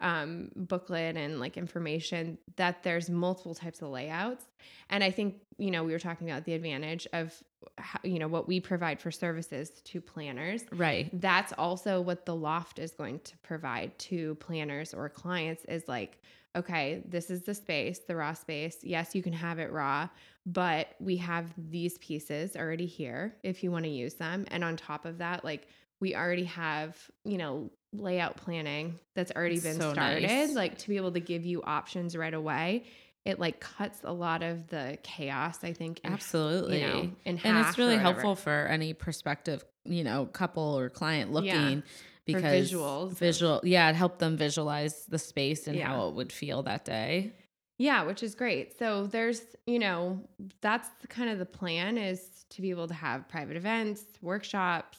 um, 0.00 0.50
booklet 0.54 1.16
and 1.16 1.40
like 1.40 1.56
information 1.56 2.38
that 2.56 2.82
there's 2.82 3.08
multiple 3.08 3.54
types 3.54 3.80
of 3.82 3.88
layouts. 3.88 4.44
And 4.90 5.02
I 5.02 5.10
think, 5.10 5.36
you 5.58 5.70
know, 5.70 5.84
we 5.84 5.92
were 5.92 5.98
talking 5.98 6.30
about 6.30 6.44
the 6.44 6.52
advantage 6.52 7.06
of, 7.12 7.32
how, 7.78 7.98
you 8.02 8.18
know, 8.18 8.28
what 8.28 8.46
we 8.46 8.60
provide 8.60 9.00
for 9.00 9.10
services 9.10 9.70
to 9.84 10.00
planners. 10.00 10.62
Right. 10.72 11.10
That's 11.20 11.52
also 11.56 12.00
what 12.00 12.26
the 12.26 12.34
loft 12.34 12.78
is 12.78 12.92
going 12.92 13.20
to 13.20 13.36
provide 13.38 13.98
to 14.00 14.34
planners 14.36 14.92
or 14.92 15.08
clients 15.08 15.64
is 15.64 15.88
like, 15.88 16.20
okay, 16.54 17.02
this 17.06 17.30
is 17.30 17.42
the 17.42 17.54
space, 17.54 18.00
the 18.00 18.16
raw 18.16 18.32
space. 18.32 18.78
Yes, 18.82 19.14
you 19.14 19.22
can 19.22 19.32
have 19.32 19.58
it 19.58 19.72
raw, 19.72 20.08
but 20.46 20.88
we 21.00 21.16
have 21.18 21.52
these 21.56 21.98
pieces 21.98 22.56
already 22.56 22.86
here 22.86 23.34
if 23.42 23.62
you 23.62 23.70
want 23.70 23.84
to 23.84 23.90
use 23.90 24.14
them. 24.14 24.46
And 24.50 24.64
on 24.64 24.76
top 24.76 25.04
of 25.04 25.18
that, 25.18 25.44
like, 25.44 25.68
we 26.00 26.14
already 26.14 26.44
have, 26.44 26.96
you 27.24 27.38
know, 27.38 27.70
layout 27.92 28.36
planning 28.36 28.98
that's 29.14 29.32
already 29.32 29.58
been 29.58 29.80
so 29.80 29.92
started 29.92 30.22
nice. 30.22 30.54
like 30.54 30.76
to 30.76 30.88
be 30.88 30.96
able 30.96 31.12
to 31.12 31.20
give 31.20 31.46
you 31.46 31.62
options 31.62 32.14
right 32.14 32.34
away 32.34 32.84
it 33.26 33.40
like 33.40 33.60
cuts 33.60 34.00
a 34.04 34.12
lot 34.12 34.42
of 34.42 34.68
the 34.68 34.96
chaos 35.02 35.58
i 35.64 35.72
think 35.72 36.00
in, 36.04 36.12
absolutely 36.12 36.80
you 36.80 36.86
know, 36.86 37.10
and 37.26 37.40
it's 37.44 37.76
really 37.76 37.96
helpful 37.96 38.34
for 38.34 38.66
any 38.70 38.94
prospective 38.94 39.64
you 39.84 40.04
know 40.04 40.26
couple 40.26 40.78
or 40.78 40.88
client 40.88 41.32
looking 41.32 41.50
yeah. 41.50 41.80
because 42.24 42.70
for 42.70 42.76
visuals 42.76 43.12
visual 43.12 43.60
yeah 43.64 43.90
it 43.90 43.96
helped 43.96 44.20
them 44.20 44.36
visualize 44.36 45.04
the 45.06 45.18
space 45.18 45.66
and 45.66 45.76
yeah. 45.76 45.88
how 45.88 46.08
it 46.08 46.14
would 46.14 46.32
feel 46.32 46.62
that 46.62 46.84
day 46.84 47.32
yeah 47.78 48.04
which 48.04 48.22
is 48.22 48.34
great 48.34 48.78
so 48.78 49.06
there's 49.06 49.42
you 49.66 49.78
know 49.78 50.20
that's 50.60 50.88
kind 51.08 51.28
of 51.28 51.38
the 51.38 51.46
plan 51.46 51.98
is 51.98 52.44
to 52.48 52.62
be 52.62 52.70
able 52.70 52.86
to 52.86 52.94
have 52.94 53.28
private 53.28 53.56
events 53.56 54.04
workshops 54.22 54.98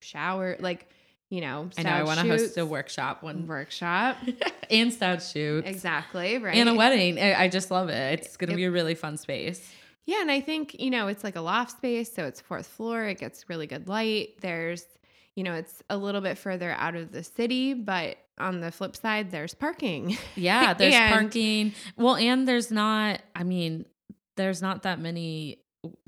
shower 0.00 0.56
like 0.58 0.88
you 1.32 1.40
know, 1.40 1.70
I 1.78 1.82
know 1.84 1.90
I 1.92 2.02
want 2.02 2.20
to 2.20 2.26
host 2.26 2.58
a 2.58 2.66
workshop 2.66 3.22
one 3.22 3.46
workshop 3.46 4.18
and 4.70 4.92
stout 4.92 5.22
shoot 5.22 5.64
exactly 5.64 6.36
right 6.36 6.54
and 6.54 6.68
a 6.68 6.74
wedding. 6.74 7.18
I, 7.18 7.48
just 7.48 7.70
love 7.70 7.88
it. 7.88 8.20
It's 8.20 8.36
gonna 8.36 8.54
be 8.54 8.64
a 8.64 8.70
really 8.70 8.94
fun 8.94 9.16
space. 9.16 9.66
Yeah, 10.04 10.20
and 10.20 10.30
I 10.30 10.42
think 10.42 10.78
you 10.78 10.90
know 10.90 11.08
it's 11.08 11.24
like 11.24 11.36
a 11.36 11.40
loft 11.40 11.78
space, 11.78 12.14
so 12.14 12.26
it's 12.26 12.42
fourth 12.42 12.66
floor. 12.66 13.04
It 13.04 13.18
gets 13.18 13.48
really 13.48 13.66
good 13.66 13.88
light. 13.88 14.42
There's 14.42 14.84
you 15.34 15.42
know 15.42 15.54
it's 15.54 15.82
a 15.88 15.96
little 15.96 16.20
bit 16.20 16.36
further 16.36 16.72
out 16.72 16.96
of 16.96 17.12
the 17.12 17.24
city, 17.24 17.72
but 17.72 18.18
on 18.36 18.60
the 18.60 18.70
flip 18.70 18.94
side, 18.94 19.30
there's 19.30 19.54
parking. 19.54 20.18
Yeah, 20.36 20.74
there's 20.78 20.94
and, 20.94 21.14
parking. 21.14 21.72
Well, 21.96 22.16
and 22.16 22.46
there's 22.46 22.70
not. 22.70 23.22
I 23.34 23.44
mean, 23.44 23.86
there's 24.36 24.60
not 24.60 24.82
that 24.82 25.00
many 25.00 25.60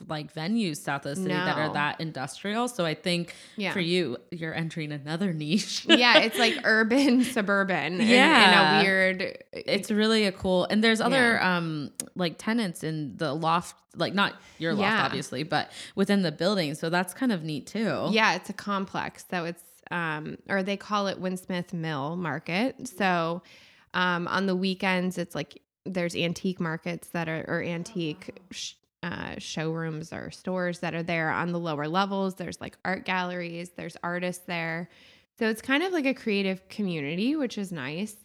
like 0.07 0.33
venues 0.33 0.77
south 0.77 1.05
of 1.05 1.17
the 1.17 1.23
city 1.23 1.35
no. 1.35 1.45
that 1.45 1.59
are 1.59 1.73
that 1.73 2.01
industrial. 2.01 2.69
So 2.69 2.85
I 2.85 2.95
think 2.95 3.35
yeah. 3.57 3.73
for 3.73 3.81
you, 3.81 4.19
you're 4.31 4.55
entering 4.55 4.93
another 4.93 5.33
niche. 5.33 5.85
yeah, 5.89 6.19
it's 6.19 6.39
like 6.39 6.55
urban 6.65 7.25
suburban. 7.25 8.01
Yeah, 8.01 8.45
in, 8.45 8.53
in, 8.53 8.81
a 8.81 8.85
weird. 8.85 9.45
It's 9.53 9.91
really 9.91 10.27
a 10.27 10.33
cool. 10.33 10.67
And 10.71 10.83
there's 10.83 11.01
other 11.01 11.35
yeah. 11.35 11.57
um 11.57 11.91
like 12.15 12.37
tenants 12.39 12.85
in 12.85 13.17
the 13.17 13.35
loft, 13.35 13.77
like 13.97 14.15
not 14.15 14.35
your 14.59 14.75
loft 14.75 14.83
yeah. 14.83 15.05
obviously, 15.05 15.43
but 15.43 15.73
within 15.97 16.23
the 16.23 16.33
building. 16.33 16.75
So 16.75 16.89
that's 16.89 17.13
kind 17.13 17.33
of 17.33 17.43
neat 17.43 17.67
too. 17.67 18.09
Yeah, 18.11 18.35
it's 18.35 18.51
a 18.51 18.55
complex. 18.55 19.25
So 19.29 19.45
it's 19.45 19.63
um 19.91 20.39
or 20.49 20.63
they 20.63 20.77
call 20.77 21.09
it 21.09 21.19
Winsmith 21.19 21.73
Mill 21.73 22.15
Market. 22.15 22.87
So 22.87 23.43
um 23.93 24.29
on 24.29 24.47
the 24.47 24.55
weekends, 24.55 25.19
it's 25.19 25.35
like 25.35 25.61
there's 25.85 26.15
antique 26.15 26.61
markets 26.61 27.09
that 27.09 27.29
are 27.29 27.45
or 27.49 27.63
antique 27.63 28.41
sh- 28.53 28.75
uh, 29.05 29.35
showrooms 29.37 30.13
or 30.15 30.31
stores 30.31 30.79
that 30.79 30.95
are 30.95 31.03
there 31.03 31.31
on 31.31 31.53
the 31.53 31.59
lower 31.59 31.87
levels. 31.87 32.37
There's 32.37 32.59
like 32.59 32.79
art 32.87 33.05
galleries, 33.05 33.71
there's 33.77 33.99
artists 34.03 34.45
there. 34.47 34.89
So 35.39 35.47
it's 35.49 35.61
kind 35.61 35.83
of 35.83 35.93
like 35.93 36.07
a 36.07 36.15
creative 36.15 36.67
community, 36.71 37.37
which 37.37 37.59
is 37.59 37.71
nice. 37.71 38.17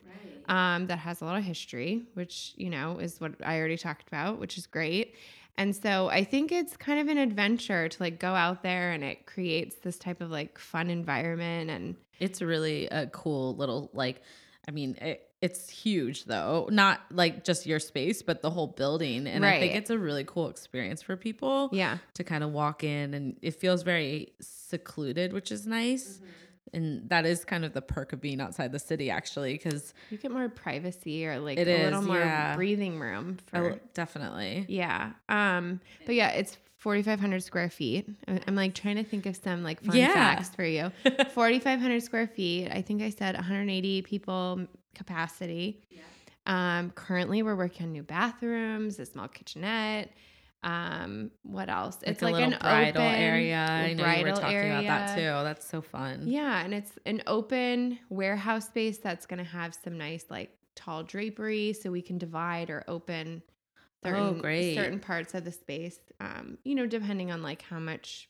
Right. 0.47 0.75
Um, 0.75 0.87
that 0.87 0.99
has 0.99 1.21
a 1.21 1.25
lot 1.25 1.37
of 1.37 1.43
history, 1.43 2.03
which, 2.13 2.53
you 2.55 2.69
know, 2.69 2.97
is 2.97 3.19
what 3.19 3.33
I 3.43 3.57
already 3.59 3.77
talked 3.77 4.07
about, 4.07 4.39
which 4.39 4.57
is 4.57 4.67
great. 4.67 5.15
And 5.57 5.75
so 5.75 6.07
I 6.07 6.23
think 6.23 6.53
it's 6.53 6.77
kind 6.77 7.01
of 7.01 7.09
an 7.09 7.17
adventure 7.17 7.89
to 7.89 8.03
like 8.03 8.17
go 8.17 8.33
out 8.33 8.63
there 8.63 8.91
and 8.91 9.03
it 9.03 9.25
creates 9.25 9.75
this 9.83 9.97
type 9.99 10.21
of 10.21 10.31
like 10.31 10.57
fun 10.57 10.89
environment. 10.89 11.69
And 11.69 11.97
it's 12.19 12.41
really 12.41 12.87
a 12.87 13.07
cool 13.07 13.53
little, 13.57 13.89
like, 13.93 14.21
I 14.67 14.71
mean, 14.71 14.95
it, 15.01 15.28
it's 15.41 15.69
huge 15.69 16.25
though 16.25 16.67
not 16.71 17.01
like 17.11 17.43
just 17.43 17.65
your 17.65 17.79
space 17.79 18.21
but 18.21 18.41
the 18.41 18.49
whole 18.49 18.67
building 18.67 19.25
and 19.27 19.43
right. 19.43 19.55
i 19.55 19.59
think 19.59 19.75
it's 19.75 19.89
a 19.89 19.97
really 19.97 20.23
cool 20.25 20.49
experience 20.49 21.01
for 21.01 21.15
people 21.15 21.69
yeah 21.71 21.97
to 22.13 22.23
kind 22.23 22.43
of 22.43 22.51
walk 22.51 22.83
in 22.83 23.13
and 23.13 23.37
it 23.41 23.51
feels 23.55 23.83
very 23.83 24.33
secluded 24.41 25.31
which 25.31 25.51
is 25.51 25.65
nice 25.65 26.17
mm-hmm. 26.17 26.75
and 26.75 27.09
that 27.09 27.25
is 27.25 27.45
kind 27.45 27.63
of 27.63 27.73
the 27.73 27.81
perk 27.81 28.11
of 28.11 28.19
being 28.19 28.41
outside 28.41 28.71
the 28.71 28.79
city 28.79 29.09
actually 29.09 29.53
because 29.53 29.93
you 30.09 30.17
get 30.17 30.31
more 30.31 30.49
privacy 30.49 31.25
or 31.25 31.39
like 31.39 31.57
a 31.57 31.61
is, 31.61 31.85
little 31.85 32.01
more 32.01 32.19
yeah. 32.19 32.55
breathing 32.55 32.99
room 32.99 33.37
for 33.45 33.73
oh, 33.73 33.79
definitely 33.93 34.65
yeah 34.67 35.11
um 35.29 35.79
but 36.05 36.15
yeah 36.15 36.29
it's 36.31 36.57
4,500 36.79 37.43
square 37.43 37.69
feet. 37.69 38.09
I'm 38.47 38.55
like 38.55 38.73
trying 38.73 38.95
to 38.95 39.03
think 39.03 39.25
of 39.25 39.35
some 39.35 39.63
like 39.63 39.83
fun 39.83 39.97
yeah. 39.97 40.13
facts 40.13 40.55
for 40.55 40.63
you. 40.63 40.93
4,500 41.03 42.01
square 42.01 42.25
feet. 42.25 42.69
I 42.71 42.81
think 42.81 43.01
I 43.01 43.09
said 43.09 43.35
180 43.35 44.01
people 44.03 44.65
capacity. 44.95 45.81
Yeah. 45.89 46.01
Um, 46.45 46.91
currently, 46.91 47.43
we're 47.43 47.55
working 47.55 47.87
on 47.87 47.91
new 47.91 48.03
bathrooms, 48.03 48.99
a 48.99 49.05
small 49.05 49.27
kitchenette. 49.27 50.11
Um, 50.61 51.31
what 51.43 51.69
else? 51.69 51.97
Like 52.01 52.11
it's 52.11 52.21
like 52.21 52.35
an 52.35 52.57
bridal 52.59 53.01
open 53.01 53.15
area. 53.15 53.57
I 53.57 53.93
know 53.93 54.11
you 54.11 54.23
were 54.25 54.31
talking 54.31 54.57
area. 54.57 54.79
about 54.79 54.83
that 54.83 55.15
too. 55.15 55.21
That's 55.21 55.67
so 55.67 55.81
fun. 55.81 56.23
Yeah, 56.25 56.63
and 56.63 56.73
it's 56.73 56.91
an 57.05 57.21
open 57.27 57.99
warehouse 58.09 58.65
space 58.65 58.97
that's 58.97 59.25
going 59.25 59.37
to 59.37 59.49
have 59.49 59.73
some 59.81 59.97
nice 59.97 60.25
like 60.29 60.51
tall 60.75 61.03
drapery, 61.03 61.73
so 61.73 61.91
we 61.91 62.01
can 62.01 62.17
divide 62.17 62.69
or 62.69 62.83
open 62.87 63.41
certain, 64.03 64.21
oh, 64.21 64.33
great. 64.33 64.75
certain 64.75 64.99
parts 64.99 65.33
of 65.33 65.45
the 65.45 65.51
space. 65.51 65.99
Um, 66.19 66.57
you 66.63 66.75
know, 66.75 66.85
depending 66.85 67.31
on 67.31 67.41
like 67.41 67.61
how 67.61 67.79
much 67.79 68.29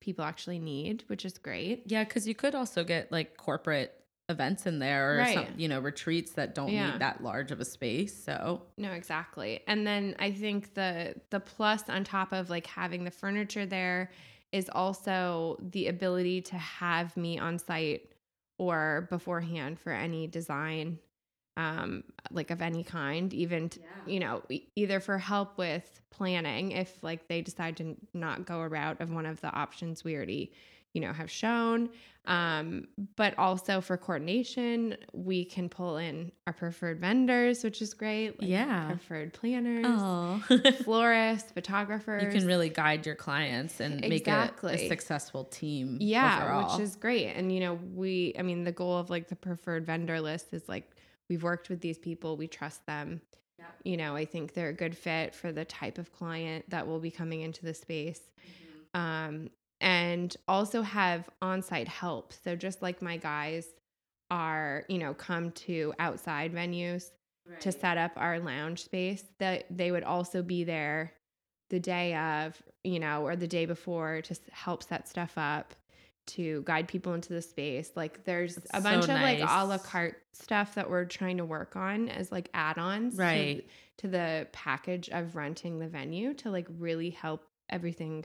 people 0.00 0.24
actually 0.24 0.58
need, 0.58 1.04
which 1.06 1.24
is 1.24 1.38
great. 1.38 1.84
Yeah, 1.86 2.04
because 2.04 2.26
you 2.26 2.34
could 2.34 2.54
also 2.54 2.82
get 2.82 3.12
like 3.12 3.36
corporate 3.36 3.92
events 4.28 4.66
in 4.66 4.78
there 4.78 5.14
or 5.14 5.18
right. 5.18 5.34
some, 5.34 5.46
you 5.56 5.68
know, 5.68 5.80
retreats 5.80 6.32
that 6.32 6.54
don't 6.54 6.70
yeah. 6.70 6.92
need 6.92 7.00
that 7.00 7.22
large 7.22 7.50
of 7.50 7.60
a 7.60 7.64
space. 7.64 8.24
So 8.24 8.62
No, 8.76 8.92
exactly. 8.92 9.60
And 9.66 9.86
then 9.86 10.14
I 10.18 10.32
think 10.32 10.74
the 10.74 11.14
the 11.30 11.40
plus 11.40 11.88
on 11.88 12.04
top 12.04 12.32
of 12.32 12.50
like 12.50 12.66
having 12.66 13.04
the 13.04 13.10
furniture 13.10 13.66
there 13.66 14.10
is 14.52 14.70
also 14.72 15.58
the 15.60 15.88
ability 15.88 16.42
to 16.42 16.56
have 16.56 17.16
me 17.16 17.38
on 17.38 17.58
site 17.58 18.12
or 18.58 19.06
beforehand 19.10 19.78
for 19.78 19.92
any 19.92 20.26
design 20.26 20.98
um, 21.58 22.04
like 22.30 22.52
of 22.52 22.62
any 22.62 22.84
kind, 22.84 23.34
even, 23.34 23.70
yeah. 23.76 23.86
you 24.06 24.20
know, 24.20 24.42
either 24.76 25.00
for 25.00 25.18
help 25.18 25.58
with 25.58 26.00
planning, 26.10 26.70
if 26.70 27.02
like 27.02 27.26
they 27.26 27.42
decide 27.42 27.76
to 27.78 27.96
not 28.14 28.46
go 28.46 28.60
a 28.60 28.68
route 28.68 29.00
of 29.00 29.10
one 29.10 29.26
of 29.26 29.40
the 29.40 29.52
options 29.52 30.04
we 30.04 30.14
already, 30.14 30.52
you 30.94 31.00
know, 31.00 31.12
have 31.12 31.30
shown. 31.30 31.90
Um, 32.28 32.88
but 33.16 33.38
also 33.38 33.80
for 33.80 33.96
coordination, 33.96 34.96
we 35.14 35.46
can 35.46 35.70
pull 35.70 35.96
in 35.96 36.30
our 36.46 36.52
preferred 36.52 37.00
vendors, 37.00 37.64
which 37.64 37.80
is 37.80 37.94
great. 37.94 38.38
Like 38.38 38.50
yeah. 38.50 38.88
Preferred 38.88 39.32
planners, 39.32 40.42
florists, 40.84 41.50
photographers. 41.52 42.22
You 42.22 42.38
can 42.38 42.46
really 42.46 42.68
guide 42.68 43.06
your 43.06 43.14
clients 43.14 43.80
and 43.80 44.04
exactly. 44.04 44.72
make 44.72 44.80
it 44.82 44.84
a 44.84 44.88
successful 44.88 45.44
team. 45.44 45.96
Yeah, 46.00 46.44
overall. 46.44 46.78
which 46.78 46.82
is 46.82 46.96
great. 46.96 47.28
And, 47.28 47.50
you 47.50 47.60
know, 47.60 47.78
we, 47.94 48.34
I 48.38 48.42
mean, 48.42 48.64
the 48.64 48.72
goal 48.72 48.98
of 48.98 49.08
like 49.08 49.28
the 49.28 49.36
preferred 49.36 49.86
vendor 49.86 50.20
list 50.20 50.48
is 50.52 50.68
like, 50.68 50.84
we've 51.30 51.42
worked 51.42 51.70
with 51.70 51.80
these 51.80 51.98
people, 51.98 52.36
we 52.36 52.46
trust 52.46 52.84
them. 52.84 53.22
Yeah. 53.58 53.64
You 53.84 53.96
know, 53.96 54.14
I 54.14 54.26
think 54.26 54.52
they're 54.52 54.68
a 54.68 54.74
good 54.74 54.96
fit 54.96 55.34
for 55.34 55.50
the 55.50 55.64
type 55.64 55.96
of 55.96 56.12
client 56.12 56.68
that 56.68 56.86
will 56.86 57.00
be 57.00 57.10
coming 57.10 57.40
into 57.40 57.64
the 57.64 57.74
space. 57.74 58.20
Mm-hmm. 58.94 59.00
Um, 59.00 59.50
and 59.80 60.36
also 60.46 60.82
have 60.82 61.28
on-site 61.40 61.88
help. 61.88 62.32
So 62.32 62.56
just 62.56 62.82
like 62.82 63.00
my 63.00 63.16
guys 63.16 63.66
are, 64.30 64.84
you 64.88 64.98
know, 64.98 65.14
come 65.14 65.52
to 65.52 65.94
outside 65.98 66.52
venues 66.52 67.10
right. 67.48 67.60
to 67.60 67.72
set 67.72 67.96
up 67.96 68.12
our 68.16 68.40
lounge 68.40 68.84
space, 68.84 69.24
that 69.38 69.64
they 69.70 69.90
would 69.90 70.04
also 70.04 70.42
be 70.42 70.64
there 70.64 71.12
the 71.70 71.80
day 71.80 72.14
of, 72.16 72.60
you 72.84 72.98
know, 72.98 73.26
or 73.26 73.36
the 73.36 73.46
day 73.46 73.66
before 73.66 74.22
to 74.22 74.36
help 74.50 74.82
set 74.82 75.08
stuff 75.08 75.32
up 75.36 75.74
to 76.26 76.62
guide 76.66 76.88
people 76.88 77.14
into 77.14 77.32
the 77.32 77.42
space. 77.42 77.92
Like 77.96 78.24
there's 78.24 78.56
That's 78.56 78.70
a 78.74 78.80
bunch 78.80 79.06
so 79.06 79.14
of 79.14 79.20
nice. 79.20 79.40
like 79.40 79.50
a 79.50 79.64
la 79.64 79.78
carte 79.78 80.22
stuff 80.32 80.74
that 80.74 80.90
we're 80.90 81.06
trying 81.06 81.38
to 81.38 81.44
work 81.44 81.74
on 81.74 82.08
as 82.08 82.30
like 82.30 82.50
add-ons 82.52 83.16
right. 83.16 83.66
to, 83.96 84.06
to 84.06 84.08
the 84.08 84.46
package 84.52 85.08
of 85.08 85.36
renting 85.36 85.78
the 85.78 85.88
venue 85.88 86.34
to 86.34 86.50
like 86.50 86.66
really 86.78 87.10
help 87.10 87.46
everything 87.70 88.24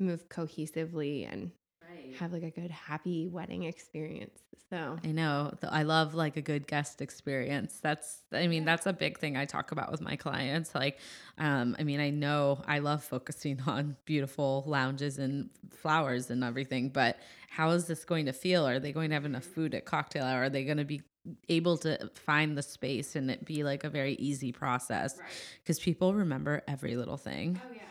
move 0.00 0.28
cohesively 0.28 1.30
and 1.30 1.50
right. 1.88 2.14
have 2.16 2.32
like 2.32 2.42
a 2.42 2.50
good 2.50 2.70
happy 2.70 3.28
wedding 3.28 3.64
experience. 3.64 4.40
So 4.70 4.96
I 5.02 5.08
know 5.08 5.52
I 5.68 5.82
love 5.82 6.14
like 6.14 6.36
a 6.36 6.42
good 6.42 6.66
guest 6.66 7.02
experience. 7.02 7.80
That's 7.82 8.22
I 8.32 8.46
mean 8.46 8.64
that's 8.64 8.86
a 8.86 8.92
big 8.92 9.18
thing 9.18 9.36
I 9.36 9.44
talk 9.44 9.72
about 9.72 9.90
with 9.90 10.00
my 10.00 10.14
clients. 10.14 10.74
Like 10.74 10.98
um 11.38 11.74
I 11.78 11.82
mean 11.82 11.98
I 11.98 12.10
know 12.10 12.62
I 12.66 12.78
love 12.78 13.02
focusing 13.02 13.60
on 13.66 13.96
beautiful 14.04 14.64
lounges 14.66 15.18
and 15.18 15.50
flowers 15.70 16.30
and 16.30 16.44
everything, 16.44 16.90
but 16.90 17.18
how 17.48 17.70
is 17.70 17.86
this 17.86 18.04
going 18.04 18.26
to 18.26 18.32
feel? 18.32 18.66
Are 18.66 18.78
they 18.78 18.92
going 18.92 19.10
to 19.10 19.14
have 19.14 19.24
enough 19.24 19.44
food 19.44 19.74
at 19.74 19.84
cocktail 19.84 20.24
hour? 20.24 20.44
Are 20.44 20.50
they 20.50 20.64
going 20.64 20.78
to 20.78 20.84
be 20.84 21.02
able 21.48 21.76
to 21.78 22.10
find 22.14 22.56
the 22.56 22.62
space 22.62 23.16
and 23.16 23.30
it 23.30 23.44
be 23.44 23.62
like 23.62 23.84
a 23.84 23.90
very 23.90 24.14
easy 24.14 24.52
process 24.52 25.18
because 25.62 25.78
right. 25.78 25.84
people 25.84 26.14
remember 26.14 26.62
every 26.66 26.96
little 26.96 27.16
thing. 27.16 27.60
Oh 27.64 27.72
yeah. 27.74 27.82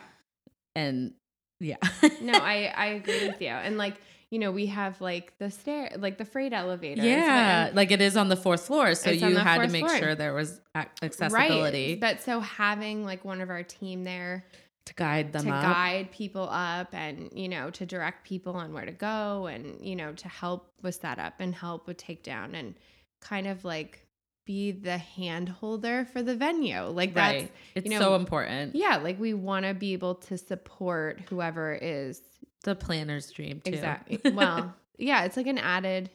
And 0.74 1.14
yeah. 1.60 1.76
no, 2.22 2.32
I 2.32 2.72
I 2.74 2.86
agree 2.86 3.28
with 3.28 3.40
you. 3.40 3.48
And 3.48 3.78
like 3.78 3.94
you 4.30 4.38
know, 4.38 4.52
we 4.52 4.66
have 4.66 5.00
like 5.00 5.36
the 5.38 5.50
stair, 5.50 5.90
like 5.98 6.16
the 6.16 6.24
freight 6.24 6.52
elevator. 6.52 7.02
Yeah, 7.02 7.70
like 7.74 7.90
it 7.90 8.00
is 8.00 8.16
on 8.16 8.28
the 8.28 8.36
fourth 8.36 8.64
floor, 8.64 8.94
so 8.94 9.10
you 9.10 9.36
had 9.36 9.62
to 9.62 9.68
make 9.68 9.84
floor. 9.84 9.98
sure 9.98 10.14
there 10.14 10.32
was 10.32 10.60
accessibility. 10.76 11.92
Right, 11.92 12.00
but 12.00 12.22
so 12.22 12.38
having 12.38 13.04
like 13.04 13.24
one 13.24 13.40
of 13.40 13.50
our 13.50 13.64
team 13.64 14.04
there 14.04 14.44
to 14.84 14.94
guide 14.94 15.32
them 15.32 15.46
to 15.46 15.50
up. 15.50 15.62
guide 15.62 16.10
people 16.12 16.48
up, 16.48 16.94
and 16.94 17.30
you 17.34 17.48
know, 17.48 17.70
to 17.70 17.84
direct 17.84 18.24
people 18.24 18.54
on 18.54 18.72
where 18.72 18.86
to 18.86 18.92
go, 18.92 19.46
and 19.46 19.84
you 19.84 19.96
know, 19.96 20.12
to 20.12 20.28
help 20.28 20.72
with 20.80 20.94
setup 20.94 21.40
and 21.40 21.52
help 21.52 21.88
with 21.88 21.96
takedown, 21.96 22.54
and 22.54 22.76
kind 23.20 23.48
of 23.48 23.64
like 23.64 24.06
be 24.50 24.72
the 24.72 24.98
hand 24.98 25.48
holder 25.48 26.04
for 26.12 26.24
the 26.24 26.34
venue. 26.34 26.82
Like 26.82 27.14
that's 27.14 27.42
right. 27.42 27.52
it's 27.76 27.84
you 27.84 27.92
know, 27.92 28.00
so 28.00 28.16
important. 28.16 28.74
Yeah, 28.74 28.96
like 28.96 29.20
we 29.20 29.32
want 29.32 29.64
to 29.64 29.74
be 29.74 29.92
able 29.92 30.16
to 30.16 30.36
support 30.36 31.20
whoever 31.28 31.72
is 31.72 32.20
the 32.64 32.74
planner's 32.74 33.30
dream 33.30 33.60
too. 33.64 33.70
Exactly. 33.70 34.18
well, 34.34 34.74
yeah, 34.98 35.22
it's 35.22 35.36
like 35.36 35.46
an 35.46 35.58
added 35.58 36.10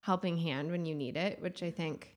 helping 0.00 0.38
hand 0.38 0.70
when 0.70 0.86
you 0.86 0.94
need 0.94 1.18
it, 1.18 1.42
which 1.42 1.62
I 1.62 1.70
think 1.70 2.16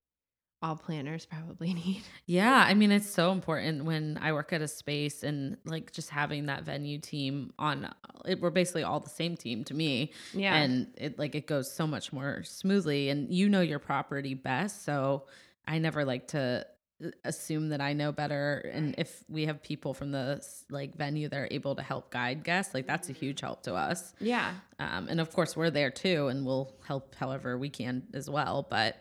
all 0.61 0.77
planners 0.77 1.25
probably 1.25 1.73
need. 1.85 2.03
Yeah, 2.25 2.63
I 2.65 2.73
mean 2.73 2.93
it's 2.93 3.09
so 3.09 3.33
important 3.33 3.83
when 3.83 4.17
I 4.21 4.31
work 4.31 4.53
at 4.53 4.61
a 4.61 4.69
space 4.69 5.21
and 5.21 5.57
like 5.65 5.91
just 5.91 6.11
having 6.11 6.45
that 6.45 6.63
venue 6.63 6.97
team 6.97 7.51
on 7.59 7.93
it, 8.23 8.39
we're 8.39 8.51
basically 8.51 8.83
all 8.83 9.01
the 9.01 9.09
same 9.09 9.35
team 9.35 9.65
to 9.65 9.73
me. 9.73 10.13
Yeah. 10.33 10.55
And 10.55 10.87
it 10.95 11.19
like 11.19 11.35
it 11.35 11.45
goes 11.45 11.69
so 11.69 11.85
much 11.85 12.13
more 12.13 12.41
smoothly 12.43 13.09
and 13.09 13.29
you 13.29 13.49
know 13.49 13.59
your 13.59 13.79
property 13.79 14.33
best, 14.33 14.85
so 14.85 15.25
I 15.67 15.79
never 15.79 16.05
like 16.05 16.29
to 16.29 16.65
uh, 17.03 17.09
assume 17.25 17.69
that 17.69 17.81
I 17.81 17.93
know 17.93 18.11
better. 18.11 18.69
And 18.73 18.95
if 18.97 19.23
we 19.27 19.45
have 19.45 19.61
people 19.61 19.93
from 19.93 20.11
the 20.11 20.41
like 20.69 20.95
venue 20.95 21.29
that 21.29 21.37
are 21.37 21.47
able 21.51 21.75
to 21.75 21.83
help 21.83 22.09
guide 22.09 22.43
guests, 22.43 22.73
like 22.73 22.87
that's 22.87 23.09
a 23.09 23.13
huge 23.13 23.41
help 23.41 23.63
to 23.63 23.75
us. 23.75 24.13
Yeah. 24.19 24.53
Um, 24.79 25.07
and 25.09 25.19
of 25.19 25.31
course 25.33 25.55
we're 25.55 25.69
there 25.69 25.91
too, 25.91 26.27
and 26.27 26.45
we'll 26.45 26.73
help 26.85 27.15
however 27.15 27.57
we 27.57 27.69
can 27.69 28.03
as 28.13 28.29
well. 28.29 28.65
But 28.69 28.97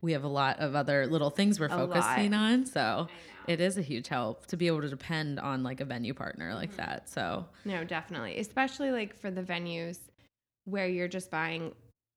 we 0.00 0.12
have 0.12 0.24
a 0.24 0.28
lot 0.28 0.60
of 0.60 0.74
other 0.74 1.06
little 1.06 1.30
things 1.30 1.58
we're 1.58 1.66
a 1.66 1.70
focusing 1.70 2.32
lot. 2.32 2.38
on. 2.38 2.66
So 2.66 3.08
it 3.46 3.60
is 3.60 3.78
a 3.78 3.82
huge 3.82 4.08
help 4.08 4.46
to 4.46 4.56
be 4.56 4.66
able 4.66 4.82
to 4.82 4.88
depend 4.88 5.40
on 5.40 5.62
like 5.62 5.80
a 5.80 5.84
venue 5.84 6.14
partner 6.14 6.54
like 6.54 6.70
mm-hmm. 6.70 6.82
that. 6.82 7.08
So 7.08 7.46
no, 7.64 7.84
definitely, 7.84 8.38
especially 8.38 8.90
like 8.90 9.18
for 9.18 9.30
the 9.30 9.42
venues 9.42 9.98
where 10.64 10.86
you're 10.86 11.08
just 11.08 11.30
buying 11.30 11.72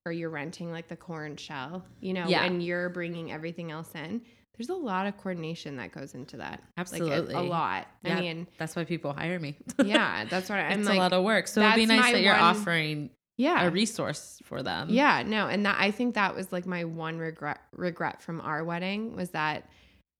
or 0.06 0.12
you're 0.12 0.30
renting 0.30 0.72
like 0.72 0.88
the 0.88 0.96
corn 0.96 1.36
shell, 1.36 1.86
you 2.00 2.14
know, 2.14 2.28
yeah. 2.28 2.44
and 2.44 2.64
you're 2.64 2.90
bringing 2.90 3.32
everything 3.32 3.72
else 3.72 3.92
in. 3.94 4.22
There's 4.58 4.70
a 4.70 4.76
lot 4.76 5.08
of 5.08 5.18
coordination 5.18 5.78
that 5.78 5.92
goes 5.92 6.14
into 6.14 6.38
that. 6.38 6.62
Absolutely. 6.78 7.34
Like 7.34 7.44
a, 7.44 7.48
a 7.48 7.50
lot. 7.50 7.88
Yeah, 8.04 8.18
I 8.18 8.20
mean, 8.20 8.48
that's 8.58 8.76
why 8.76 8.84
people 8.84 9.14
hire 9.14 9.40
me. 9.40 9.58
yeah, 9.84 10.26
that's 10.26 10.50
what 10.50 10.60
I'm 10.60 10.80
it's 10.80 10.90
like, 10.90 10.98
a 10.98 11.00
lot 11.00 11.14
of 11.14 11.24
work. 11.24 11.48
So 11.48 11.62
it'd 11.62 11.76
be 11.76 11.86
nice 11.86 12.12
that 12.12 12.22
you're 12.22 12.34
one, 12.34 12.42
offering 12.42 13.10
yeah. 13.38 13.64
a 13.64 13.70
resource 13.70 14.40
for 14.44 14.62
them. 14.62 14.90
Yeah, 14.90 15.24
no, 15.26 15.48
and 15.48 15.66
that 15.66 15.78
I 15.80 15.92
think 15.92 16.16
that 16.16 16.36
was 16.36 16.52
like 16.52 16.66
my 16.66 16.84
one 16.84 17.18
regret 17.18 17.62
regret 17.74 18.22
from 18.22 18.42
our 18.42 18.64
wedding 18.64 19.16
was 19.16 19.32
that 19.32 19.70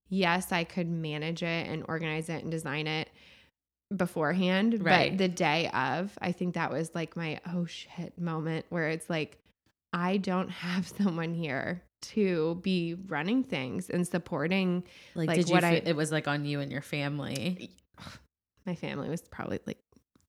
yes, 0.10 0.52
I 0.52 0.64
could 0.64 0.90
manage 0.90 1.44
it 1.44 1.68
and 1.68 1.84
organize 1.88 2.30
it 2.30 2.44
and 2.44 2.52
design 2.52 2.88
it 2.88 3.10
beforehand, 3.96 4.84
right. 4.84 5.12
but 5.12 5.18
the 5.18 5.28
day 5.28 5.70
of, 5.74 6.18
I 6.22 6.32
think 6.32 6.56
that 6.56 6.72
was 6.72 6.94
like 6.96 7.16
my 7.16 7.40
oh 7.54 7.66
shit 7.66 8.18
moment 8.20 8.66
where 8.70 8.90
it's 8.90 9.10
like 9.10 9.38
I 9.94 10.18
don't 10.18 10.50
have 10.50 10.88
someone 10.98 11.34
here 11.34 11.84
to 12.02 12.56
be 12.64 12.96
running 13.08 13.44
things 13.44 13.90
and 13.90 14.08
supporting 14.08 14.84
like, 15.14 15.30
like 15.30 15.48
what 15.48 15.64
I 15.64 15.74
it 15.86 15.96
was 15.96 16.12
like 16.12 16.28
on 16.28 16.46
you 16.46 16.60
and 16.60 16.72
your 16.72 16.82
family. 16.82 17.72
My 18.66 18.76
family 18.76 19.10
was 19.10 19.22
probably 19.22 19.60
like 19.66 19.80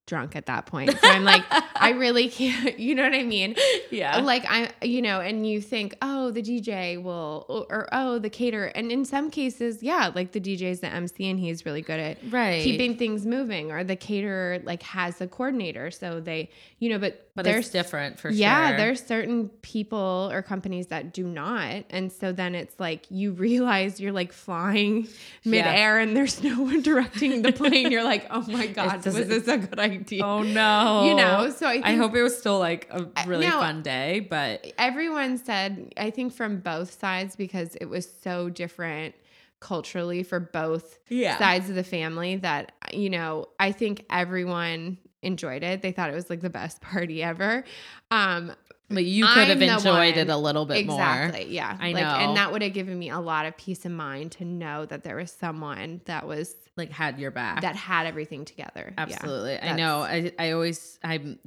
drunk 0.06 0.34
at 0.34 0.46
that 0.46 0.66
point. 0.66 0.90
So 0.90 1.08
I'm 1.08 1.24
like, 1.24 1.44
I 1.76 1.90
really 1.96 2.28
can't, 2.28 2.78
you 2.78 2.94
know 2.94 3.04
what 3.04 3.14
I 3.14 3.22
mean? 3.22 3.54
Yeah. 3.90 4.18
Like 4.18 4.44
I, 4.48 4.70
you 4.82 5.00
know, 5.00 5.20
and 5.20 5.46
you 5.46 5.60
think, 5.60 5.96
oh, 6.02 6.30
the 6.30 6.42
DJ 6.42 7.02
will, 7.02 7.46
or, 7.48 7.66
or, 7.70 7.88
oh, 7.92 8.18
the 8.18 8.28
caterer. 8.28 8.66
And 8.66 8.90
in 8.90 9.04
some 9.04 9.30
cases, 9.30 9.82
yeah, 9.82 10.10
like 10.14 10.32
the 10.32 10.40
DJ 10.40 10.62
is 10.62 10.80
the 10.80 10.88
MC 10.88 11.30
and 11.30 11.38
he's 11.38 11.64
really 11.64 11.82
good 11.82 12.00
at 12.00 12.18
right. 12.30 12.62
keeping 12.62 12.96
things 12.96 13.24
moving 13.24 13.70
or 13.70 13.84
the 13.84 13.96
caterer 13.96 14.60
like 14.64 14.82
has 14.82 15.20
a 15.20 15.28
coordinator. 15.28 15.90
So 15.90 16.20
they, 16.20 16.50
you 16.78 16.90
know, 16.90 16.98
but, 16.98 17.30
but 17.34 17.46
there's 17.46 17.70
different 17.70 18.18
for 18.18 18.28
yeah, 18.28 18.66
sure. 18.66 18.70
Yeah, 18.70 18.76
there's 18.76 19.04
certain 19.04 19.48
people 19.62 20.28
or 20.32 20.42
companies 20.42 20.88
that 20.88 21.14
do 21.14 21.26
not. 21.26 21.84
And 21.88 22.12
so 22.12 22.30
then 22.30 22.54
it's 22.54 22.78
like, 22.78 23.06
you 23.10 23.32
realize 23.42 24.00
you're 24.00 24.12
like 24.12 24.32
flying 24.32 25.08
midair 25.44 25.96
yeah. 25.96 26.02
and 26.02 26.16
there's 26.16 26.42
no 26.42 26.60
one 26.60 26.82
directing 26.82 27.40
the 27.42 27.52
plane. 27.52 27.90
you're 27.90 28.04
like, 28.04 28.26
oh 28.30 28.44
my 28.48 28.66
God, 28.66 29.04
was 29.04 29.14
this 29.14 29.48
a 29.48 29.58
good 29.58 29.78
idea? 29.78 30.24
Oh 30.24 30.42
no. 30.42 31.06
You 31.06 31.14
know, 31.14 31.50
so 31.50 31.66
I, 31.66 31.80
I 31.82 31.94
hope 31.94 32.14
it 32.14 32.22
was 32.22 32.36
still 32.36 32.58
like 32.58 32.88
a 32.90 33.06
really 33.26 33.46
now, 33.46 33.60
fun 33.60 33.82
day, 33.82 34.20
but 34.20 34.70
everyone 34.76 35.38
said 35.38 35.92
I 35.96 36.10
think 36.10 36.34
from 36.34 36.60
both 36.60 36.98
sides 37.00 37.34
because 37.36 37.76
it 37.76 37.86
was 37.86 38.06
so 38.22 38.50
different 38.50 39.14
culturally 39.60 40.22
for 40.22 40.40
both 40.40 40.98
yeah. 41.08 41.38
sides 41.38 41.70
of 41.70 41.76
the 41.76 41.84
family 41.84 42.36
that 42.36 42.72
you 42.92 43.08
know, 43.08 43.46
I 43.58 43.72
think 43.72 44.04
everyone 44.10 44.98
enjoyed 45.22 45.62
it. 45.62 45.82
They 45.82 45.92
thought 45.92 46.10
it 46.10 46.14
was 46.14 46.28
like 46.30 46.40
the 46.40 46.50
best 46.50 46.80
party 46.82 47.22
ever. 47.22 47.64
Um, 48.10 48.52
but 48.88 49.04
you 49.04 49.26
could 49.26 49.48
I'm 49.48 49.60
have 49.60 49.62
enjoyed 49.62 50.16
it 50.16 50.28
a 50.28 50.36
little 50.36 50.66
bit 50.66 50.78
exactly, 50.78 50.96
more. 50.96 51.26
Exactly. 51.26 51.54
Yeah. 51.54 51.76
I 51.80 51.92
like, 51.92 52.02
know. 52.02 52.10
And 52.10 52.36
that 52.36 52.52
would 52.52 52.62
have 52.62 52.74
given 52.74 52.98
me 52.98 53.08
a 53.08 53.20
lot 53.20 53.46
of 53.46 53.56
peace 53.56 53.84
of 53.86 53.92
mind 53.92 54.32
to 54.32 54.44
know 54.44 54.84
that 54.86 55.02
there 55.02 55.16
was 55.16 55.32
someone 55.32 56.02
that 56.04 56.26
was 56.26 56.54
like 56.76 56.90
had 56.90 57.18
your 57.18 57.30
back. 57.30 57.62
That 57.62 57.76
had 57.76 58.06
everything 58.06 58.44
together. 58.44 58.92
Absolutely. 58.98 59.54
Yeah, 59.54 59.72
I 59.72 59.76
know. 59.76 59.98
I 60.00 60.32
I 60.38 60.50
always 60.52 60.98
I'm 61.02 61.38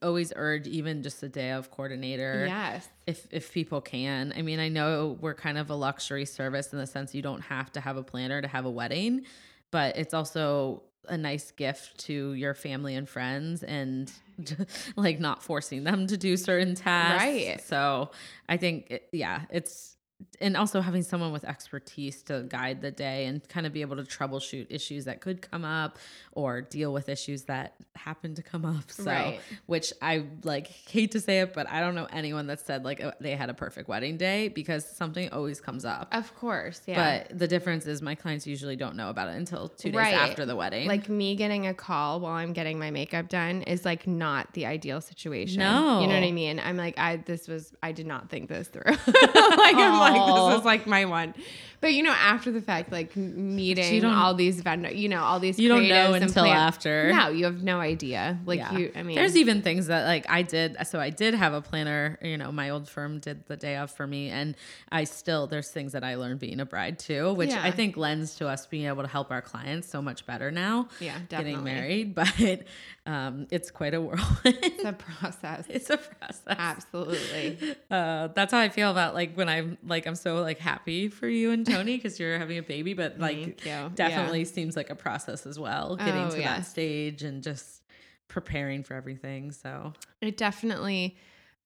always 0.00 0.32
urge 0.34 0.66
even 0.66 1.02
just 1.02 1.22
a 1.22 1.28
day 1.28 1.52
of 1.52 1.70
coordinator. 1.70 2.46
Yes. 2.46 2.88
If 3.06 3.26
if 3.30 3.52
people 3.52 3.80
can. 3.80 4.32
I 4.36 4.42
mean, 4.42 4.58
I 4.58 4.68
know 4.68 5.18
we're 5.20 5.34
kind 5.34 5.58
of 5.58 5.70
a 5.70 5.74
luxury 5.74 6.24
service 6.24 6.72
in 6.72 6.78
the 6.78 6.86
sense 6.86 7.14
you 7.14 7.22
don't 7.22 7.42
have 7.42 7.70
to 7.72 7.80
have 7.80 7.96
a 7.96 8.02
planner 8.02 8.42
to 8.42 8.48
have 8.48 8.64
a 8.64 8.70
wedding, 8.70 9.24
but 9.70 9.96
it's 9.96 10.14
also 10.14 10.82
a 11.08 11.16
nice 11.16 11.50
gift 11.50 11.98
to 12.06 12.32
your 12.34 12.54
family 12.54 12.94
and 12.94 13.08
friends 13.08 13.62
and 13.62 14.12
like 14.96 15.20
not 15.20 15.42
forcing 15.42 15.84
them 15.84 16.06
to 16.06 16.16
do 16.16 16.36
certain 16.36 16.74
tasks. 16.74 17.22
Right. 17.22 17.60
So 17.60 18.10
I 18.48 18.56
think, 18.56 18.90
it, 18.90 19.08
yeah, 19.12 19.42
it's 19.50 19.96
and 20.40 20.56
also 20.56 20.80
having 20.80 21.02
someone 21.02 21.32
with 21.32 21.44
expertise 21.44 22.22
to 22.24 22.42
guide 22.48 22.80
the 22.80 22.90
day 22.90 23.26
and 23.26 23.46
kind 23.48 23.66
of 23.66 23.72
be 23.72 23.80
able 23.80 23.96
to 23.96 24.02
troubleshoot 24.02 24.66
issues 24.70 25.04
that 25.04 25.20
could 25.20 25.42
come 25.42 25.64
up 25.64 25.98
or 26.32 26.62
deal 26.62 26.92
with 26.92 27.08
issues 27.08 27.44
that 27.44 27.74
happen 27.94 28.34
to 28.34 28.42
come 28.42 28.64
up. 28.64 28.72
So, 28.92 29.04
right. 29.04 29.40
which 29.66 29.92
I 30.02 30.24
like 30.44 30.66
hate 30.66 31.12
to 31.12 31.20
say 31.20 31.40
it, 31.40 31.54
but 31.54 31.68
I 31.68 31.80
don't 31.80 31.94
know 31.94 32.06
anyone 32.12 32.46
that 32.48 32.60
said 32.60 32.84
like 32.84 33.02
uh, 33.02 33.12
they 33.20 33.34
had 33.34 33.48
a 33.48 33.54
perfect 33.54 33.88
wedding 33.88 34.16
day 34.16 34.48
because 34.48 34.84
something 34.84 35.30
always 35.30 35.60
comes 35.60 35.84
up. 35.84 36.08
Of 36.12 36.34
course, 36.36 36.82
yeah. 36.86 37.24
But 37.26 37.38
the 37.38 37.48
difference 37.48 37.86
is 37.86 38.02
my 38.02 38.14
clients 38.14 38.46
usually 38.46 38.76
don't 38.76 38.94
know 38.94 39.08
about 39.08 39.28
it 39.28 39.36
until 39.36 39.68
two 39.68 39.90
days 39.90 39.96
right. 39.96 40.14
after 40.14 40.44
the 40.44 40.54
wedding. 40.54 40.86
Like 40.86 41.08
me 41.08 41.34
getting 41.36 41.66
a 41.66 41.74
call 41.74 42.20
while 42.20 42.34
I'm 42.34 42.52
getting 42.52 42.78
my 42.78 42.90
makeup 42.90 43.28
done 43.28 43.62
is 43.62 43.84
like 43.84 44.06
not 44.06 44.52
the 44.52 44.66
ideal 44.66 45.00
situation. 45.00 45.60
No, 45.60 46.00
you 46.00 46.06
know 46.06 46.14
what 46.14 46.24
I 46.24 46.32
mean. 46.32 46.60
I'm 46.60 46.76
like, 46.76 46.98
I 46.98 47.16
this 47.16 47.48
was 47.48 47.72
I 47.82 47.92
did 47.92 48.06
not 48.06 48.28
think 48.28 48.48
this 48.48 48.68
through. 48.68 48.82
like 48.86 48.98
I'm 49.06 49.98
like 49.98 50.50
this 50.50 50.60
is 50.60 50.64
like 50.64 50.86
my 50.86 51.06
one. 51.06 51.34
But 51.80 51.94
you 51.94 52.04
know, 52.04 52.12
after 52.12 52.52
the 52.52 52.60
fact, 52.60 52.92
like 52.92 53.16
meeting 53.16 54.04
all 54.04 54.34
these 54.34 54.60
vendors, 54.60 54.94
you 54.94 55.08
know, 55.08 55.22
all 55.22 55.40
these 55.40 55.58
you 55.58 55.68
don't 55.68 55.88
know 55.88 56.12
until 56.22 56.46
after. 56.46 57.12
No, 57.12 57.28
you 57.28 57.44
have 57.44 57.62
no 57.62 57.80
idea. 57.80 58.38
Like 58.46 58.58
yeah. 58.58 58.76
you, 58.76 58.92
I 58.94 59.02
mean, 59.02 59.16
there's 59.16 59.36
even 59.36 59.62
things 59.62 59.86
that 59.86 60.06
like 60.06 60.26
I 60.28 60.42
did. 60.42 60.76
So 60.86 61.00
I 61.00 61.10
did 61.10 61.34
have 61.34 61.52
a 61.52 61.60
planner. 61.60 62.18
You 62.22 62.38
know, 62.38 62.52
my 62.52 62.70
old 62.70 62.88
firm 62.88 63.18
did 63.18 63.46
the 63.46 63.56
day 63.56 63.76
of 63.76 63.90
for 63.90 64.06
me, 64.06 64.30
and 64.30 64.56
I 64.90 65.04
still 65.04 65.46
there's 65.46 65.68
things 65.68 65.92
that 65.92 66.04
I 66.04 66.16
learned 66.16 66.40
being 66.40 66.60
a 66.60 66.66
bride 66.66 66.98
too, 66.98 67.34
which 67.34 67.50
yeah. 67.50 67.62
I 67.62 67.70
think 67.70 67.96
lends 67.96 68.36
to 68.36 68.48
us 68.48 68.66
being 68.66 68.86
able 68.86 69.02
to 69.02 69.08
help 69.08 69.30
our 69.30 69.42
clients 69.42 69.88
so 69.88 70.00
much 70.00 70.26
better 70.26 70.50
now. 70.50 70.88
Yeah, 71.00 71.18
definitely. 71.28 71.52
Getting 71.52 71.64
married, 71.64 72.14
but 72.14 72.62
um, 73.06 73.46
it's 73.50 73.70
quite 73.70 73.94
a 73.94 74.00
whirlwind. 74.00 74.58
It's 74.62 74.84
a 74.84 74.92
process. 74.92 75.66
it's 75.68 75.90
a 75.90 75.98
process. 75.98 76.42
Absolutely. 76.46 77.76
Uh, 77.90 78.28
that's 78.28 78.52
how 78.52 78.60
I 78.60 78.68
feel 78.68 78.90
about 78.90 79.14
like 79.14 79.34
when 79.34 79.48
I'm 79.48 79.78
like 79.84 80.06
I'm 80.06 80.14
so 80.14 80.40
like 80.40 80.58
happy 80.58 81.08
for 81.08 81.28
you 81.28 81.50
and 81.50 81.66
Tony 81.66 81.96
because 81.96 82.20
you're 82.20 82.38
having 82.38 82.58
a 82.58 82.62
baby, 82.62 82.94
but 82.94 83.18
like 83.18 83.62
definitely 83.94 84.40
yeah. 84.40 84.46
seems 84.46 84.76
like 84.76 84.90
a 84.90 84.94
process 84.94 85.46
as 85.46 85.58
well, 85.58 85.96
getting 86.12 86.32
oh, 86.32 86.36
to 86.36 86.42
that 86.42 86.66
stage 86.66 87.22
and 87.22 87.42
just 87.42 87.82
preparing 88.28 88.82
for 88.82 88.94
everything. 88.94 89.52
So 89.52 89.92
it 90.20 90.36
definitely, 90.36 91.16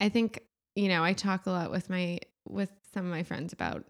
I 0.00 0.08
think, 0.08 0.42
you 0.74 0.88
know, 0.88 1.04
I 1.04 1.12
talk 1.12 1.46
a 1.46 1.50
lot 1.50 1.70
with 1.70 1.88
my, 1.90 2.18
with 2.48 2.70
some 2.92 3.04
of 3.04 3.10
my 3.10 3.22
friends 3.22 3.52
about 3.52 3.84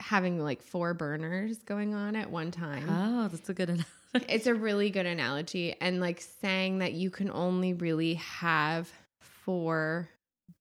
having 0.00 0.42
like 0.42 0.62
four 0.62 0.94
burners 0.94 1.58
going 1.58 1.94
on 1.94 2.16
at 2.16 2.30
one 2.30 2.50
time. 2.50 2.86
Oh, 2.88 3.28
that's 3.28 3.48
a 3.48 3.54
good 3.54 3.68
analogy. 3.68 3.86
It's 4.28 4.46
a 4.46 4.54
really 4.54 4.90
good 4.90 5.06
analogy. 5.06 5.76
And 5.80 6.00
like 6.00 6.20
saying 6.20 6.78
that 6.78 6.92
you 6.92 7.10
can 7.10 7.30
only 7.30 7.74
really 7.74 8.14
have 8.14 8.90
four 9.20 10.08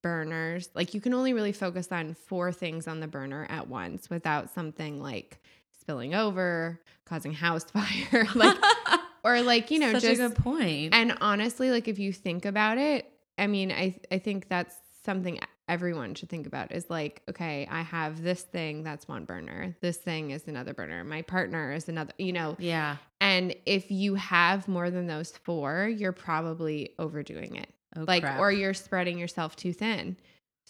burners. 0.01 0.69
Like 0.75 0.93
you 0.93 1.01
can 1.01 1.13
only 1.13 1.33
really 1.33 1.51
focus 1.51 1.91
on 1.91 2.13
four 2.13 2.51
things 2.51 2.87
on 2.87 2.99
the 2.99 3.07
burner 3.07 3.47
at 3.49 3.67
once 3.67 4.09
without 4.09 4.49
something 4.49 5.01
like 5.01 5.41
spilling 5.79 6.13
over, 6.13 6.79
causing 7.05 7.33
house 7.33 7.63
fire, 7.71 8.27
like 8.35 8.57
or 9.23 9.41
like, 9.41 9.71
you 9.71 9.79
know, 9.79 9.93
Such 9.93 10.01
just 10.03 10.21
a 10.21 10.29
good 10.29 10.37
point. 10.37 10.93
And 10.93 11.17
honestly, 11.21 11.71
like 11.71 11.87
if 11.87 11.99
you 11.99 12.13
think 12.13 12.45
about 12.45 12.77
it, 12.77 13.11
I 13.37 13.47
mean, 13.47 13.71
I 13.71 13.99
I 14.11 14.19
think 14.19 14.49
that's 14.49 14.75
something 15.03 15.39
everyone 15.69 16.15
should 16.15 16.29
think 16.29 16.47
about 16.47 16.71
is 16.71 16.89
like, 16.89 17.21
okay, 17.29 17.67
I 17.69 17.83
have 17.83 18.23
this 18.23 18.41
thing 18.41 18.83
that's 18.83 19.07
one 19.07 19.25
burner. 19.25 19.75
This 19.81 19.97
thing 19.97 20.31
is 20.31 20.47
another 20.47 20.73
burner. 20.73 21.03
My 21.03 21.21
partner 21.21 21.71
is 21.71 21.87
another, 21.87 22.11
you 22.17 22.33
know. 22.33 22.55
Yeah. 22.59 22.97
And 23.21 23.55
if 23.65 23.91
you 23.91 24.15
have 24.15 24.67
more 24.67 24.89
than 24.89 25.05
those 25.05 25.31
four, 25.31 25.87
you're 25.87 26.11
probably 26.11 26.95
overdoing 26.97 27.55
it. 27.55 27.69
Oh, 27.95 28.03
like 28.07 28.23
crap. 28.23 28.39
or 28.39 28.51
you're 28.51 28.73
spreading 28.73 29.17
yourself 29.17 29.55
too 29.55 29.73
thin. 29.73 30.17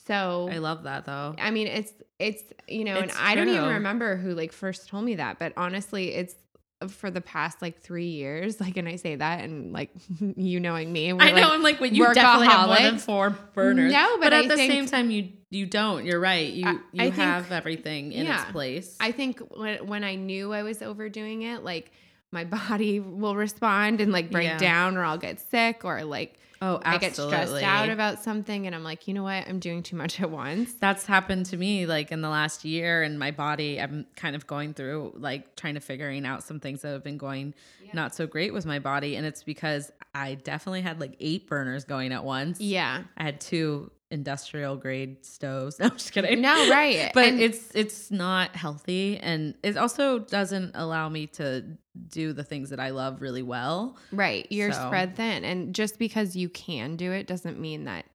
So 0.09 0.49
I 0.51 0.57
love 0.57 0.83
that 0.83 1.05
though. 1.05 1.35
I 1.37 1.51
mean, 1.51 1.67
it's 1.67 1.93
it's 2.17 2.41
you 2.67 2.83
know, 2.83 2.95
it's 2.95 3.15
and 3.15 3.27
I 3.27 3.35
don't 3.35 3.47
even 3.47 3.65
remember 3.75 4.15
who 4.15 4.33
like 4.33 4.51
first 4.51 4.89
told 4.89 5.05
me 5.05 5.15
that, 5.15 5.37
but 5.37 5.53
honestly, 5.55 6.15
it's 6.15 6.33
uh, 6.81 6.87
for 6.87 7.11
the 7.11 7.21
past 7.21 7.61
like 7.61 7.79
three 7.79 8.07
years. 8.07 8.59
Like, 8.59 8.75
and 8.77 8.89
I 8.89 8.95
say 8.95 9.15
that, 9.15 9.43
and 9.43 9.71
like 9.71 9.91
you 10.35 10.59
knowing 10.59 10.91
me, 10.91 11.09
I 11.09 11.11
know 11.11 11.33
like, 11.33 11.43
I'm 11.43 11.61
like, 11.61 11.79
when 11.79 11.93
you 11.93 12.11
definitely 12.11 12.47
have 12.47 12.67
more 12.69 12.77
than 12.77 12.97
four 12.97 13.29
burners. 13.53 13.93
No, 13.93 14.17
but, 14.17 14.31
but 14.31 14.33
at 14.33 14.45
I 14.45 14.47
the 14.47 14.55
think, 14.55 14.71
same 14.71 14.85
time, 14.87 15.11
you 15.11 15.29
you 15.51 15.67
don't. 15.67 16.03
You're 16.03 16.19
right. 16.19 16.51
You 16.51 16.65
I, 16.65 16.71
you 16.71 17.03
I 17.03 17.09
have 17.11 17.43
think, 17.43 17.57
everything 17.57 18.11
in 18.11 18.25
yeah, 18.25 18.41
its 18.41 18.51
place. 18.51 18.97
I 18.99 19.11
think 19.11 19.41
when 19.55 19.85
when 19.85 20.03
I 20.03 20.15
knew 20.15 20.53
I 20.53 20.63
was 20.63 20.81
overdoing 20.81 21.43
it, 21.43 21.63
like 21.63 21.91
my 22.31 22.45
body 22.69 22.99
will 22.99 23.35
respond 23.35 24.01
and 24.01 24.11
like 24.11 24.31
break 24.31 24.47
yeah. 24.47 24.57
down, 24.57 24.97
or 24.97 25.03
I'll 25.03 25.19
get 25.19 25.39
sick, 25.39 25.85
or 25.85 26.03
like 26.03 26.39
Oh, 26.61 26.81
absolutely. 26.83 27.35
I 27.35 27.39
get 27.39 27.47
stressed 27.47 27.63
out 27.63 27.89
about 27.89 28.23
something 28.23 28.65
and 28.65 28.75
I'm 28.75 28.83
like, 28.83 29.07
you 29.07 29.13
know 29.13 29.23
what? 29.23 29.47
I'm 29.47 29.59
doing 29.59 29.81
too 29.81 29.95
much 29.95 30.19
at 30.19 30.29
once. 30.29 30.73
That's 30.73 31.05
happened 31.05 31.45
to 31.47 31.57
me 31.57 31.85
like 31.85 32.11
in 32.11 32.21
the 32.21 32.29
last 32.29 32.65
year 32.65 33.01
and 33.01 33.17
my 33.17 33.31
body, 33.31 33.79
I'm 33.79 34.05
kind 34.15 34.35
of 34.35 34.45
going 34.45 34.73
through 34.73 35.13
like 35.15 35.55
trying 35.55 35.75
to 35.75 35.79
figuring 35.79 36.25
out 36.25 36.43
some 36.43 36.59
things 36.59 36.81
that 36.81 36.89
have 36.89 37.03
been 37.03 37.17
going 37.17 37.53
yeah. 37.83 37.91
not 37.93 38.13
so 38.13 38.27
great 38.27 38.53
with 38.53 38.65
my 38.65 38.79
body. 38.79 39.15
And 39.15 39.25
it's 39.25 39.43
because 39.43 39.91
I 40.13 40.35
definitely 40.35 40.81
had 40.81 40.99
like 40.99 41.15
eight 41.19 41.47
burners 41.47 41.85
going 41.85 42.11
at 42.11 42.23
once. 42.23 42.59
Yeah. 42.59 43.03
I 43.17 43.23
had 43.23 43.39
two 43.39 43.91
industrial 44.11 44.75
grade 44.75 45.25
stoves. 45.25 45.79
No, 45.79 45.85
I'm 45.85 45.91
just 45.91 46.11
kidding. 46.11 46.41
No, 46.41 46.69
right. 46.69 47.11
but 47.13 47.25
and 47.25 47.39
it's 47.39 47.73
it's 47.73 48.11
not 48.11 48.55
healthy 48.55 49.17
and 49.17 49.55
it 49.63 49.77
also 49.77 50.19
doesn't 50.19 50.71
allow 50.75 51.09
me 51.09 51.27
to 51.27 51.63
do 52.07 52.33
the 52.33 52.43
things 52.43 52.69
that 52.69 52.79
I 52.79 52.89
love 52.89 53.21
really 53.21 53.43
well. 53.43 53.97
Right. 54.11 54.47
You're 54.49 54.73
so. 54.73 54.87
spread 54.87 55.15
thin 55.15 55.43
and 55.43 55.73
just 55.73 55.99
because 55.99 56.35
you 56.35 56.49
can 56.49 56.95
do 56.95 57.11
it 57.11 57.27
doesn't 57.27 57.59
mean 57.59 57.85
that 57.85 58.05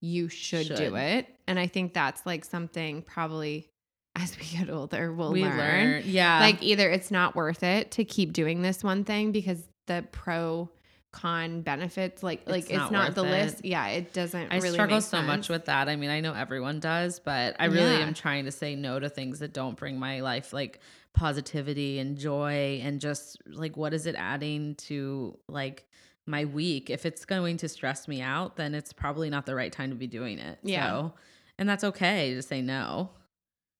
you 0.00 0.28
should, 0.28 0.66
should. 0.66 0.76
do 0.76 0.96
it. 0.96 1.26
And 1.46 1.58
I 1.58 1.66
think 1.66 1.94
that's 1.94 2.24
like 2.26 2.44
something 2.44 3.02
probably 3.02 3.68
as 4.16 4.36
we 4.36 4.44
get 4.58 4.68
older 4.68 5.12
we'll 5.12 5.32
we 5.32 5.44
learn. 5.44 5.56
learn. 5.56 6.02
Yeah. 6.04 6.40
Like 6.40 6.62
either 6.62 6.90
it's 6.90 7.10
not 7.10 7.36
worth 7.36 7.62
it 7.62 7.92
to 7.92 8.04
keep 8.04 8.32
doing 8.32 8.62
this 8.62 8.82
one 8.82 9.04
thing 9.04 9.32
because 9.32 9.62
the 9.86 10.04
pro 10.12 10.68
con 11.10 11.62
benefits 11.62 12.22
like 12.22 12.40
it's 12.42 12.50
like 12.50 12.64
it's 12.64 12.72
not, 12.72 12.92
not 12.92 13.14
the 13.14 13.24
it. 13.24 13.30
list 13.30 13.64
yeah 13.64 13.86
it 13.86 14.12
doesn't 14.12 14.52
i 14.52 14.56
really 14.56 14.72
struggle 14.72 15.00
so 15.00 15.22
much 15.22 15.48
with 15.48 15.64
that 15.64 15.88
i 15.88 15.96
mean 15.96 16.10
i 16.10 16.20
know 16.20 16.34
everyone 16.34 16.80
does 16.80 17.18
but 17.18 17.56
i 17.58 17.64
really 17.64 17.94
yeah. 17.94 18.00
am 18.00 18.12
trying 18.12 18.44
to 18.44 18.50
say 18.50 18.74
no 18.74 19.00
to 19.00 19.08
things 19.08 19.38
that 19.38 19.54
don't 19.54 19.76
bring 19.76 19.98
my 19.98 20.20
life 20.20 20.52
like 20.52 20.80
positivity 21.14 21.98
and 21.98 22.18
joy 22.18 22.78
and 22.84 23.00
just 23.00 23.38
like 23.46 23.74
what 23.74 23.94
is 23.94 24.06
it 24.06 24.14
adding 24.18 24.74
to 24.74 25.36
like 25.48 25.86
my 26.26 26.44
week 26.44 26.90
if 26.90 27.06
it's 27.06 27.24
going 27.24 27.56
to 27.56 27.70
stress 27.70 28.06
me 28.06 28.20
out 28.20 28.56
then 28.56 28.74
it's 28.74 28.92
probably 28.92 29.30
not 29.30 29.46
the 29.46 29.54
right 29.54 29.72
time 29.72 29.88
to 29.88 29.96
be 29.96 30.06
doing 30.06 30.38
it 30.38 30.58
yeah 30.62 30.90
so, 30.90 31.14
and 31.58 31.66
that's 31.66 31.84
okay 31.84 32.34
to 32.34 32.42
say 32.42 32.60
no 32.60 33.08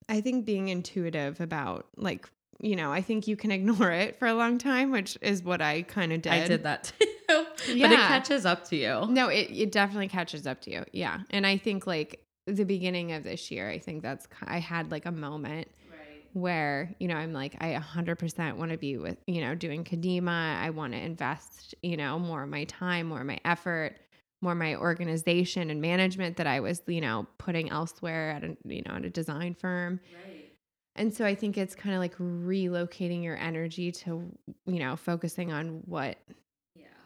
i 0.08 0.18
think 0.22 0.46
being 0.46 0.68
intuitive 0.68 1.42
about 1.42 1.86
like 1.96 2.26
you 2.60 2.76
know, 2.76 2.92
I 2.92 3.02
think 3.02 3.26
you 3.26 3.36
can 3.36 3.50
ignore 3.58 3.90
it 3.90 4.18
for 4.18 4.26
a 4.26 4.34
long 4.34 4.58
time, 4.58 4.90
which 4.90 5.18
is 5.20 5.42
what 5.42 5.60
I 5.60 5.82
kind 5.82 6.12
of 6.12 6.22
did. 6.22 6.32
I 6.32 6.46
did 6.46 6.64
that 6.64 6.92
too. 6.98 7.06
yeah. 7.28 7.44
But 7.66 7.92
it 7.92 7.98
catches 7.98 8.46
up 8.46 8.64
to 8.68 8.76
you. 8.76 9.06
No, 9.08 9.28
it, 9.28 9.50
it 9.50 9.72
definitely 9.72 10.08
catches 10.08 10.46
up 10.46 10.60
to 10.62 10.70
you. 10.70 10.84
Yeah. 10.92 11.20
And 11.30 11.46
I 11.46 11.56
think 11.56 11.86
like 11.86 12.24
the 12.46 12.64
beginning 12.64 13.12
of 13.12 13.24
this 13.24 13.50
year, 13.50 13.68
I 13.68 13.78
think 13.78 14.02
that's, 14.02 14.26
I 14.44 14.58
had 14.58 14.90
like 14.90 15.06
a 15.06 15.12
moment 15.12 15.68
right. 15.90 16.24
where, 16.32 16.94
you 16.98 17.08
know, 17.08 17.16
I'm 17.16 17.32
like, 17.32 17.56
I 17.60 17.74
100% 17.74 18.56
want 18.56 18.70
to 18.70 18.78
be 18.78 18.96
with, 18.96 19.18
you 19.26 19.40
know, 19.40 19.54
doing 19.54 19.84
Kadeema. 19.84 20.56
I 20.58 20.70
want 20.70 20.94
to 20.94 20.98
invest, 20.98 21.74
you 21.82 21.96
know, 21.96 22.18
more 22.18 22.44
of 22.44 22.48
my 22.48 22.64
time, 22.64 23.06
more 23.06 23.20
of 23.20 23.26
my 23.26 23.40
effort 23.44 23.96
more 24.40 24.54
my 24.54 24.76
organization 24.76 25.70
and 25.70 25.80
management 25.80 26.36
that 26.36 26.46
I 26.46 26.60
was, 26.60 26.82
you 26.86 27.00
know, 27.00 27.26
putting 27.38 27.70
elsewhere 27.70 28.30
at 28.30 28.44
a, 28.44 28.56
you 28.64 28.82
know, 28.86 28.94
at 28.94 29.04
a 29.04 29.10
design 29.10 29.54
firm. 29.54 30.00
Right. 30.24 30.52
And 30.94 31.14
so 31.14 31.24
I 31.24 31.34
think 31.34 31.56
it's 31.58 31.74
kind 31.74 31.94
of 31.94 32.00
like 32.00 32.16
relocating 32.18 33.22
your 33.22 33.36
energy 33.36 33.92
to, 33.92 34.30
you 34.66 34.78
know, 34.78 34.96
focusing 34.96 35.52
on 35.52 35.82
what. 35.86 36.18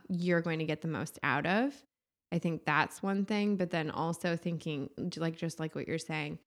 You're 0.09 0.41
going 0.41 0.59
to 0.59 0.65
get 0.65 0.83
the 0.83 0.89
most 0.89 1.19
out 1.23 1.47
of. 1.47 1.75
I 2.33 2.39
think 2.39 2.65
that's 2.65 3.03
one 3.03 3.25
thing. 3.25 3.57
But 3.57 3.71
then 3.71 3.91
also 3.91 4.37
thinking, 4.37 4.91
like, 5.17 5.37
just 5.37 5.61
like 5.61 5.75
what 5.75 5.87
you're 5.87 5.99
saying, 5.99 6.39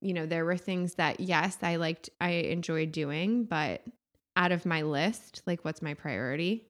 you 0.00 0.14
know, 0.14 0.26
there 0.26 0.44
were 0.44 0.56
things 0.56 0.94
that, 0.94 1.20
yes, 1.20 1.58
I 1.62 1.76
liked, 1.76 2.10
I 2.20 2.30
enjoyed 2.30 2.92
doing, 2.92 3.44
but 3.44 3.82
out 4.36 4.52
of 4.52 4.64
my 4.64 4.82
list, 4.82 5.42
like, 5.46 5.64
what's 5.64 5.82
my 5.82 5.94
priority? 5.94 6.66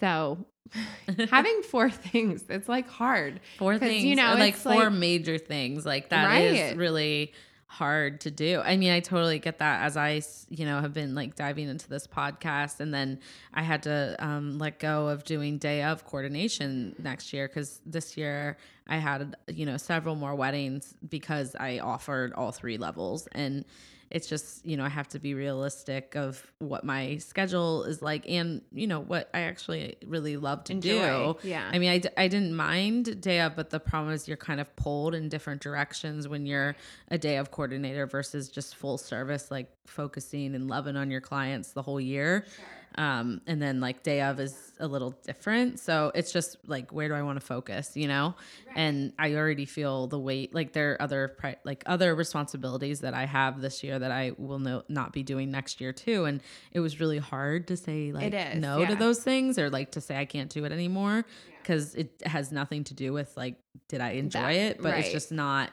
So 0.00 0.46
having 1.30 1.62
four 1.62 1.90
things, 1.90 2.44
it's 2.48 2.68
like 2.68 2.88
hard. 2.88 3.40
Four 3.58 3.78
things, 3.78 4.04
you 4.04 4.16
know, 4.16 4.34
like 4.34 4.56
four 4.56 4.84
like, 4.84 4.92
major 4.92 5.38
things, 5.38 5.84
like 5.84 6.10
that 6.10 6.26
right. 6.26 6.42
is 6.42 6.76
really 6.76 7.32
hard 7.68 8.22
to 8.22 8.30
do. 8.30 8.62
I 8.64 8.76
mean, 8.76 8.90
I 8.90 9.00
totally 9.00 9.38
get 9.38 9.58
that 9.58 9.82
as 9.84 9.96
I, 9.96 10.22
you 10.48 10.64
know, 10.64 10.80
have 10.80 10.94
been 10.94 11.14
like 11.14 11.36
diving 11.36 11.68
into 11.68 11.86
this 11.88 12.06
podcast 12.06 12.80
and 12.80 12.92
then 12.92 13.20
I 13.52 13.62
had 13.62 13.82
to 13.82 14.16
um, 14.18 14.58
let 14.58 14.78
go 14.78 15.08
of 15.08 15.22
doing 15.24 15.58
day 15.58 15.82
of 15.82 16.06
coordination 16.06 16.96
next 16.98 17.32
year 17.32 17.46
because 17.46 17.80
this 17.84 18.16
year 18.16 18.56
I 18.86 18.96
had, 18.96 19.36
you 19.48 19.66
know, 19.66 19.76
several 19.76 20.14
more 20.14 20.34
weddings 20.34 20.94
because 21.10 21.54
I 21.56 21.80
offered 21.80 22.32
all 22.32 22.52
three 22.52 22.78
levels 22.78 23.28
and 23.32 23.66
it's 24.10 24.26
just 24.26 24.64
you 24.64 24.76
know 24.76 24.84
i 24.84 24.88
have 24.88 25.08
to 25.08 25.18
be 25.18 25.34
realistic 25.34 26.14
of 26.14 26.44
what 26.58 26.84
my 26.84 27.16
schedule 27.18 27.84
is 27.84 28.00
like 28.02 28.28
and 28.28 28.62
you 28.72 28.86
know 28.86 29.00
what 29.00 29.28
i 29.34 29.40
actually 29.40 29.96
really 30.06 30.36
love 30.36 30.64
to 30.64 30.72
Enjoy. 30.72 31.34
do 31.42 31.48
yeah 31.48 31.68
i 31.72 31.78
mean 31.78 31.90
I 31.90 31.98
d- 31.98 32.08
I 32.16 32.28
didn't 32.28 32.54
mind 32.54 33.20
day 33.20 33.40
of 33.40 33.56
but 33.56 33.70
the 33.70 33.80
problem 33.80 34.12
is 34.12 34.26
you're 34.28 34.36
kind 34.36 34.60
of 34.60 34.74
pulled 34.76 35.14
in 35.14 35.28
different 35.28 35.60
directions 35.60 36.28
when 36.28 36.46
you're 36.46 36.76
a 37.10 37.18
day 37.18 37.36
of 37.36 37.50
coordinator 37.50 38.06
versus 38.06 38.48
just 38.48 38.76
full 38.76 38.98
service 38.98 39.50
like 39.50 39.70
focusing 39.86 40.54
and 40.54 40.68
loving 40.68 40.96
on 40.96 41.10
your 41.10 41.20
clients 41.20 41.72
the 41.72 41.82
whole 41.82 42.00
year 42.00 42.44
sure. 42.56 42.64
Um, 42.94 43.40
and 43.46 43.60
then 43.62 43.80
like 43.80 44.02
day 44.02 44.22
of 44.22 44.40
is 44.40 44.72
a 44.80 44.86
little 44.86 45.10
different. 45.24 45.78
So 45.78 46.10
it's 46.14 46.32
just 46.32 46.56
like, 46.66 46.92
where 46.92 47.08
do 47.08 47.14
I 47.14 47.22
want 47.22 47.38
to 47.40 47.46
focus, 47.46 47.96
you 47.96 48.08
know? 48.08 48.34
Right. 48.66 48.76
And 48.76 49.12
I 49.18 49.34
already 49.34 49.66
feel 49.66 50.06
the 50.06 50.18
weight, 50.18 50.54
like 50.54 50.72
there 50.72 50.92
are 50.92 51.02
other, 51.02 51.28
pri- 51.28 51.58
like 51.64 51.82
other 51.86 52.14
responsibilities 52.14 53.00
that 53.00 53.14
I 53.14 53.26
have 53.26 53.60
this 53.60 53.84
year 53.84 53.98
that 53.98 54.10
I 54.10 54.32
will 54.36 54.58
no- 54.58 54.84
not 54.88 55.12
be 55.12 55.22
doing 55.22 55.50
next 55.50 55.80
year 55.80 55.92
too. 55.92 56.24
And 56.24 56.40
it 56.72 56.80
was 56.80 57.00
really 57.00 57.18
hard 57.18 57.68
to 57.68 57.76
say 57.76 58.12
like 58.12 58.32
no 58.56 58.80
yeah. 58.80 58.88
to 58.88 58.96
those 58.96 59.22
things 59.22 59.58
or 59.58 59.70
like 59.70 59.92
to 59.92 60.00
say 60.00 60.16
I 60.16 60.24
can't 60.24 60.50
do 60.50 60.64
it 60.64 60.72
anymore 60.72 61.24
because 61.62 61.94
yeah. 61.94 62.02
it 62.02 62.22
has 62.26 62.50
nothing 62.50 62.84
to 62.84 62.94
do 62.94 63.12
with 63.12 63.36
like, 63.36 63.56
did 63.88 64.00
I 64.00 64.12
enjoy 64.12 64.40
that, 64.40 64.54
it? 64.54 64.82
But 64.82 64.92
right. 64.92 65.04
it's 65.04 65.12
just 65.12 65.30
not 65.32 65.70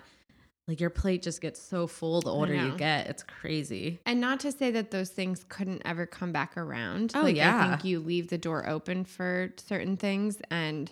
like 0.67 0.79
your 0.79 0.89
plate 0.89 1.21
just 1.21 1.41
gets 1.41 1.61
so 1.61 1.85
full 1.85 2.21
the 2.21 2.31
older 2.31 2.55
you 2.55 2.71
get. 2.75 3.07
It's 3.07 3.23
crazy. 3.23 3.99
And 4.05 4.19
not 4.19 4.39
to 4.41 4.51
say 4.51 4.71
that 4.71 4.89
those 4.89 5.09
things 5.09 5.45
couldn't 5.47 5.83
ever 5.85 6.07
come 6.07 6.31
back 6.31 6.57
around. 6.57 7.11
Oh, 7.13 7.21
like 7.21 7.35
yeah. 7.35 7.57
I 7.57 7.69
think 7.69 7.85
you 7.85 7.99
leave 7.99 8.29
the 8.29 8.37
door 8.37 8.67
open 8.67 9.05
for 9.05 9.53
certain 9.57 9.95
things 9.95 10.37
and 10.49 10.91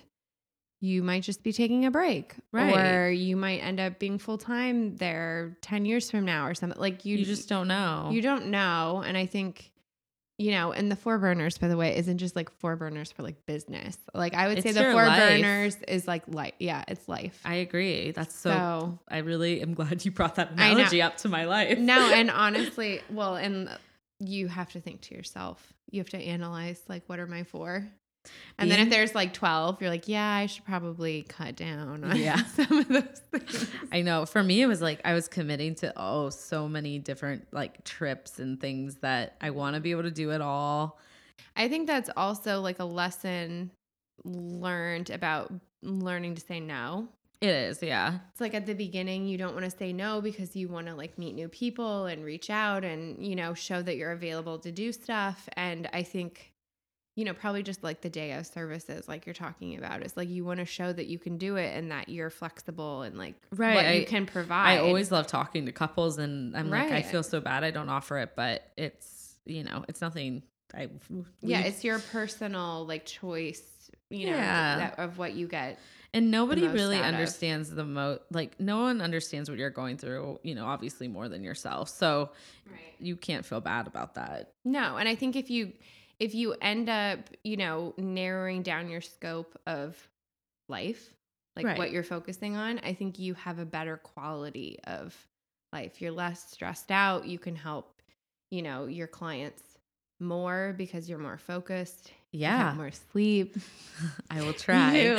you 0.80 1.02
might 1.02 1.24
just 1.24 1.42
be 1.44 1.52
taking 1.52 1.86
a 1.86 1.92
break. 1.92 2.36
Right. 2.52 2.76
Or 2.76 3.10
you 3.10 3.36
might 3.36 3.60
end 3.60 3.80
up 3.80 3.98
being 3.98 4.20
full 4.20 4.38
time 4.38 4.96
there 4.98 5.58
10 5.62 5.86
years 5.86 6.12
from 6.12 6.26
now 6.26 6.46
or 6.46 6.54
something. 6.54 6.80
Like 6.80 7.04
you, 7.06 7.18
you 7.18 7.26
just 7.26 7.50
don't 7.50 7.68
know. 7.68 8.10
You 8.12 8.22
don't 8.22 8.48
know. 8.48 9.02
And 9.04 9.18
I 9.18 9.26
think 9.26 9.72
you 10.44 10.52
know, 10.52 10.74
and 10.74 10.92
the 10.92 10.98
four 10.98 11.18
burners, 11.20 11.58
by 11.58 11.70
the 11.70 11.78
way, 11.78 11.96
isn't 11.96 12.18
just 12.18 12.36
like 12.36 12.52
four 12.60 12.76
burners 12.76 13.10
for 13.14 13.24
like 13.24 13.46
business. 13.46 13.98
Like 14.14 14.34
I 14.34 14.50
would 14.50 14.58
it's 14.58 14.68
say 14.68 14.74
the 14.74 14.92
four 14.92 15.06
life. 15.06 15.42
burners 15.42 15.78
is 15.88 16.06
like 16.06 16.24
life. 16.28 16.54
Yeah, 16.60 16.84
it's 16.90 17.08
life. 17.08 17.40
I 17.46 17.56
agree. 17.56 18.12
That's 18.12 18.36
so, 18.36 18.50
so, 18.50 19.00
I 19.08 19.20
really 19.20 19.62
am 19.62 19.74
glad 19.74 20.04
you 20.04 20.12
brought 20.12 20.36
that 20.36 20.52
analogy 20.54 21.02
up 21.02 21.16
to 21.20 21.30
my 21.30 21.46
life. 21.46 21.80
no, 21.80 21.98
and 22.14 22.30
honestly, 22.30 23.00
well, 23.10 23.38
and 23.38 23.70
you 24.20 24.50
have 24.50 24.70
to 24.74 24.82
think 24.82 25.00
to 25.04 25.16
yourself. 25.16 25.74
You 25.90 26.02
have 26.02 26.10
to 26.10 26.18
analyze 26.18 26.82
like 26.90 27.04
what 27.08 27.20
are 27.20 27.28
my 27.28 27.44
four? 27.44 27.88
And 28.58 28.72
then 28.72 28.80
if 28.80 28.90
there's 28.90 29.16
like 29.16 29.34
12, 29.34 29.82
you're 29.82 29.90
like, 29.90 30.08
yeah, 30.08 30.32
I 30.32 30.46
should 30.46 30.66
probably 30.66 31.24
cut 31.24 31.56
down 31.56 32.04
on 32.04 32.16
yeah. 32.16 32.44
some 32.56 32.80
of 32.80 32.88
those 32.88 33.22
things. 33.32 33.70
I 33.92 34.02
know. 34.02 34.26
For 34.26 34.44
me, 34.44 34.62
it 34.62 34.68
was 34.68 34.82
like 34.82 35.02
I 35.04 35.14
was 35.14 35.28
committing 35.28 35.76
to, 35.76 35.94
oh, 35.98 36.30
so 36.30 36.68
many 36.68 37.00
different 37.00 37.48
like 37.52 37.84
trips 37.84 38.40
and 38.40 38.60
things 38.60 38.96
that 38.98 39.36
I 39.42 39.50
want 39.50 39.76
to 39.76 39.82
be 39.82 39.92
able 39.92 40.04
to 40.04 40.12
do 40.12 40.32
it 40.32 40.42
all. 40.42 41.00
I 41.56 41.68
think 41.68 41.88
that's 41.88 42.10
also 42.16 42.62
like 42.62 42.80
a 42.80 42.86
lesson 42.86 43.72
learned 44.24 45.10
about 45.10 45.52
learning 45.82 46.36
to 46.36 46.42
say 46.42 46.60
no. 46.60 47.10
It 47.42 47.50
is, 47.50 47.84
yeah. 47.84 48.20
It's 48.32 48.40
like 48.40 48.54
at 48.54 48.66
the 48.66 48.74
beginning, 48.74 49.28
you 49.28 49.38
don't 49.38 49.54
want 49.54 49.66
to 49.66 49.78
say 49.78 49.92
no 49.92 50.22
because 50.22 50.56
you 50.56 50.70
want 50.70 50.88
to 50.88 50.96
like 50.96 51.18
meet 51.18 51.36
new 51.36 51.50
people 51.50 52.06
and 52.06 52.24
reach 52.24 52.50
out 52.50 52.86
and, 52.86 53.22
you 53.22 53.36
know, 53.36 53.54
show 53.54 53.82
that 53.82 53.98
you're 53.98 54.14
available 54.14 54.60
to 54.60 54.72
do 54.72 54.94
stuff. 54.94 55.50
And 55.58 55.90
I 55.92 56.04
think 56.04 56.53
you 57.16 57.26
know, 57.26 57.34
probably 57.34 57.64
just 57.64 57.84
like 57.84 58.02
the 58.02 58.10
day 58.10 58.32
of 58.34 58.46
services, 58.48 59.08
like 59.08 59.26
you're 59.26 59.34
talking 59.34 59.78
about, 59.78 60.02
is 60.04 60.18
like 60.18 60.30
you 60.30 60.44
want 60.44 60.60
to 60.60 60.66
show 60.66 60.92
that 60.92 61.08
you 61.08 61.20
can 61.20 61.38
do 61.38 61.58
it 61.58 61.76
and 61.76 61.92
that 61.92 62.10
you're 62.10 62.30
flexible 62.30 63.04
and 63.04 63.18
like 63.18 63.36
right. 63.56 63.76
what 63.76 63.86
I, 63.86 63.92
you 63.94 64.06
can 64.06 64.26
provide. 64.26 64.78
I 64.78 64.78
always 64.80 65.12
love 65.12 65.28
talking 65.28 65.66
to 65.68 65.72
couples, 65.72 66.18
and 66.18 66.56
I'm 66.58 66.72
right. 66.72 66.90
like, 66.90 66.94
I 66.94 67.02
feel 67.02 67.24
so 67.24 67.40
bad 67.40 67.64
I 67.64 67.72
don't 67.72 67.90
offer 67.90 68.18
it, 68.18 68.32
but 68.36 68.72
it's 68.78 69.36
you 69.46 69.64
know, 69.64 69.86
it's 69.88 70.02
nothing. 70.02 70.44
I 70.74 70.90
we, 71.10 71.24
yeah, 71.42 71.62
it's 71.62 71.84
your 71.84 72.00
personal 72.00 72.86
like 72.88 73.06
choice, 73.06 73.62
you 74.10 74.28
know, 74.28 74.38
yeah. 74.38 74.76
that, 74.78 75.00
of 75.00 75.18
what 75.18 75.34
you 75.34 75.48
get. 75.48 75.80
And 76.16 76.30
nobody 76.30 76.68
really 76.68 77.00
understands 77.00 77.72
of. 77.72 77.76
the 77.76 77.86
most, 77.86 78.22
like, 78.30 78.60
no 78.60 78.82
one 78.82 79.02
understands 79.02 79.50
what 79.50 79.58
you're 79.58 79.72
going 79.72 79.98
through, 79.98 80.40
you 80.44 80.54
know, 80.54 80.68
obviously 80.68 81.08
more 81.08 81.28
than 81.28 81.44
yourself. 81.44 81.90
So 81.90 82.30
right. 82.70 82.80
you 83.00 83.16
can't 83.16 83.44
feel 83.44 83.62
bad 83.62 83.88
about 83.88 84.14
that. 84.14 84.54
No. 84.64 84.98
And 84.98 85.10
I 85.10 85.16
think 85.16 85.36
if 85.36 85.50
you, 85.50 85.74
if 86.24 86.34
you 86.34 86.56
end 86.62 86.88
up, 86.88 87.20
you 87.44 87.58
know, 87.58 87.94
narrowing 87.98 88.62
down 88.62 88.90
your 88.90 89.02
scope 89.02 89.60
of 89.68 90.08
life, 90.70 91.14
like 91.58 91.66
right. 91.66 91.78
what 91.78 91.92
you're 91.92 92.02
focusing 92.02 92.56
on, 92.56 92.80
I 92.80 92.94
think 92.94 93.20
you 93.20 93.34
have 93.34 93.60
a 93.60 93.66
better 93.66 93.98
quality 93.98 94.80
of 94.86 95.14
life. 95.74 96.02
You're 96.02 96.14
less 96.14 96.50
stressed 96.50 96.92
out. 96.92 97.26
You 97.26 97.38
can 97.38 97.58
help, 97.58 98.02
you 98.52 98.62
know, 98.62 98.86
your 98.86 99.06
clients 99.06 99.62
more 100.22 100.74
because 100.78 101.10
you're 101.10 101.20
more 101.20 101.38
focused. 101.38 102.14
Yeah. 102.32 102.74
more 102.78 102.92
sleep. 102.92 103.58
I 104.32 104.44
will 104.44 104.54
try. 104.54 104.96
you, 104.96 105.18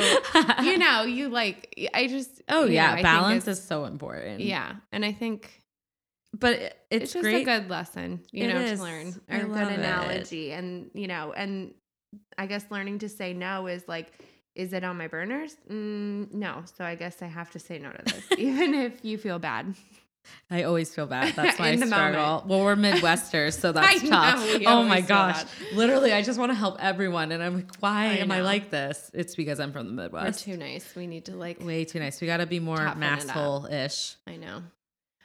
you 0.63 0.77
know, 0.79 1.03
you 1.03 1.29
like, 1.29 1.87
I 1.93 2.07
just, 2.07 2.41
oh, 2.49 2.65
yeah. 2.65 2.95
Know, 2.95 3.03
balance 3.03 3.47
is 3.47 3.61
so 3.61 3.85
important. 3.85 4.39
Yeah. 4.39 4.73
And 4.91 5.05
I 5.05 5.11
think 5.11 5.61
but 6.39 6.55
it's, 6.55 6.75
it's 6.89 7.13
just 7.13 7.23
great. 7.23 7.41
a 7.41 7.45
good 7.45 7.69
lesson, 7.69 8.21
you 8.31 8.45
it 8.45 8.53
know, 8.53 8.59
is. 8.59 8.79
to 8.79 8.85
learn 8.85 9.21
or 9.29 9.37
a 9.37 9.45
good 9.45 9.79
analogy. 9.79 10.51
It. 10.51 10.59
And, 10.59 10.89
you 10.93 11.07
know, 11.07 11.33
and 11.33 11.73
I 12.37 12.45
guess 12.45 12.65
learning 12.69 12.99
to 12.99 13.09
say 13.09 13.33
no 13.33 13.67
is 13.67 13.87
like, 13.87 14.11
is 14.55 14.73
it 14.73 14.83
on 14.83 14.97
my 14.97 15.07
burners? 15.07 15.55
Mm, 15.69 16.33
no. 16.33 16.63
So 16.77 16.85
I 16.85 16.95
guess 16.95 17.21
I 17.21 17.27
have 17.27 17.51
to 17.51 17.59
say 17.59 17.77
no 17.77 17.91
to 17.91 18.01
this, 18.03 18.25
even 18.37 18.73
if 18.73 19.03
you 19.03 19.17
feel 19.17 19.39
bad. 19.39 19.75
I 20.49 20.63
always 20.63 20.93
feel 20.93 21.05
bad. 21.05 21.33
That's 21.35 21.59
my 21.59 21.75
struggle. 21.75 22.21
Moment. 22.21 22.47
Well, 22.47 22.63
we're 22.63 22.75
Midwesters, 22.75 23.59
so 23.59 23.71
that's 23.73 24.07
tough. 24.09 24.43
oh 24.65 24.83
my 24.83 25.01
gosh. 25.01 25.43
Literally, 25.73 26.13
I 26.13 26.23
just 26.23 26.39
want 26.39 26.49
to 26.49 26.55
help 26.55 26.77
everyone. 26.79 27.31
And 27.31 27.43
I'm 27.43 27.55
like, 27.57 27.75
why 27.79 28.05
I 28.05 28.13
am 28.15 28.31
I 28.31 28.41
like 28.41 28.71
this? 28.71 29.11
It's 29.13 29.35
because 29.35 29.59
I'm 29.59 29.71
from 29.71 29.85
the 29.85 29.93
Midwest. 29.93 30.47
We're 30.47 30.53
too 30.53 30.59
nice. 30.59 30.95
We 30.95 31.05
need 31.05 31.25
to 31.25 31.35
like 31.35 31.63
way 31.63 31.85
too 31.85 31.99
nice. 31.99 32.19
We 32.21 32.27
got 32.27 32.37
to 32.37 32.47
be 32.47 32.59
more 32.59 32.77
masshole 32.77 33.71
ish. 33.71 34.15
I 34.25 34.37
know. 34.37 34.63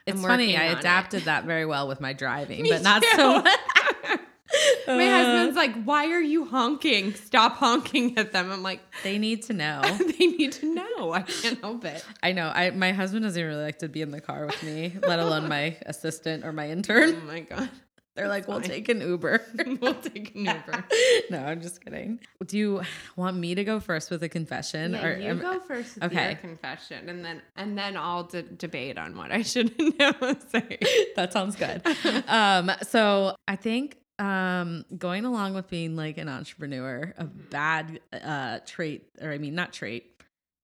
It's 0.06 0.22
funny. 0.22 0.56
I 0.56 0.64
adapted 0.66 1.22
it. 1.22 1.24
that 1.26 1.44
very 1.44 1.66
well 1.66 1.88
with 1.88 2.00
my 2.00 2.12
driving, 2.12 2.66
but 2.68 2.82
not 2.82 3.02
too. 3.02 3.08
so. 3.16 3.42
my 4.86 5.06
uh, 5.06 5.10
husband's 5.10 5.56
like, 5.56 5.84
"Why 5.84 6.06
are 6.06 6.20
you 6.20 6.44
honking? 6.44 7.14
Stop 7.14 7.56
honking 7.56 8.18
at 8.18 8.32
them." 8.32 8.50
I'm 8.50 8.62
like, 8.62 8.80
"They 9.02 9.18
need 9.18 9.42
to 9.44 9.52
know. 9.52 9.80
they 9.98 10.26
need 10.26 10.52
to 10.52 10.74
know. 10.74 11.12
I 11.12 11.22
can't 11.22 11.60
help 11.60 11.84
it." 11.84 12.04
I 12.22 12.32
know. 12.32 12.50
I 12.54 12.70
my 12.70 12.92
husband 12.92 13.24
doesn't 13.24 13.42
really 13.42 13.62
like 13.62 13.78
to 13.80 13.88
be 13.88 14.02
in 14.02 14.10
the 14.10 14.20
car 14.20 14.46
with 14.46 14.62
me, 14.62 14.96
let 15.06 15.18
alone 15.18 15.48
my 15.48 15.76
assistant 15.86 16.44
or 16.44 16.52
my 16.52 16.70
intern. 16.70 17.20
Oh 17.22 17.26
my 17.26 17.40
god. 17.40 17.70
They're 18.16 18.28
like, 18.28 18.48
we'll 18.48 18.60
take 18.60 18.88
an 18.88 19.00
Uber. 19.00 19.42
we'll 19.80 19.94
take 19.94 20.34
an 20.34 20.46
Uber. 20.46 20.84
no, 21.30 21.44
I'm 21.44 21.60
just 21.60 21.84
kidding. 21.84 22.20
Do 22.44 22.58
you 22.58 22.82
want 23.16 23.36
me 23.36 23.54
to 23.54 23.64
go 23.64 23.80
first 23.80 24.10
with 24.10 24.22
a 24.22 24.28
confession? 24.28 24.92
Yeah, 24.92 25.06
or 25.06 25.18
you 25.18 25.34
go 25.34 25.60
first 25.60 25.94
with 25.96 26.04
okay. 26.04 26.30
your 26.30 26.34
confession, 26.36 27.08
and 27.08 27.24
then 27.24 27.42
and 27.56 27.78
then 27.78 27.96
I'll 27.96 28.24
d- 28.24 28.44
debate 28.56 28.98
on 28.98 29.16
what 29.16 29.32
I 29.32 29.42
should 29.42 29.74
say. 29.78 30.78
that 31.16 31.32
sounds 31.32 31.56
good. 31.56 31.82
um, 32.28 32.70
so 32.82 33.36
I 33.46 33.56
think 33.56 33.96
um, 34.18 34.84
going 34.96 35.24
along 35.24 35.54
with 35.54 35.68
being 35.68 35.96
like 35.96 36.18
an 36.18 36.28
entrepreneur, 36.28 37.14
a 37.16 37.24
mm-hmm. 37.24 37.40
bad 37.50 38.00
uh, 38.12 38.58
trait, 38.66 39.08
or 39.20 39.32
I 39.32 39.38
mean, 39.38 39.54
not 39.54 39.72
trait, 39.72 40.10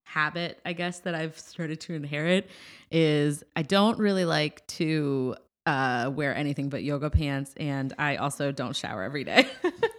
habit, 0.05 0.61
I 0.64 0.72
guess, 0.72 1.01
that 1.01 1.14
I've 1.14 1.38
started 1.38 1.80
to 1.82 1.94
inherit 1.94 2.49
is 2.90 3.42
I 3.57 3.62
don't 3.62 3.99
really 3.99 4.24
like 4.24 4.66
to 4.68 5.36
uh, 5.66 6.10
wear 6.14 6.34
anything 6.34 6.68
but 6.68 6.82
yoga 6.82 7.10
pants, 7.10 7.52
and 7.56 7.92
I 7.98 8.16
also 8.16 8.52
don't 8.52 8.74
shower 8.74 9.02
every 9.02 9.24
day. 9.24 9.46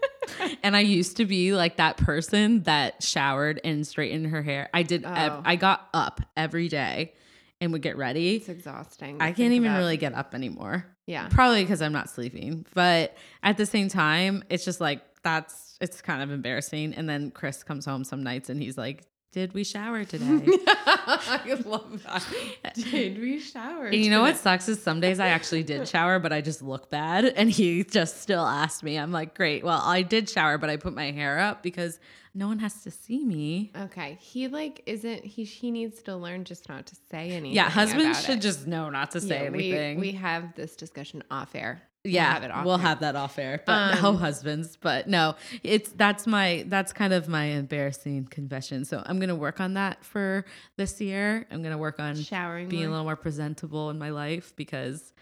and 0.64 0.76
I 0.76 0.80
used 0.80 1.18
to 1.18 1.26
be 1.26 1.54
like 1.54 1.78
that 1.78 1.98
person 1.98 2.64
that 2.64 3.04
showered 3.04 3.60
and 3.64 3.86
straightened 3.86 4.28
her 4.28 4.42
hair. 4.42 4.70
I 4.74 4.84
did. 4.84 5.06
Oh. 5.06 5.42
I 5.46 5.56
got 5.58 5.90
up 5.94 6.22
every 6.36 6.70
day 6.70 7.14
and 7.60 7.72
would 7.74 7.82
get 7.82 7.98
ready. 7.98 8.38
It's 8.38 8.50
exhausting. 8.50 9.22
I 9.22 9.34
can't 9.34 9.54
even 9.54 9.70
about. 9.70 9.80
really 9.80 9.98
get 9.98 10.14
up 10.14 10.34
anymore. 10.34 10.86
Yeah, 11.06 11.28
probably 11.30 11.64
because 11.64 11.82
I'm 11.82 11.94
not 11.94 12.10
sleeping. 12.10 12.66
But 12.74 13.16
at 13.44 13.58
the 13.58 13.66
same 13.66 13.90
time, 13.90 14.44
it's 14.50 14.66
just 14.66 14.82
like 14.82 15.02
that's 15.24 15.78
it's 15.82 16.02
kind 16.02 16.22
of 16.22 16.32
embarrassing. 16.32 16.94
And 16.94 17.08
then 17.08 17.32
Chris 17.32 17.64
comes 17.64 17.86
home 17.86 18.04
some 18.04 18.24
nights 18.24 18.50
and 18.50 18.62
he's 18.62 18.78
like, 18.78 19.04
did 19.38 19.54
we 19.54 19.64
shower 19.64 20.04
today? 20.16 20.48
I 20.66 21.62
love 21.64 22.04
that. 22.06 22.74
Did 22.74 23.20
we 23.20 23.40
shower? 23.40 23.86
And 23.86 23.96
You 24.04 24.10
know 24.10 24.22
what 24.22 24.36
sucks 24.36 24.68
is 24.68 24.82
some 24.82 25.00
days 25.00 25.20
I 25.20 25.28
actually 25.28 25.62
did 25.62 25.88
shower, 25.96 26.18
but 26.18 26.34
I 26.34 26.42
just 26.42 26.64
look 26.64 26.90
bad. 26.90 27.26
And 27.26 27.52
he 27.52 27.84
just 27.84 28.20
still 28.24 28.44
asked 28.44 28.82
me. 28.82 28.98
I'm 28.98 29.12
like, 29.12 29.36
great. 29.36 29.64
Well, 29.64 29.80
I 29.80 30.02
did 30.02 30.28
shower, 30.28 30.58
but 30.58 30.72
I 30.72 30.78
put 30.78 30.96
my 30.96 31.12
hair 31.12 31.38
up 31.38 31.62
because 31.62 32.00
no 32.34 32.48
one 32.48 32.58
has 32.58 32.82
to 32.82 32.90
see 32.90 33.24
me. 33.24 33.72
Okay. 33.80 34.18
He 34.20 34.48
like 34.48 34.82
isn't 34.88 35.24
he 35.24 35.44
he 35.44 35.70
needs 35.70 36.02
to 36.04 36.16
learn 36.16 36.44
just 36.44 36.68
not 36.68 36.88
to 36.88 36.96
say 37.12 37.30
anything. 37.30 37.54
Yeah, 37.54 37.70
husbands 37.70 38.24
should 38.24 38.40
it. 38.40 38.42
just 38.42 38.66
know 38.66 38.90
not 38.90 39.12
to 39.12 39.22
say 39.22 39.42
yeah, 39.42 39.50
anything. 39.50 40.00
We, 40.00 40.08
we 40.08 40.12
have 40.14 40.56
this 40.56 40.76
discussion 40.76 41.24
off 41.30 41.54
air 41.54 41.84
yeah, 42.04 42.40
we'll 42.40 42.50
have, 42.52 42.66
we'll 42.66 42.78
have 42.78 43.00
that 43.02 43.16
off 43.16 43.38
air. 43.38 43.62
But 43.66 43.98
um, 43.98 44.02
no 44.04 44.14
husbands. 44.18 44.78
But 44.80 45.08
no, 45.08 45.36
it's 45.64 45.92
that's 45.92 46.26
my 46.28 46.64
that's 46.68 46.94
kind 46.94 47.14
of 47.14 47.28
my 47.28 47.46
embarrassing 47.46 48.26
confession. 48.26 48.86
So 48.86 49.04
I'm 49.06 49.20
gonna 49.20 49.36
work 49.36 49.60
on 49.60 49.74
that 49.76 50.04
for 50.06 50.46
this 50.78 51.02
year. 51.02 51.46
I'm 51.52 51.62
gonna 51.64 51.78
work 51.78 52.00
on 52.00 52.16
showering, 52.16 52.70
being 52.70 52.84
more. 52.84 52.88
a 52.90 52.92
little 52.92 53.06
more 53.06 53.16
presentable 53.16 53.90
in 53.90 53.98
my 54.00 54.10
life 54.10 54.54
because 54.56 55.14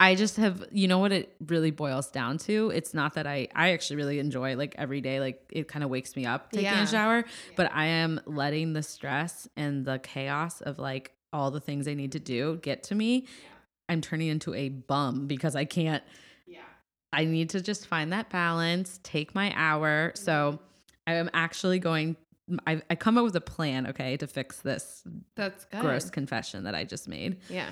I 0.00 0.16
just 0.16 0.36
have, 0.38 0.64
you 0.72 0.88
know 0.88 0.98
what 0.98 1.12
it 1.12 1.32
really 1.46 1.70
boils 1.70 2.10
down 2.10 2.38
to? 2.38 2.70
It's 2.70 2.92
not 2.92 3.14
that 3.14 3.24
I, 3.28 3.46
I 3.54 3.70
actually 3.70 3.96
really 3.96 4.18
enjoy 4.18 4.56
like 4.56 4.74
every 4.76 5.00
day, 5.00 5.20
like 5.20 5.40
it 5.52 5.68
kind 5.68 5.84
of 5.84 5.90
wakes 5.90 6.16
me 6.16 6.26
up 6.26 6.50
taking 6.50 6.64
Yeah. 6.64 6.82
a 6.82 6.86
shower, 6.88 7.24
but 7.54 7.70
I 7.72 7.86
am 7.86 8.20
letting 8.26 8.72
the 8.72 8.82
stress 8.82 9.46
and 9.56 9.84
the 9.84 10.00
chaos 10.00 10.60
of 10.60 10.80
like 10.80 11.12
all 11.32 11.52
the 11.52 11.60
things 11.60 11.86
I 11.86 11.94
need 11.94 12.12
to 12.12 12.18
do 12.18 12.58
get 12.62 12.82
to 12.84 12.96
me. 12.96 13.26
I'm 13.92 14.00
turning 14.00 14.28
into 14.28 14.54
a 14.54 14.68
bum 14.70 15.26
because 15.26 15.54
I 15.54 15.64
can't, 15.64 16.02
Yeah. 16.46 16.60
I 17.12 17.24
need 17.26 17.50
to 17.50 17.60
just 17.60 17.86
find 17.86 18.12
that 18.12 18.30
balance, 18.30 18.98
take 19.02 19.34
my 19.34 19.52
hour. 19.54 20.12
So 20.14 20.58
I 21.06 21.14
am 21.14 21.30
actually 21.34 21.78
going, 21.78 22.16
I, 22.66 22.82
I 22.90 22.94
come 22.96 23.16
up 23.18 23.24
with 23.24 23.36
a 23.36 23.40
plan, 23.40 23.86
okay, 23.88 24.16
to 24.16 24.26
fix 24.26 24.60
this 24.60 25.04
That's 25.36 25.64
good. 25.66 25.80
gross 25.82 26.10
confession 26.10 26.64
that 26.64 26.74
I 26.74 26.84
just 26.84 27.06
made. 27.08 27.36
Yeah. 27.48 27.70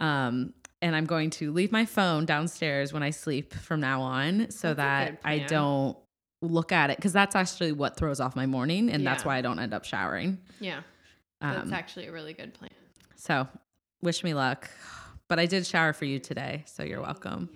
Um, 0.00 0.52
and 0.82 0.96
I'm 0.96 1.04
going 1.06 1.30
to 1.30 1.52
leave 1.52 1.72
my 1.72 1.84
phone 1.84 2.24
downstairs 2.26 2.92
when 2.92 3.02
I 3.02 3.10
sleep 3.10 3.52
from 3.54 3.80
now 3.80 4.00
on 4.00 4.50
so 4.50 4.72
That's 4.74 5.10
that 5.22 5.28
I 5.28 5.40
don't 5.40 5.96
look 6.42 6.72
at 6.72 6.88
it 6.90 6.96
because 6.96 7.12
that's 7.12 7.36
actually 7.36 7.72
what 7.72 7.96
throws 7.98 8.18
off 8.18 8.34
my 8.34 8.46
morning 8.46 8.90
and 8.90 9.06
that's 9.06 9.24
why 9.26 9.36
I 9.36 9.42
don't 9.42 9.58
end 9.58 9.74
up 9.74 9.84
showering. 9.84 10.38
Yeah. 10.58 10.80
That's 11.42 11.66
Um, 11.68 11.72
actually 11.74 12.06
a 12.06 12.12
really 12.12 12.32
good 12.32 12.54
plan. 12.54 12.70
so 13.16 13.46
wish 14.02 14.24
me 14.24 14.32
luck. 14.32 14.70
But 15.30 15.38
I 15.38 15.46
did 15.46 15.64
shower 15.64 15.92
for 15.92 16.06
you 16.06 16.18
today, 16.18 16.64
so 16.66 16.82
you're 16.82 17.00
welcome. 17.00 17.50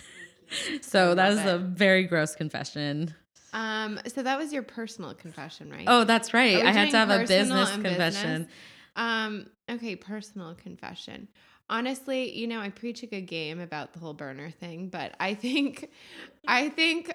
so 0.82 1.14
that 1.14 1.30
is 1.30 1.38
a 1.46 1.56
very 1.56 2.02
gross 2.02 2.34
confession. 2.34 3.14
Um, 3.52 4.00
so 4.08 4.24
that 4.24 4.36
was 4.36 4.52
your 4.52 4.64
personal 4.64 5.14
confession, 5.14 5.70
right? 5.70 5.84
Oh, 5.86 6.02
that's 6.02 6.34
right. 6.34 6.56
I 6.56 6.72
had 6.72 6.90
to 6.90 6.96
have 6.96 7.10
a 7.10 7.20
business 7.20 7.70
confession. 7.70 7.94
business? 7.94 8.48
Um, 8.96 9.46
okay, 9.70 9.94
personal 9.94 10.56
confession. 10.56 11.28
Honestly, 11.70 12.36
you 12.36 12.48
know, 12.48 12.58
I 12.58 12.70
preach 12.70 13.04
a 13.04 13.06
good 13.06 13.28
game 13.28 13.60
about 13.60 13.92
the 13.92 14.00
whole 14.00 14.12
burner 14.12 14.50
thing, 14.50 14.88
but 14.88 15.14
I 15.20 15.34
think 15.34 15.88
I 16.48 16.70
think 16.70 17.14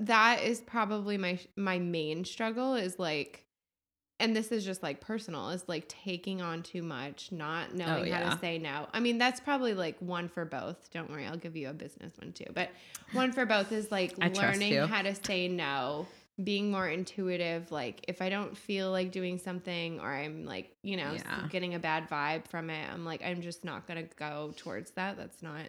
that 0.00 0.42
is 0.42 0.60
probably 0.60 1.18
my 1.18 1.38
my 1.54 1.78
main 1.78 2.24
struggle 2.24 2.74
is 2.74 2.98
like 2.98 3.44
and 4.20 4.36
this 4.36 4.52
is 4.52 4.64
just 4.64 4.82
like 4.82 5.00
personal 5.00 5.48
is 5.50 5.64
like 5.66 5.88
taking 5.88 6.40
on 6.40 6.62
too 6.62 6.82
much, 6.82 7.32
not 7.32 7.74
knowing 7.74 8.12
how 8.12 8.18
Oh, 8.20 8.24
yeah. 8.24 8.30
to 8.30 8.38
say 8.38 8.58
no. 8.58 8.86
I 8.92 9.00
mean, 9.00 9.18
that's 9.18 9.40
probably 9.40 9.74
like 9.74 9.96
one 9.98 10.28
for 10.28 10.44
both. 10.44 10.90
Don't 10.92 11.10
worry, 11.10 11.26
I'll 11.26 11.36
give 11.36 11.56
you 11.56 11.68
a 11.68 11.72
business 11.72 12.12
one 12.18 12.32
too. 12.32 12.44
But 12.54 12.70
one 13.12 13.32
for 13.32 13.46
both 13.46 13.72
is 13.72 13.90
like 13.90 14.16
learning 14.18 14.74
how 14.86 15.02
to 15.02 15.14
say 15.14 15.48
no, 15.48 16.06
being 16.44 16.70
more 16.70 16.88
intuitive. 16.88 17.72
Like 17.72 18.04
if 18.08 18.22
I 18.22 18.28
don't 18.28 18.56
feel 18.56 18.90
like 18.90 19.10
doing 19.10 19.38
something 19.38 19.98
or 20.00 20.12
I'm 20.12 20.44
like, 20.44 20.74
you 20.82 20.96
know, 20.96 21.12
Yeah. 21.12 21.48
getting 21.50 21.74
a 21.74 21.78
bad 21.78 22.08
vibe 22.08 22.46
from 22.46 22.70
it, 22.70 22.88
I'm 22.92 23.04
like, 23.04 23.22
I'm 23.24 23.42
just 23.42 23.64
not 23.64 23.86
going 23.88 24.06
to 24.06 24.14
go 24.16 24.52
towards 24.56 24.92
that. 24.92 25.16
That's 25.16 25.42
not 25.42 25.62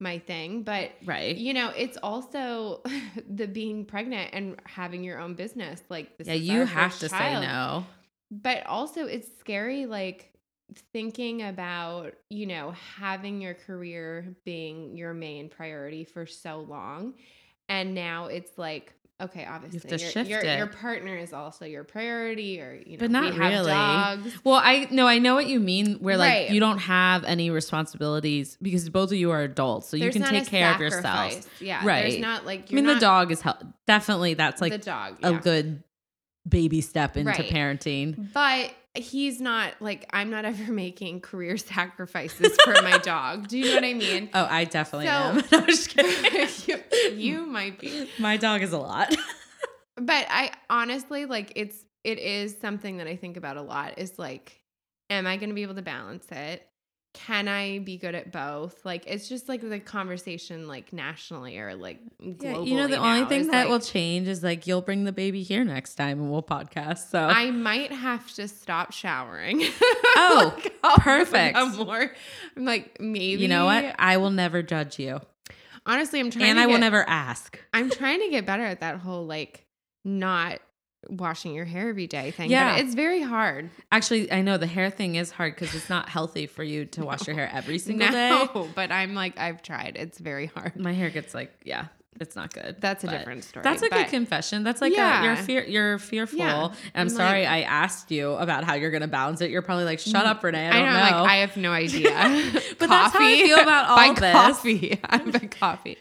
my 0.00 0.18
thing. 0.18 0.62
But 0.62 0.92
Right. 1.04 1.36
you 1.36 1.54
know, 1.54 1.70
it's 1.70 1.96
also 2.02 2.82
the 3.28 3.46
being 3.46 3.84
pregnant 3.84 4.30
and 4.32 4.60
having 4.64 5.04
your 5.04 5.18
own 5.18 5.34
business. 5.34 5.80
Like 5.88 6.16
this 6.18 6.26
yeah, 6.28 6.34
you 6.34 6.64
have 6.64 6.98
to 7.00 7.08
child. 7.08 7.42
say 7.42 7.48
no. 7.48 7.86
But 8.30 8.66
also 8.66 9.06
it's 9.06 9.28
scary 9.38 9.86
like 9.86 10.32
thinking 10.92 11.42
about, 11.42 12.14
you 12.28 12.46
know, 12.46 12.72
having 12.98 13.40
your 13.40 13.54
career 13.54 14.36
being 14.44 14.96
your 14.96 15.14
main 15.14 15.48
priority 15.48 16.04
for 16.04 16.26
so 16.26 16.60
long. 16.60 17.14
And 17.68 17.94
now 17.94 18.26
it's 18.26 18.56
like 18.58 18.92
Okay, 19.18 19.46
obviously, 19.46 19.80
to 19.80 19.88
your, 19.96 20.10
shift 20.10 20.28
your, 20.28 20.40
it. 20.40 20.58
your 20.58 20.66
partner 20.66 21.16
is 21.16 21.32
also 21.32 21.64
your 21.64 21.84
priority, 21.84 22.60
or 22.60 22.74
you 22.84 22.98
know, 22.98 23.00
But 23.00 23.10
not 23.10 23.22
we 23.32 23.38
have 23.38 23.50
really. 23.50 23.70
dogs. 23.72 24.38
Well, 24.44 24.60
I 24.62 24.88
no, 24.90 25.06
I 25.06 25.18
know 25.18 25.34
what 25.34 25.46
you 25.46 25.58
mean. 25.58 25.94
Where 26.00 26.18
like 26.18 26.30
Right. 26.30 26.50
you 26.50 26.60
don't 26.60 26.76
have 26.80 27.24
any 27.24 27.48
responsibilities 27.48 28.58
because 28.60 28.90
both 28.90 29.10
of 29.12 29.16
you 29.16 29.30
are 29.30 29.40
adults, 29.42 29.88
so 29.88 29.96
you 29.96 30.10
can 30.10 30.20
not 30.20 30.30
take 30.32 30.46
care 30.48 30.74
of 30.74 30.80
yourself. 30.80 31.48
Yeah, 31.62 31.80
Right. 31.86 32.02
There's 32.10 32.18
not 32.20 32.44
like 32.44 32.70
I 32.70 32.74
mean, 32.74 32.84
the 32.84 32.96
dog 32.96 33.32
is 33.32 33.40
hel- 33.40 33.74
definitely 33.86 34.34
that's 34.34 34.60
like 34.60 34.72
the 34.72 34.78
dog, 34.78 35.16
a 35.22 35.32
good 35.34 35.82
baby 36.46 36.82
step 36.82 37.16
into 37.16 37.30
Right. 37.30 37.50
parenting. 37.50 38.32
But 38.34 38.70
he's 38.96 39.40
not 39.40 39.74
like 39.80 40.06
I'm 40.12 40.30
not 40.30 40.44
ever 40.52 40.72
making 40.72 41.20
career 41.20 41.56
sacrifices 41.56 42.56
for 42.64 42.72
my 42.82 42.98
dog. 42.98 43.48
Do 43.48 43.58
you 43.58 43.66
know 43.66 43.74
what 43.76 43.84
I 43.84 43.94
mean? 43.94 44.30
Oh, 44.34 44.46
I 44.48 44.64
definitely 44.64 45.06
So- 45.06 45.12
am. 45.12 45.36
No, 45.52 45.58
I'm 45.58 45.66
just 45.66 45.90
kidding. 45.90 46.48
you, 46.66 47.14
you 47.16 47.46
might 47.46 47.78
be. 47.78 48.08
My 48.18 48.36
dog 48.36 48.62
is 48.62 48.72
a 48.72 48.78
lot. 48.78 49.14
But 49.96 50.26
I 50.28 50.52
honestly 50.68 51.24
like 51.26 51.52
it's 51.56 51.76
it 52.04 52.18
is 52.18 52.56
something 52.60 52.98
that 52.98 53.06
I 53.06 53.16
think 53.16 53.36
about 53.36 53.56
a 53.56 53.62
lot 53.62 53.98
is 53.98 54.18
like 54.18 54.60
am 55.08 55.26
I 55.26 55.36
going 55.36 55.48
to 55.50 55.54
be 55.54 55.62
able 55.62 55.74
to 55.76 55.82
balance 55.82 56.26
it? 56.30 56.66
Can 57.16 57.48
I 57.48 57.78
be 57.78 57.96
good 57.96 58.14
at 58.14 58.30
both? 58.30 58.84
Like 58.84 59.04
it's 59.06 59.26
just 59.28 59.48
like 59.48 59.62
the 59.62 59.80
conversation 59.80 60.68
like 60.68 60.92
nationally 60.92 61.58
or 61.58 61.74
like 61.74 61.98
globally. 62.22 62.42
Yeah, 62.42 62.60
you 62.60 62.76
know, 62.76 62.86
the 62.86 62.98
only 62.98 63.24
thing 63.24 63.46
that 63.48 63.62
like, 63.62 63.68
will 63.70 63.80
change 63.80 64.28
is 64.28 64.42
like 64.42 64.66
you'll 64.66 64.82
bring 64.82 65.04
the 65.04 65.12
baby 65.12 65.42
here 65.42 65.64
next 65.64 65.94
time 65.94 66.20
and 66.20 66.30
we'll 66.30 66.42
podcast. 66.42 67.10
So 67.10 67.18
I 67.20 67.50
might 67.50 67.90
have 67.90 68.30
to 68.34 68.46
stop 68.48 68.92
showering. 68.92 69.62
Oh, 70.18 70.56
Like, 70.84 71.56
I'm 71.56 71.76
More, 71.76 72.10
I'm 72.56 72.64
like 72.64 73.00
maybe. 73.00 73.42
you 73.42 73.48
know 73.48 73.64
what? 73.66 73.94
I 73.98 74.16
will 74.16 74.30
never 74.30 74.62
judge 74.62 74.98
you, 74.98 75.20
Honestly, 75.84 76.20
I'm 76.20 76.30
trying. 76.30 76.50
and 76.50 76.58
I 76.60 76.66
will 76.66 76.78
never 76.78 77.06
ask. 77.08 77.58
I'm 77.74 77.90
trying 77.90 78.20
to 78.20 78.28
get 78.30 78.46
better 78.46 78.64
at 78.64 78.80
that 78.80 78.96
whole 78.98 79.26
like 79.26 79.66
not 80.04 80.60
washing 81.08 81.54
your 81.54 81.64
hair 81.64 81.88
every 81.88 82.06
day 82.06 82.30
thing. 82.30 82.50
Yeah. 82.50 82.74
but 82.74 82.84
it's 82.84 82.94
very 82.94 83.22
hard. 83.22 83.70
Actually, 83.92 84.30
I 84.32 84.42
know 84.42 84.58
the 84.58 84.66
hair 84.66 84.90
thing 84.90 85.16
is 85.16 85.30
hard 85.30 85.54
because 85.54 85.74
it's 85.74 85.88
not 85.88 86.08
healthy 86.08 86.46
for 86.46 86.62
you 86.62 86.84
to 86.86 87.04
wash 87.04 87.26
your 87.26 87.36
hair 87.36 87.50
every 87.52 87.78
single 87.86 88.08
day. 88.08 88.30
No, 88.30 88.68
but 88.74 88.90
I'm 88.90 89.14
like 89.14 89.38
I've 89.38 89.62
tried. 89.62 89.96
It's 89.96 90.18
very 90.18 90.46
hard. 90.46 90.76
My 90.76 90.92
hair 90.92 91.10
gets 91.10 91.34
like, 91.34 91.52
yeah, 91.64 91.86
it's 92.20 92.34
not 92.36 92.52
good. 92.52 92.76
That's 92.80 93.04
a 93.04 93.06
But 93.06 93.18
different 93.18 93.44
story. 93.44 93.62
That's 93.64 93.82
like 93.82 93.92
a 93.92 93.96
good 93.96 94.08
confession. 94.08 94.62
That's 94.64 94.80
like 94.80 94.92
a, 94.92 94.96
Yeah. 94.96 95.24
you're 95.24 95.36
fear, 95.36 95.64
you're 95.64 95.98
fearful. 95.98 96.38
Yeah. 96.38 96.64
I'm 96.66 96.72
I'm 96.94 97.08
sorry 97.08 97.40
like- 97.42 97.48
I 97.50 97.62
asked 97.62 98.10
you 98.10 98.32
about 98.32 98.64
how 98.64 98.74
you're 98.74 98.90
gonna 98.90 99.08
balance 99.08 99.40
it. 99.40 99.50
You're 99.50 99.62
probably 99.62 99.84
like, 99.84 99.98
shut 100.00 100.26
up, 100.26 100.42
Renee. 100.42 100.66
I 100.66 100.70
I 100.70 100.72
don't 100.72 100.86
know, 100.86 100.92
know. 100.92 101.00
like 101.22 101.30
I 101.30 101.36
have 101.36 101.56
no 101.56 101.72
idea. 101.72 102.10
But 102.78 102.88
that's 102.90 103.14
how 103.14 103.24
I 103.24 103.36
feel 103.42 103.58
about 103.60 103.86
all 103.90 103.96
Buy 103.96 104.20
this. 104.20 104.32
coffee. 104.32 105.00
I'm 105.04 105.30
buy 105.30 105.38
coffee. 105.50 105.96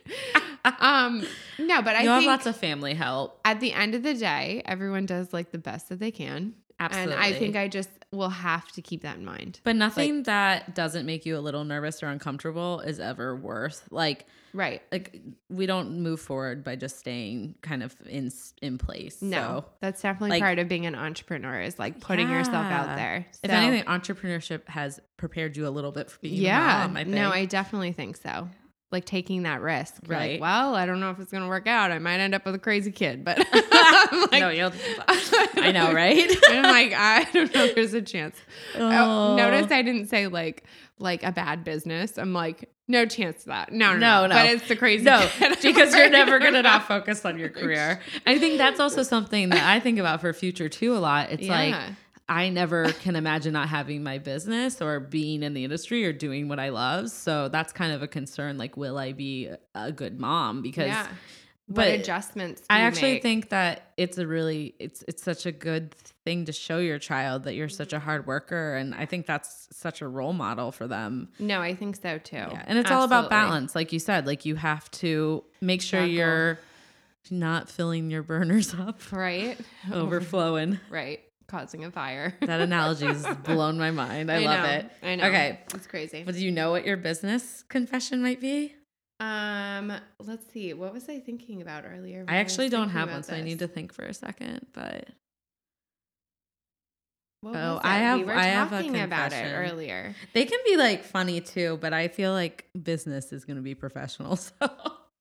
um, 0.80 1.26
no, 1.60 1.82
but 1.82 1.96
I 1.96 2.02
you 2.04 2.10
have 2.10 2.24
lots 2.24 2.46
of 2.46 2.56
family 2.58 2.94
help. 2.94 3.40
at 3.46 3.60
the 3.60 3.72
end 3.74 3.96
of 3.96 4.04
the 4.04 4.14
day, 4.14 4.62
everyone 4.66 5.06
does 5.06 5.34
like 5.34 5.52
the 5.52 5.58
best 5.58 5.90
that 5.90 6.00
they 6.00 6.12
can. 6.12 6.54
Absolutely. 6.80 7.14
And 7.14 7.22
I 7.24 7.34
think 7.34 7.56
I 7.56 7.68
just 7.68 7.90
will 8.12 8.30
have 8.30 8.72
to 8.74 8.82
keep 8.82 9.02
that 9.02 9.18
in 9.18 9.26
mind. 9.26 9.60
But 9.64 9.76
nothing 9.76 10.24
that 10.24 10.76
doesn't 10.76 11.06
make 11.06 11.26
you 11.26 11.38
a 11.38 11.40
little 11.40 11.64
nervous 11.64 12.02
or 12.04 12.08
uncomfortable 12.08 12.80
is 12.82 13.00
ever 13.00 13.36
worth 13.36 13.88
like 13.92 14.26
Right. 14.54 14.82
like 14.90 15.20
we 15.50 15.66
don't 15.66 16.00
move 16.02 16.22
forward 16.22 16.64
by 16.64 16.78
just 16.78 16.98
staying 16.98 17.56
kind 17.62 17.84
of 17.84 17.94
in 18.08 18.32
in 18.62 18.78
place. 18.78 19.22
No, 19.22 19.38
So 19.38 19.66
that's 19.82 20.02
definitely 20.02 20.30
like- 20.32 20.42
part 20.42 20.60
of 20.60 20.70
being 20.70 20.86
an 20.86 20.96
entrepreneur 20.96 21.60
is 21.62 21.78
like 21.78 22.00
putting 22.00 22.30
yourself 22.30 22.66
out 22.66 22.96
there. 22.96 23.26
if 23.44 23.50
anything, 23.50 23.84
entrepreneurship 23.86 24.68
has 24.70 25.00
prepared 25.18 25.58
you 25.58 25.68
a 25.68 25.70
little 25.72 25.92
bit 25.92 26.10
for 26.10 26.20
being 26.20 26.36
yeah, 26.42 26.86
a 26.86 26.88
mom. 26.88 26.98
I 26.98 27.04
no, 27.04 27.32
I 27.32 27.46
definitely 27.46 27.92
think 27.92 28.16
so. 28.18 28.50
Like 28.96 29.04
taking 29.06 29.44
that 29.44 29.60
risk, 29.62 29.96
You're 30.08 30.18
Right. 30.18 30.32
Like, 30.34 30.42
well, 30.42 30.74
I 30.74 30.86
don't 30.86 31.02
know 31.02 31.10
if 31.10 31.20
it's 31.20 31.32
gonna 31.34 31.50
work 31.50 31.68
out. 31.68 31.92
I 31.92 32.00
might 32.00 32.20
end 32.22 32.34
up 32.34 32.46
with 32.46 32.56
a 32.56 32.60
crazy 32.60 32.92
kid, 32.94 33.26
but 33.26 33.38
like, 33.54 34.40
no, 34.40 34.50
you'll. 34.50 34.72
I 35.58 35.72
know, 35.74 35.92
right? 35.92 36.30
I'm 36.50 36.64
like, 36.64 36.94
I 36.94 37.28
don't 37.34 37.54
know. 37.54 37.66
if 37.66 37.76
There's 37.76 37.94
a 37.94 38.02
chance. 38.02 38.38
Oh, 38.76 39.34
Oh. 39.34 39.36
notice 39.36 39.70
I 39.72 39.82
didn't 39.82 40.08
say 40.08 40.28
like 40.28 40.64
like 40.98 41.24
a 41.24 41.32
bad 41.34 41.66
business. 41.66 42.18
I'm 42.18 42.32
like, 42.34 42.70
no 42.88 43.06
chance 43.06 43.42
of 43.42 43.48
that. 43.48 43.74
No, 43.74 43.92
no, 43.94 44.00
No, 44.00 44.28
no. 44.28 44.36
But 44.36 44.46
it's 44.52 44.68
the 44.70 44.78
crazy. 44.78 45.04
No, 45.04 45.28
kid. 45.38 45.58
because 45.62 45.94
you're 45.94 46.10
never 46.10 46.40
gonna 46.40 46.62
not 46.62 46.88
focus 46.88 47.26
on 47.26 47.38
your 47.38 47.50
career. 47.50 48.00
I 48.26 48.40
think 48.40 48.58
that's 48.58 48.80
also 48.80 49.04
something 49.04 49.50
that 49.50 49.64
I 49.68 49.82
think 49.82 50.00
about 50.00 50.22
for 50.22 50.32
future 50.32 50.70
too 50.70 50.96
a 50.96 51.00
lot. 51.00 51.32
It's 51.32 51.48
like 51.48 51.72
Yeah. 51.72 51.90
I 52.28 52.50
never 52.50 52.92
can 52.92 53.16
imagine 53.16 53.54
not 53.54 53.70
having 53.70 54.04
my 54.04 54.18
business 54.18 54.82
or 54.82 55.00
being 55.00 55.44
in 55.44 55.54
the 55.54 55.64
industry 55.64 56.06
or 56.06 56.14
doing 56.14 56.48
what 56.48 56.60
I 56.60 56.70
love. 56.70 57.12
So 57.12 57.50
that's 57.50 57.72
kind 57.72 57.94
of 57.94 58.02
a 58.02 58.08
concern. 58.08 58.58
Like, 58.58 58.78
will 58.78 58.98
I 58.98 59.14
be 59.14 59.52
a 59.76 59.92
good 59.92 60.20
mom? 60.20 60.62
Because 60.62 60.88
yeah. 60.88 61.08
What 61.68 61.76
but 61.78 61.88
adjustments? 62.00 62.62
do 62.62 62.68
I 62.70 62.82
actually 62.82 63.14
make? 63.14 63.24
think 63.24 63.50
that 63.50 63.92
it's 63.98 64.20
a 64.20 64.28
really 64.28 64.76
it's 64.78 65.04
it's 65.08 65.24
such 65.24 65.48
a 65.48 65.52
good 65.52 65.96
thing 66.24 66.46
to 66.46 66.52
show 66.52 66.78
your 66.78 67.00
child 67.00 67.44
that 67.46 67.56
you're 67.56 67.70
such 67.70 67.88
mm-hmm. 67.88 67.98
a 67.98 68.00
hard 68.02 68.28
worker, 68.28 68.76
and 68.76 68.94
I 68.94 69.08
think 69.08 69.26
that's 69.26 69.68
such 69.72 70.04
a 70.04 70.08
role 70.08 70.34
model 70.34 70.72
for 70.72 70.88
them. 70.88 71.30
No, 71.40 71.62
I 71.62 71.74
think 71.74 71.96
so 71.96 72.20
too. 72.20 72.36
Yeah, 72.36 72.64
and 72.68 72.78
it's 72.78 72.92
all 72.92 73.04
about 73.04 73.32
balance, 73.32 73.74
like 73.74 73.92
you 73.92 73.98
said. 73.98 74.28
Like 74.28 74.46
you 74.46 74.56
have 74.56 74.92
to 74.92 75.44
make 75.60 75.82
sure 75.82 76.02
Juggle. 76.02 76.14
you're 76.14 76.60
not 77.32 77.68
filling 77.68 78.12
your 78.12 78.22
burners 78.22 78.72
up, 78.80 79.12
right? 79.12 79.58
overflowing. 79.92 80.80
right, 80.92 81.20
causing 81.48 81.86
a 81.86 81.92
fire. 81.92 82.34
That 82.46 82.62
analogy 82.62 83.06
has 83.06 83.26
blown 83.44 83.78
my 83.78 83.92
mind. 83.92 84.32
I, 84.32 84.40
love 84.40 84.64
know, 84.64 84.70
it. 84.70 84.92
I 85.04 85.16
know. 85.16 85.28
Okay, 85.28 85.60
it's 85.74 85.88
crazy. 85.88 86.24
but 86.24 86.36
do 86.36 86.44
you 86.44 86.52
know 86.52 86.72
what 86.72 86.86
your 86.86 86.98
business 86.98 87.64
confession 87.70 88.22
might 88.22 88.40
be? 88.40 88.76
Um, 89.20 89.94
let's 90.20 90.46
see. 90.52 90.74
What 90.74 90.94
was 90.94 91.08
I 91.08 91.20
thinking 91.20 91.62
about 91.62 91.86
earlier? 91.86 92.26
I 92.28 92.38
actually 92.38 92.70
don't 92.70 92.90
have 92.90 93.10
one, 93.10 93.24
so 93.24 93.34
I 93.34 93.42
need 93.42 93.60
to 93.60 93.68
think 93.68 93.94
for 93.94 94.04
a 94.04 94.14
second. 94.14 94.66
But 94.74 95.10
What 97.42 97.56
oh, 97.56 97.80
I 97.82 97.98
have. 98.00 98.20
We 98.20 98.26
were 98.26 98.36
I 98.36 98.54
talking 98.54 98.94
have 98.96 99.08
about 99.08 99.32
it 99.32 99.54
earlier. 99.54 100.14
They 100.34 100.46
can 100.46 100.60
be 100.66 100.76
like 100.76 101.04
funny 101.04 101.40
too, 101.40 101.78
but 101.80 101.94
I 101.94 102.10
feel 102.10 102.34
like 102.34 102.68
business 102.82 103.32
is 103.32 103.46
going 103.46 103.58
to 103.58 103.64
be 103.64 103.76
professional. 103.76 104.38
So 104.60 104.70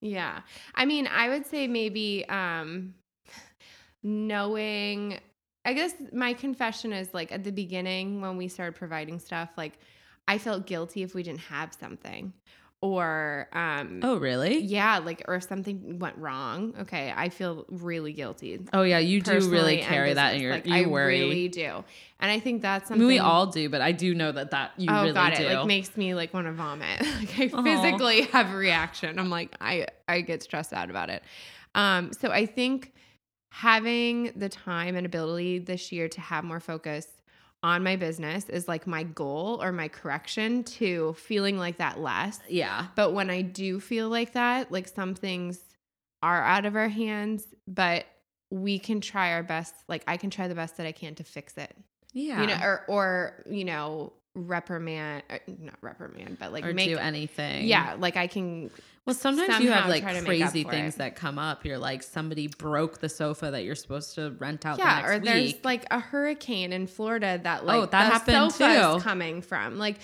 yeah, 0.01 0.41
I 0.75 0.85
mean, 0.85 1.07
I 1.07 1.29
would 1.29 1.47
say 1.47 1.67
maybe 1.67 2.25
um, 2.27 2.93
knowing. 4.03 5.19
I 5.65 5.73
guess 5.73 5.93
my 6.13 6.33
confession 6.33 6.93
is 6.93 7.13
like 7.13 7.31
at 7.31 7.43
the 7.43 7.51
beginning 7.51 8.21
when 8.21 8.37
we 8.37 8.47
started 8.47 8.75
providing 8.75 9.19
stuff, 9.19 9.49
like 9.57 9.79
I 10.27 10.37
felt 10.37 10.65
guilty 10.67 11.03
if 11.03 11.13
we 11.13 11.23
didn't 11.23 11.41
have 11.41 11.73
something 11.73 12.33
or 12.81 13.47
um 13.53 14.01
oh 14.03 14.17
really? 14.17 14.59
yeah 14.59 14.99
like 14.99 15.23
or 15.27 15.35
if 15.35 15.43
something 15.43 15.97
went 15.97 16.17
wrong. 16.17 16.73
Okay 16.81 17.11
i 17.15 17.29
feel 17.29 17.65
really 17.69 18.13
guilty. 18.13 18.59
Oh 18.73 18.83
yeah 18.83 18.99
you 18.99 19.21
do 19.21 19.49
really 19.49 19.77
carry 19.77 20.13
that 20.13 20.35
in 20.35 20.41
your 20.41 20.51
like, 20.51 20.67
you 20.67 20.73
I 20.73 20.85
worry. 20.85 21.21
really 21.21 21.47
do. 21.47 21.83
And 22.19 22.31
i 22.31 22.39
think 22.39 22.61
that's 22.61 22.89
something 22.89 23.01
I 23.05 23.07
mean, 23.07 23.15
we 23.15 23.19
all 23.19 23.47
do 23.47 23.69
but 23.69 23.81
i 23.81 23.91
do 23.91 24.13
know 24.13 24.31
that 24.31 24.51
that 24.51 24.71
you 24.77 24.87
oh, 24.89 25.01
really 25.01 25.13
got 25.13 25.35
do. 25.35 25.43
it 25.43 25.57
like 25.57 25.67
makes 25.67 25.95
me 25.97 26.13
like 26.13 26.33
want 26.33 26.47
to 26.47 26.53
vomit. 26.53 26.99
Like 27.19 27.39
i 27.39 27.47
Aww. 27.47 27.63
physically 27.63 28.21
have 28.23 28.53
a 28.53 28.55
reaction. 28.57 29.17
I'm 29.17 29.29
like 29.29 29.55
i 29.61 29.87
i 30.07 30.21
get 30.21 30.43
stressed 30.43 30.73
out 30.73 30.89
about 30.89 31.09
it. 31.09 31.23
Um 31.73 32.11
so 32.13 32.29
i 32.29 32.45
think 32.45 32.93
having 33.55 34.33
the 34.35 34.49
time 34.49 34.97
and 34.97 35.05
ability 35.05 35.59
this 35.59 35.89
year 35.89 36.09
to 36.09 36.19
have 36.19 36.43
more 36.43 36.59
focus 36.59 37.07
on 37.63 37.81
my 37.81 37.95
business 37.95 38.49
is 38.49 38.67
like 38.67 38.85
my 38.85 39.03
goal 39.03 39.63
or 39.63 39.71
my 39.71 39.87
correction 39.87 40.61
to 40.61 41.13
feeling 41.13 41.57
like 41.57 41.77
that 41.77 41.97
less. 41.97 42.37
Yeah. 42.49 42.87
But 42.95 43.13
when 43.13 43.29
I 43.29 43.43
do 43.43 43.79
feel 43.79 44.09
like 44.09 44.33
that, 44.33 44.73
like 44.73 44.89
some 44.89 45.15
things 45.15 45.57
are 46.21 46.43
out 46.43 46.65
of 46.65 46.75
our 46.75 46.89
hands, 46.89 47.45
but 47.65 48.05
we 48.51 48.77
can 48.77 48.99
try 48.99 49.31
our 49.31 49.41
best. 49.41 49.73
Like 49.87 50.03
I 50.05 50.17
can 50.17 50.29
try 50.29 50.49
the 50.49 50.55
best 50.55 50.75
that 50.75 50.85
I 50.85 50.91
can 50.91 51.15
to 51.15 51.23
fix 51.23 51.57
it. 51.57 51.73
Yeah. 52.11 52.41
You 52.41 52.47
know, 52.47 52.59
or 52.61 52.83
or 52.89 53.43
you 53.49 53.63
know, 53.63 54.11
reprimand, 54.35 55.23
uh, 55.29 55.37
not 55.59 55.77
reprimand, 55.81 56.37
but 56.39 56.51
like 56.53 56.65
or 56.65 56.73
make, 56.73 56.89
do 56.89 56.97
anything. 56.97 57.65
Yeah, 57.65 57.95
like 57.97 58.17
I 58.17 58.27
can. 58.27 58.69
Well, 59.05 59.15
sometimes 59.15 59.63
you 59.63 59.71
have 59.71 59.87
like 59.87 60.03
crazy 60.25 60.63
things 60.63 60.95
it. 60.95 60.97
that 60.97 61.15
come 61.15 61.39
up. 61.39 61.65
You're 61.65 61.77
like 61.77 62.03
somebody 62.03 62.47
broke 62.47 62.99
the 62.99 63.09
sofa 63.09 63.51
that 63.51 63.63
you're 63.63 63.75
supposed 63.75 64.15
to 64.15 64.35
rent 64.39 64.65
out. 64.65 64.77
Yeah, 64.77 65.01
the 65.01 65.13
or 65.13 65.19
there's 65.19 65.55
like 65.63 65.85
a 65.91 65.99
hurricane 65.99 66.73
in 66.73 66.87
Florida 66.87 67.39
that 67.43 67.65
like 67.65 67.77
oh 67.77 67.85
that 67.87 68.11
happened 68.11 68.51
too. 68.51 68.99
coming 69.01 69.41
from 69.41 69.77
like. 69.77 69.97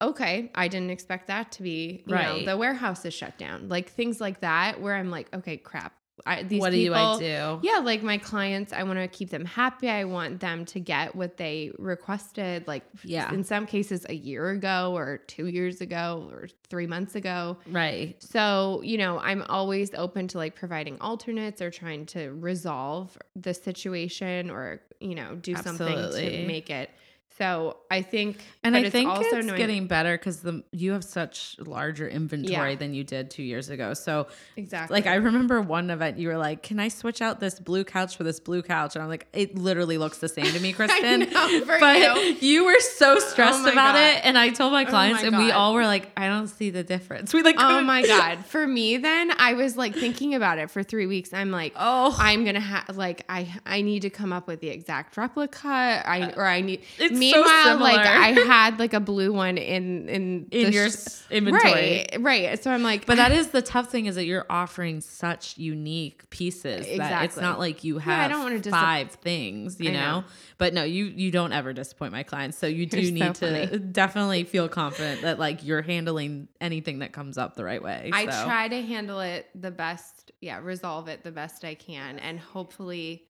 Okay, 0.00 0.52
I 0.54 0.68
didn't 0.68 0.90
expect 0.90 1.26
that 1.26 1.50
to 1.50 1.64
be, 1.64 2.04
you 2.06 2.14
right. 2.14 2.38
know, 2.38 2.52
the 2.52 2.56
warehouse 2.56 3.04
is 3.04 3.12
shut 3.12 3.36
down. 3.36 3.68
Like 3.68 3.90
things 3.90 4.20
like 4.20 4.42
that 4.42 4.80
where 4.80 4.94
I'm 4.94 5.10
like, 5.10 5.26
okay, 5.34 5.56
crap. 5.56 5.92
I, 6.26 6.42
these 6.42 6.60
what 6.60 6.72
people, 6.72 7.18
do 7.18 7.24
I 7.24 7.58
do? 7.58 7.60
Yeah, 7.62 7.78
like 7.78 8.02
my 8.02 8.18
clients, 8.18 8.72
I 8.72 8.82
want 8.82 8.98
to 8.98 9.08
keep 9.08 9.30
them 9.30 9.44
happy. 9.44 9.88
I 9.88 10.04
want 10.04 10.40
them 10.40 10.64
to 10.66 10.80
get 10.80 11.14
what 11.14 11.36
they 11.36 11.72
requested, 11.78 12.66
like 12.66 12.84
yeah. 13.04 13.32
in 13.32 13.44
some 13.44 13.66
cases 13.66 14.06
a 14.08 14.14
year 14.14 14.50
ago 14.50 14.96
or 14.96 15.18
two 15.26 15.46
years 15.46 15.80
ago 15.80 16.28
or 16.30 16.48
three 16.68 16.86
months 16.86 17.14
ago. 17.14 17.58
Right. 17.66 18.16
So, 18.22 18.80
you 18.84 18.98
know, 18.98 19.18
I'm 19.18 19.42
always 19.48 19.94
open 19.94 20.28
to 20.28 20.38
like 20.38 20.54
providing 20.54 21.00
alternates 21.00 21.62
or 21.62 21.70
trying 21.70 22.06
to 22.06 22.30
resolve 22.30 23.16
the 23.36 23.54
situation 23.54 24.50
or, 24.50 24.80
you 25.00 25.14
know, 25.14 25.36
do 25.36 25.54
Absolutely. 25.54 25.94
something 25.94 26.40
to 26.40 26.46
make 26.46 26.70
it 26.70 26.90
so 27.38 27.76
I 27.88 28.02
think, 28.02 28.42
and 28.64 28.76
I 28.76 28.90
think 28.90 29.08
also 29.08 29.36
it's 29.36 29.46
knowing, 29.46 29.58
getting 29.58 29.86
better 29.86 30.18
because 30.18 30.40
the 30.40 30.64
you 30.72 30.90
have 30.92 31.04
such 31.04 31.56
larger 31.60 32.08
inventory 32.08 32.70
yeah. 32.70 32.76
than 32.76 32.94
you 32.94 33.04
did 33.04 33.30
two 33.30 33.44
years 33.44 33.68
ago. 33.68 33.94
So 33.94 34.26
exactly, 34.56 34.94
like 34.94 35.06
I 35.06 35.14
remember 35.14 35.62
one 35.62 35.88
event 35.88 36.18
you 36.18 36.26
were 36.26 36.36
like, 36.36 36.64
"Can 36.64 36.80
I 36.80 36.88
switch 36.88 37.22
out 37.22 37.38
this 37.38 37.60
blue 37.60 37.84
couch 37.84 38.16
for 38.16 38.24
this 38.24 38.40
blue 38.40 38.62
couch?" 38.62 38.96
And 38.96 39.04
I'm 39.04 39.08
like, 39.08 39.28
"It 39.32 39.56
literally 39.56 39.98
looks 39.98 40.18
the 40.18 40.28
same 40.28 40.46
to 40.46 40.58
me, 40.58 40.72
Kristen." 40.74 41.20
know, 41.20 41.64
but 41.64 41.98
you. 41.98 42.36
you. 42.40 42.64
were 42.64 42.80
so 42.80 43.14
oh 43.14 43.18
stressed 43.20 43.64
oh 43.64 43.70
about 43.72 43.94
God. 43.94 44.16
it, 44.16 44.24
and 44.24 44.36
I 44.36 44.48
told 44.48 44.72
my 44.72 44.84
oh 44.84 44.88
clients, 44.88 45.22
oh 45.22 45.30
my 45.30 45.36
and 45.36 45.46
we 45.46 45.52
all 45.52 45.74
were 45.74 45.86
like, 45.86 46.10
"I 46.16 46.26
don't 46.26 46.48
see 46.48 46.70
the 46.70 46.82
difference." 46.82 47.32
We 47.38 47.42
like, 47.42 47.56
oh 47.58 47.80
my 47.82 48.02
God, 48.06 48.44
for 48.46 48.66
me 48.66 48.96
then 48.96 49.30
I 49.38 49.52
was 49.52 49.76
like 49.76 49.94
thinking 49.94 50.34
about 50.34 50.58
it 50.58 50.72
for 50.72 50.82
three 50.82 51.06
weeks. 51.06 51.32
I'm 51.32 51.52
like, 51.52 51.72
oh, 51.76 52.16
I'm 52.18 52.44
gonna 52.44 52.58
have 52.58 52.96
like 52.96 53.24
I 53.28 53.54
I 53.64 53.82
need 53.82 54.02
to 54.02 54.10
come 54.10 54.32
up 54.32 54.48
with 54.48 54.60
the 54.60 54.70
exact 54.70 55.16
replica. 55.16 55.68
I 56.04 56.22
uh, 56.22 56.32
or 56.36 56.44
I 56.44 56.62
need. 56.62 56.82
It's 56.98 57.16
meanwhile, 57.32 57.78
so 57.78 57.82
like 57.82 58.06
I 58.06 58.30
had 58.46 58.78
like 58.78 58.94
a 58.94 59.00
blue 59.00 59.32
one 59.32 59.58
in 59.58 60.08
in 60.08 60.48
in 60.50 60.72
your 60.72 60.90
sh- 60.90 61.22
inventory, 61.30 62.06
right? 62.12 62.16
Right. 62.20 62.62
So 62.62 62.70
I'm 62.70 62.82
like, 62.82 63.06
but 63.06 63.16
that 63.16 63.32
is 63.32 63.48
the 63.48 63.62
tough 63.62 63.90
thing 63.90 64.06
is 64.06 64.14
that 64.14 64.24
you're 64.24 64.46
offering 64.48 65.00
such 65.00 65.58
unique 65.58 66.28
pieces 66.30 66.86
exactly. 66.86 66.98
that 66.98 67.24
it's 67.24 67.36
not 67.36 67.58
like 67.58 67.84
you 67.84 67.98
have 67.98 68.18
yeah, 68.18 68.24
I 68.24 68.28
don't 68.28 68.50
want 68.50 68.62
to 68.62 68.70
five 68.70 69.12
things, 69.12 69.80
you 69.80 69.92
know? 69.92 70.20
know? 70.20 70.24
But 70.58 70.74
no, 70.74 70.84
you 70.84 71.06
you 71.06 71.30
don't 71.30 71.52
ever 71.52 71.72
disappoint 71.72 72.12
my 72.12 72.22
clients, 72.22 72.58
so 72.58 72.66
you 72.66 72.86
do 72.86 73.00
you're 73.00 73.12
need 73.12 73.36
so 73.36 73.46
to 73.46 73.66
funny. 73.66 73.78
definitely 73.92 74.44
feel 74.44 74.68
confident 74.68 75.22
that 75.22 75.38
like 75.38 75.64
you're 75.64 75.82
handling 75.82 76.48
anything 76.60 77.00
that 77.00 77.12
comes 77.12 77.38
up 77.38 77.54
the 77.54 77.64
right 77.64 77.82
way. 77.82 78.10
I 78.12 78.28
so. 78.28 78.44
try 78.44 78.68
to 78.68 78.82
handle 78.82 79.20
it 79.20 79.48
the 79.54 79.70
best, 79.70 80.32
yeah, 80.40 80.60
resolve 80.62 81.08
it 81.08 81.22
the 81.24 81.32
best 81.32 81.64
I 81.64 81.74
can, 81.74 82.18
and 82.18 82.38
hopefully 82.38 83.24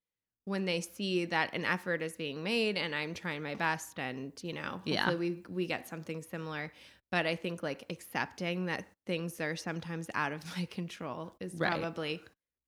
when 0.48 0.64
they 0.64 0.80
see 0.80 1.26
that 1.26 1.54
an 1.54 1.64
effort 1.64 2.02
is 2.02 2.14
being 2.14 2.42
made 2.42 2.76
and 2.76 2.94
I'm 2.94 3.12
trying 3.12 3.42
my 3.42 3.54
best 3.54 3.98
and 3.98 4.32
you 4.42 4.54
know 4.54 4.80
hopefully 4.86 4.94
yeah. 4.94 5.14
we 5.14 5.42
we 5.48 5.66
get 5.66 5.86
something 5.86 6.22
similar 6.22 6.72
but 7.10 7.26
I 7.26 7.36
think 7.36 7.62
like 7.62 7.84
accepting 7.90 8.66
that 8.66 8.84
things 9.06 9.40
are 9.40 9.56
sometimes 9.56 10.08
out 10.14 10.32
of 10.32 10.42
my 10.56 10.64
control 10.66 11.34
is 11.40 11.54
right. 11.54 11.78
probably 11.78 12.14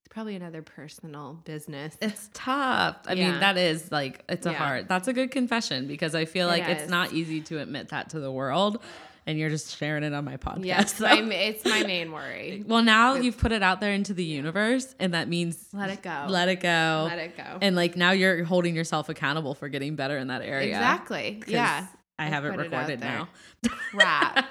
it's 0.02 0.08
probably 0.08 0.34
another 0.34 0.62
personal 0.62 1.34
business. 1.44 1.94
It's 2.00 2.30
tough. 2.32 2.96
I 3.06 3.12
yeah. 3.12 3.32
mean, 3.32 3.40
that 3.40 3.58
is 3.58 3.92
like 3.92 4.24
it's 4.30 4.46
a 4.46 4.52
yeah. 4.52 4.56
hard. 4.56 4.88
That's 4.88 5.08
a 5.08 5.12
good 5.12 5.30
confession 5.30 5.86
because 5.86 6.14
I 6.14 6.24
feel 6.24 6.46
like 6.46 6.62
it 6.62 6.70
it's 6.70 6.90
not 6.90 7.12
easy 7.12 7.42
to 7.42 7.60
admit 7.60 7.90
that 7.90 8.10
to 8.10 8.20
the 8.20 8.32
world 8.32 8.82
and 9.26 9.38
you're 9.38 9.50
just 9.50 9.76
sharing 9.76 10.02
it 10.02 10.12
on 10.12 10.24
my 10.24 10.36
podcast. 10.36 10.64
Yes, 10.64 10.94
so. 10.98 11.04
my, 11.04 11.34
it's 11.34 11.64
my 11.64 11.82
main 11.82 12.12
worry. 12.12 12.64
well, 12.66 12.82
now 12.82 13.14
you've 13.14 13.38
put 13.38 13.52
it 13.52 13.62
out 13.62 13.80
there 13.80 13.92
into 13.92 14.14
the 14.14 14.24
universe, 14.24 14.94
and 14.98 15.14
that 15.14 15.28
means 15.28 15.68
let 15.72 15.90
it 15.90 16.02
go. 16.02 16.26
Let 16.28 16.48
it 16.48 16.60
go. 16.60 17.06
Let 17.08 17.18
it 17.18 17.36
go. 17.36 17.58
And 17.60 17.76
like 17.76 17.96
now 17.96 18.12
you're 18.12 18.44
holding 18.44 18.74
yourself 18.74 19.08
accountable 19.08 19.54
for 19.54 19.68
getting 19.68 19.96
better 19.96 20.16
in 20.18 20.28
that 20.28 20.42
area. 20.42 20.68
Exactly. 20.68 21.42
Yeah. 21.46 21.86
I 22.18 22.26
have 22.26 22.44
it 22.44 22.50
recorded 22.50 23.00
now. 23.00 23.28
Crap. 23.92 24.46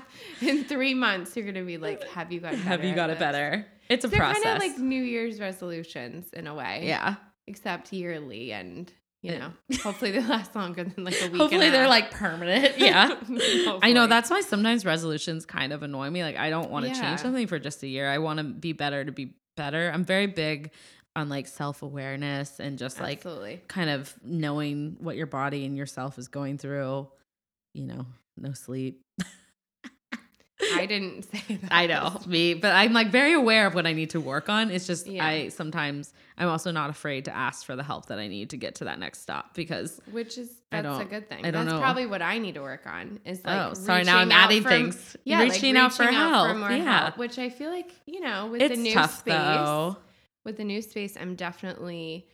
in 0.40 0.64
three 0.64 0.92
months, 0.92 1.36
you're 1.36 1.46
gonna 1.46 1.64
be 1.64 1.78
like, 1.78 2.02
"Have 2.08 2.32
you 2.32 2.40
got? 2.40 2.54
Have 2.54 2.84
you 2.84 2.94
got 2.96 3.10
it 3.10 3.18
better?" 3.18 3.64
It's 3.88 4.04
a 4.04 4.08
They're 4.08 4.18
process. 4.18 4.42
Kind 4.42 4.56
of 4.56 4.68
like 4.68 4.78
New 4.78 5.02
Year's 5.02 5.38
resolutions 5.38 6.32
in 6.32 6.48
a 6.48 6.54
way. 6.54 6.82
Yeah. 6.84 7.14
Except 7.46 7.92
yearly 7.92 8.52
and 8.52 8.92
you 9.26 9.38
know, 9.38 9.52
hopefully 9.82 10.12
they 10.12 10.20
last 10.20 10.54
longer 10.54 10.84
than 10.84 11.04
like 11.04 11.20
a 11.20 11.28
week. 11.28 11.40
Hopefully 11.40 11.70
they're 11.70 11.88
like 11.88 12.10
permanent. 12.10 12.78
Yeah. 12.86 13.16
I 13.82 13.92
know 13.92 14.06
that's 14.06 14.30
why 14.30 14.40
sometimes 14.42 14.84
resolutions 14.84 15.44
kind 15.44 15.72
of 15.72 15.82
annoy 15.82 16.10
me. 16.10 16.22
Like 16.22 16.36
I 16.36 16.50
don't 16.50 16.70
want 16.70 16.84
to 16.84 16.92
yeah. 16.92 17.00
change 17.00 17.20
something 17.20 17.46
for 17.46 17.58
just 17.58 17.82
a 17.82 17.88
year. 17.88 18.08
I 18.08 18.18
want 18.18 18.38
to 18.38 18.44
be 18.44 18.72
better 18.72 19.04
to 19.04 19.10
be 19.10 19.34
better. 19.56 19.90
I'm 19.92 20.04
very 20.04 20.26
big 20.26 20.70
on 21.16 21.28
like 21.28 21.48
self-awareness 21.48 22.60
and 22.60 22.78
just 22.78 23.00
like 23.00 23.18
Absolutely. 23.18 23.60
kind 23.66 23.90
of 23.90 24.14
knowing 24.22 24.96
what 25.00 25.16
your 25.16 25.26
body 25.26 25.64
and 25.64 25.76
yourself 25.76 26.18
is 26.18 26.28
going 26.28 26.58
through, 26.58 27.08
you 27.72 27.86
know, 27.86 28.06
no 28.36 28.52
sleep. 28.52 29.05
I 30.74 30.86
didn't 30.86 31.22
say 31.30 31.56
that. 31.56 31.72
I 31.72 31.86
know 31.86 32.18
me, 32.26 32.54
but 32.54 32.72
I'm 32.72 32.92
like 32.92 33.08
very 33.08 33.32
aware 33.32 33.66
of 33.66 33.74
what 33.74 33.86
I 33.86 33.92
need 33.92 34.10
to 34.10 34.20
work 34.20 34.48
on. 34.48 34.70
It's 34.70 34.86
just 34.86 35.06
yeah. 35.06 35.26
I 35.26 35.48
sometimes 35.48 36.12
I'm 36.38 36.48
also 36.48 36.70
not 36.70 36.90
afraid 36.90 37.26
to 37.26 37.36
ask 37.36 37.66
for 37.66 37.76
the 37.76 37.82
help 37.82 38.06
that 38.06 38.18
I 38.18 38.28
need 38.28 38.50
to 38.50 38.56
get 38.56 38.76
to 38.76 38.84
that 38.84 38.98
next 38.98 39.20
stop 39.20 39.54
because 39.54 40.00
which 40.10 40.38
is 40.38 40.50
that's 40.70 41.00
a 41.00 41.04
good 41.04 41.28
thing. 41.28 41.44
I 41.44 41.50
don't 41.50 41.66
that's 41.66 41.74
know. 41.74 41.80
probably 41.80 42.06
what 42.06 42.22
I 42.22 42.38
need 42.38 42.54
to 42.54 42.62
work 42.62 42.86
on. 42.86 43.20
Is 43.24 43.44
like 43.44 43.70
oh 43.70 43.74
sorry 43.74 44.04
now 44.04 44.18
I'm 44.18 44.32
adding 44.32 44.62
from, 44.62 44.70
things. 44.70 45.16
Yeah, 45.24 45.42
reaching, 45.42 45.48
like 45.48 45.62
reaching 45.62 45.76
out 45.76 45.92
for 45.92 46.02
out 46.04 46.14
help. 46.14 46.48
For 46.48 46.54
more 46.54 46.70
yeah. 46.70 47.00
help, 47.00 47.18
which 47.18 47.38
I 47.38 47.50
feel 47.50 47.70
like 47.70 47.92
you 48.06 48.20
know 48.20 48.46
with 48.46 48.62
it's 48.62 48.74
the 48.74 48.82
new 48.82 48.94
tough, 48.94 49.18
space. 49.18 49.34
Though. 49.34 49.96
With 50.44 50.58
the 50.58 50.64
new 50.64 50.80
space, 50.80 51.16
I'm 51.20 51.34
definitely 51.34 52.28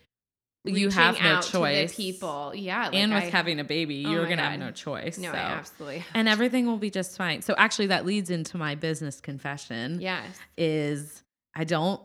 you 0.65 0.91
have 0.91 1.21
no 1.21 1.41
choice. 1.41 1.95
people, 1.95 2.53
yeah, 2.55 2.85
like 2.85 2.95
and 2.95 3.13
with 3.13 3.25
I, 3.25 3.31
having 3.31 3.59
a 3.61 3.65
baby, 3.65 4.05
oh 4.07 4.11
you're 4.11 4.25
gonna 4.25 4.37
God. 4.37 4.51
have 4.51 4.61
no 4.61 4.71
choice. 4.71 5.19
No, 5.19 5.33
so. 5.33 5.37
absolutely, 5.37 6.05
and 6.15 6.29
everything 6.29 6.67
will 6.67 6.77
be 6.77 6.91
just 6.91 7.17
fine. 7.17 7.43
So 7.43 7.55
actually, 7.57 7.89
that 7.89 8.07
leads 8.07 8.31
into 8.31 8.57
my 8.57 8.75
business 8.75 9.21
confession. 9.21 10.01
Yes, 10.01 10.27
is 10.57 11.23
I 11.55 11.65
don't. 11.65 12.01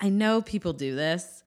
I 0.00 0.10
know 0.10 0.42
people 0.42 0.72
do 0.72 0.94
this, 0.94 1.42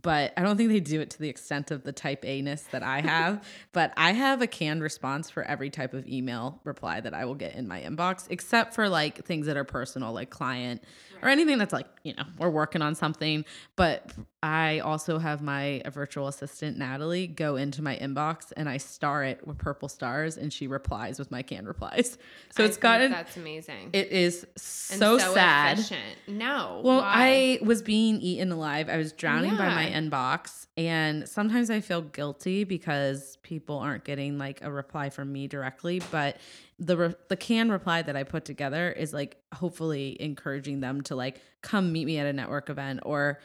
but 0.00 0.32
I 0.36 0.42
don't 0.42 0.56
think 0.56 0.68
they 0.70 0.80
do 0.80 1.00
it 1.00 1.10
to 1.10 1.18
the 1.18 1.28
extent 1.28 1.70
of 1.70 1.84
the 1.84 1.92
type 1.92 2.24
A 2.24 2.42
ness 2.42 2.62
that 2.70 2.82
I 2.82 3.00
have. 3.00 3.44
but 3.72 3.92
I 3.96 4.12
have 4.12 4.42
a 4.42 4.46
canned 4.46 4.82
response 4.82 5.30
for 5.30 5.42
every 5.42 5.70
type 5.70 5.94
of 5.94 6.06
email 6.06 6.60
reply 6.64 7.00
that 7.00 7.14
I 7.14 7.24
will 7.24 7.34
get 7.34 7.54
in 7.54 7.66
my 7.66 7.80
inbox, 7.80 8.26
except 8.30 8.74
for 8.74 8.88
like 8.88 9.24
things 9.24 9.46
that 9.46 9.56
are 9.56 9.64
personal, 9.64 10.12
like 10.12 10.30
client. 10.30 10.82
Or 11.24 11.30
anything 11.30 11.56
that's 11.56 11.72
like, 11.72 11.86
you 12.02 12.14
know, 12.14 12.24
we're 12.38 12.50
working 12.50 12.82
on 12.82 12.94
something. 12.94 13.46
But 13.76 14.12
I 14.42 14.80
also 14.80 15.18
have 15.18 15.40
my 15.40 15.80
virtual 15.90 16.28
assistant, 16.28 16.76
Natalie, 16.76 17.26
go 17.26 17.56
into 17.56 17.80
my 17.80 17.96
inbox 17.96 18.52
and 18.58 18.68
I 18.68 18.76
star 18.76 19.24
it 19.24 19.44
with 19.46 19.56
purple 19.56 19.88
stars 19.88 20.36
and 20.36 20.52
she 20.52 20.66
replies 20.66 21.18
with 21.18 21.30
my 21.30 21.40
canned 21.40 21.66
replies. 21.66 22.18
So 22.50 22.62
I 22.62 22.66
it's 22.66 22.76
gotten. 22.76 23.10
That's 23.10 23.38
amazing. 23.38 23.90
It 23.94 24.12
is 24.12 24.46
so, 24.54 25.16
so 25.16 25.32
sad. 25.32 25.78
Efficient. 25.78 26.18
No. 26.28 26.82
Well, 26.84 27.00
why? 27.00 27.58
I 27.62 27.64
was 27.64 27.80
being 27.80 28.20
eaten 28.20 28.52
alive. 28.52 28.90
I 28.90 28.98
was 28.98 29.12
drowning 29.14 29.52
yeah. 29.52 29.58
by 29.58 29.74
my 29.74 29.86
inbox. 29.86 30.66
And 30.76 31.26
sometimes 31.26 31.70
I 31.70 31.80
feel 31.80 32.02
guilty 32.02 32.64
because 32.64 33.38
people 33.42 33.78
aren't 33.78 34.04
getting 34.04 34.36
like 34.36 34.60
a 34.62 34.70
reply 34.70 35.08
from 35.08 35.32
me 35.32 35.48
directly. 35.48 36.02
But 36.10 36.36
the 36.78 36.96
re- 36.96 37.14
the 37.28 37.36
can 37.36 37.70
reply 37.70 38.02
that 38.02 38.16
I 38.16 38.24
put 38.24 38.44
together 38.44 38.90
is 38.90 39.12
like 39.12 39.36
hopefully 39.52 40.16
encouraging 40.20 40.80
them 40.80 41.02
to 41.02 41.16
like 41.16 41.40
come 41.62 41.92
meet 41.92 42.04
me 42.04 42.18
at 42.18 42.26
a 42.26 42.32
network 42.32 42.68
event 42.70 43.00
or 43.04 43.38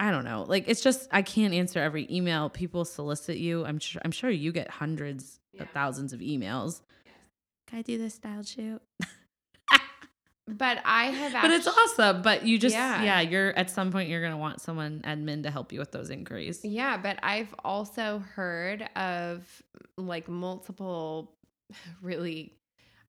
I 0.00 0.10
don't 0.10 0.24
know. 0.24 0.44
Like 0.48 0.64
it's 0.66 0.80
just 0.80 1.08
I 1.12 1.22
can't 1.22 1.54
answer 1.54 1.78
every 1.78 2.06
email. 2.10 2.48
People 2.50 2.84
solicit 2.84 3.38
you. 3.38 3.64
I'm 3.64 3.78
sure 3.78 4.02
I'm 4.04 4.10
sure 4.10 4.30
you 4.30 4.52
get 4.52 4.70
hundreds 4.70 5.40
yeah. 5.52 5.62
of 5.62 5.70
thousands 5.70 6.12
of 6.12 6.20
emails. 6.20 6.80
Yes. 7.04 7.14
Can 7.68 7.78
I 7.78 7.82
do 7.82 7.98
this 7.98 8.14
style 8.14 8.42
shoot? 8.42 8.80
but 10.48 10.78
I 10.84 11.06
have 11.06 11.32
But 11.32 11.50
it's 11.50 11.68
awesome. 11.68 12.22
But 12.22 12.44
you 12.44 12.58
just 12.58 12.74
yeah. 12.74 13.02
yeah, 13.02 13.20
you're 13.20 13.56
at 13.56 13.70
some 13.70 13.92
point 13.92 14.08
you're 14.08 14.22
gonna 14.22 14.38
want 14.38 14.60
someone 14.60 15.00
admin 15.04 15.42
to 15.44 15.50
help 15.50 15.72
you 15.72 15.78
with 15.78 15.92
those 15.92 16.10
inquiries. 16.10 16.64
Yeah, 16.64 16.96
but 16.96 17.18
I've 17.22 17.54
also 17.64 18.18
heard 18.34 18.88
of 18.96 19.62
like 19.96 20.28
multiple 20.28 21.34
really 22.02 22.52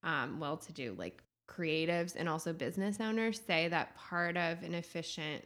um, 0.03 0.39
well 0.39 0.57
to 0.57 0.73
do 0.73 0.95
like 0.97 1.23
creatives 1.47 2.15
and 2.15 2.27
also 2.27 2.53
business 2.53 2.99
owners 2.99 3.39
say 3.45 3.67
that 3.67 3.95
part 3.95 4.35
of 4.37 4.61
an 4.63 4.73
efficient 4.73 5.43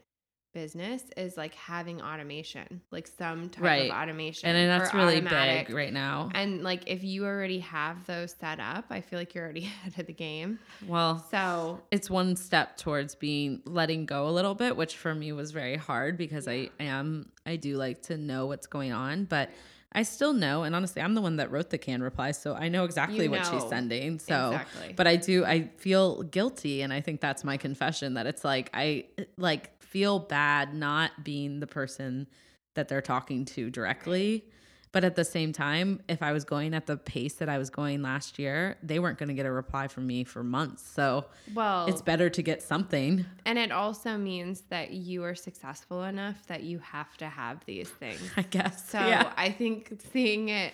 business 0.53 1.03
is 1.15 1.37
like 1.37 1.53
having 1.53 2.01
automation, 2.01 2.81
like 2.91 3.07
some 3.07 3.49
type 3.49 3.63
right. 3.63 3.91
of 3.91 3.95
automation. 3.95 4.49
And 4.49 4.69
that's 4.69 4.93
really 4.93 5.17
automatic. 5.17 5.67
big 5.67 5.75
right 5.75 5.93
now. 5.93 6.29
And 6.33 6.63
like 6.63 6.83
if 6.87 7.03
you 7.03 7.25
already 7.25 7.59
have 7.59 8.05
those 8.07 8.35
set 8.39 8.59
up, 8.59 8.85
I 8.89 9.01
feel 9.01 9.19
like 9.19 9.35
you're 9.35 9.43
already 9.43 9.65
ahead 9.65 9.99
of 9.99 10.07
the 10.07 10.13
game. 10.13 10.59
Well, 10.87 11.25
so 11.29 11.81
it's 11.91 12.09
one 12.09 12.35
step 12.35 12.77
towards 12.77 13.15
being 13.15 13.61
letting 13.65 14.05
go 14.05 14.27
a 14.27 14.31
little 14.31 14.55
bit, 14.55 14.75
which 14.75 14.97
for 14.97 15.13
me 15.13 15.31
was 15.31 15.51
very 15.51 15.77
hard 15.77 16.17
because 16.17 16.47
I 16.47 16.69
am 16.79 17.31
I 17.45 17.55
do 17.55 17.77
like 17.77 18.01
to 18.03 18.17
know 18.17 18.47
what's 18.47 18.67
going 18.67 18.91
on, 18.91 19.25
but 19.25 19.49
I 19.91 20.03
still 20.03 20.33
know, 20.33 20.63
and 20.63 20.75
honestly, 20.75 21.01
I'm 21.01 21.15
the 21.15 21.21
one 21.21 21.37
that 21.37 21.51
wrote 21.51 21.71
the 21.71 21.79
can 21.79 22.03
reply, 22.03 22.31
so 22.31 22.53
I 22.53 22.69
know 22.69 22.83
exactly 22.83 23.23
you 23.23 23.31
what 23.31 23.45
she's 23.47 23.67
sending. 23.67 24.19
So, 24.19 24.51
exactly. 24.51 24.93
but 24.95 25.07
I 25.07 25.15
do, 25.15 25.43
I 25.45 25.69
feel 25.77 26.21
guilty, 26.23 26.83
and 26.83 26.93
I 26.93 27.01
think 27.01 27.21
that's 27.21 27.43
my 27.43 27.57
confession 27.57 28.13
that 28.13 28.27
it's 28.27 28.43
like 28.43 28.69
I 28.73 29.05
like 29.37 29.81
feel 29.81 30.19
bad 30.19 30.75
not 30.75 31.23
being 31.23 31.59
the 31.59 31.67
person 31.67 32.27
that 32.75 32.87
they're 32.87 33.01
talking 33.01 33.45
to 33.45 33.71
directly. 33.71 34.45
But 34.91 35.03
at 35.03 35.15
the 35.15 35.23
same 35.23 35.53
time, 35.53 36.01
if 36.09 36.23
I 36.23 36.31
was 36.31 36.43
going 36.43 36.73
at 36.73 36.87
the 36.87 36.97
pace 36.97 37.35
that 37.35 37.47
I 37.47 37.59
was 37.59 37.69
going 37.69 38.01
last 38.01 38.39
year, 38.39 38.77
they 38.81 38.97
weren't 38.97 39.19
going 39.19 39.29
to 39.29 39.35
get 39.35 39.45
a 39.45 39.51
reply 39.51 39.87
from 39.87 40.07
me 40.07 40.23
for 40.23 40.43
months. 40.43 40.81
So, 40.83 41.25
well, 41.53 41.85
it's 41.85 42.01
better 42.01 42.27
to 42.29 42.41
get 42.41 42.63
something. 42.63 43.25
And 43.45 43.59
it 43.59 43.71
also 43.71 44.17
means 44.17 44.61
that 44.69 44.91
you 44.91 45.23
are 45.23 45.35
successful 45.35 46.03
enough 46.03 46.47
that 46.47 46.63
you 46.63 46.79
have 46.79 47.15
to 47.17 47.27
have 47.27 47.63
these 47.65 47.87
things. 47.87 48.21
I 48.37 48.41
guess. 48.41 48.89
So, 48.89 48.99
yeah. 48.99 49.31
I 49.37 49.51
think 49.51 50.01
seeing 50.11 50.49
it 50.49 50.73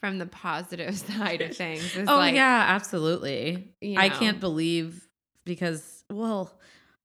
from 0.00 0.18
the 0.18 0.26
positive 0.26 0.96
side 0.98 1.40
of 1.40 1.56
things 1.56 1.96
is 1.96 2.08
oh, 2.08 2.16
like, 2.16 2.34
yeah, 2.34 2.64
absolutely. 2.68 3.72
You 3.80 3.94
know. 3.94 4.00
I 4.00 4.08
can't 4.08 4.40
believe 4.40 5.06
because, 5.44 6.04
well, 6.10 6.52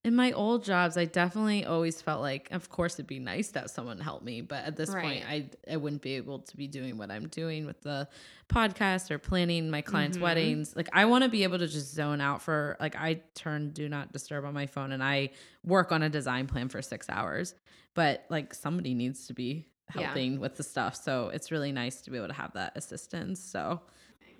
in 0.03 0.15
my 0.15 0.31
old 0.31 0.63
jobs, 0.63 0.97
I 0.97 1.05
definitely 1.05 1.63
always 1.63 2.01
felt 2.01 2.21
like, 2.21 2.47
of 2.51 2.69
course, 2.69 2.95
it'd 2.95 3.05
be 3.05 3.19
nice 3.19 3.49
that 3.49 3.69
someone 3.69 3.99
help 3.99 4.23
me, 4.23 4.41
but 4.41 4.65
at 4.65 4.75
this 4.75 4.89
right. 4.89 5.03
point, 5.03 5.25
I 5.27 5.49
I 5.71 5.77
wouldn't 5.77 6.01
be 6.01 6.15
able 6.15 6.39
to 6.39 6.57
be 6.57 6.67
doing 6.67 6.97
what 6.97 7.11
I'm 7.11 7.27
doing 7.27 7.67
with 7.67 7.81
the 7.81 8.07
podcast 8.49 9.11
or 9.11 9.19
planning 9.19 9.69
my 9.69 9.81
clients' 9.81 10.17
mm-hmm. 10.17 10.23
weddings. 10.23 10.75
Like, 10.75 10.89
I 10.91 11.05
want 11.05 11.23
to 11.23 11.29
be 11.29 11.43
able 11.43 11.59
to 11.59 11.67
just 11.67 11.93
zone 11.93 12.19
out 12.19 12.41
for 12.41 12.77
like 12.79 12.95
I 12.95 13.21
turn 13.35 13.71
do 13.71 13.87
not 13.89 14.11
disturb 14.11 14.43
on 14.43 14.55
my 14.55 14.65
phone 14.65 14.91
and 14.91 15.03
I 15.03 15.29
work 15.63 15.91
on 15.91 16.01
a 16.01 16.09
design 16.09 16.47
plan 16.47 16.67
for 16.67 16.81
six 16.81 17.07
hours, 17.07 17.53
but 17.93 18.25
like 18.29 18.55
somebody 18.55 18.95
needs 18.95 19.27
to 19.27 19.33
be 19.33 19.67
helping 19.87 20.33
yeah. 20.33 20.39
with 20.39 20.55
the 20.55 20.63
stuff, 20.63 20.95
so 20.95 21.29
it's 21.29 21.51
really 21.51 21.71
nice 21.71 22.01
to 22.01 22.11
be 22.11 22.17
able 22.17 22.27
to 22.27 22.33
have 22.33 22.53
that 22.53 22.73
assistance. 22.75 23.39
So. 23.39 23.81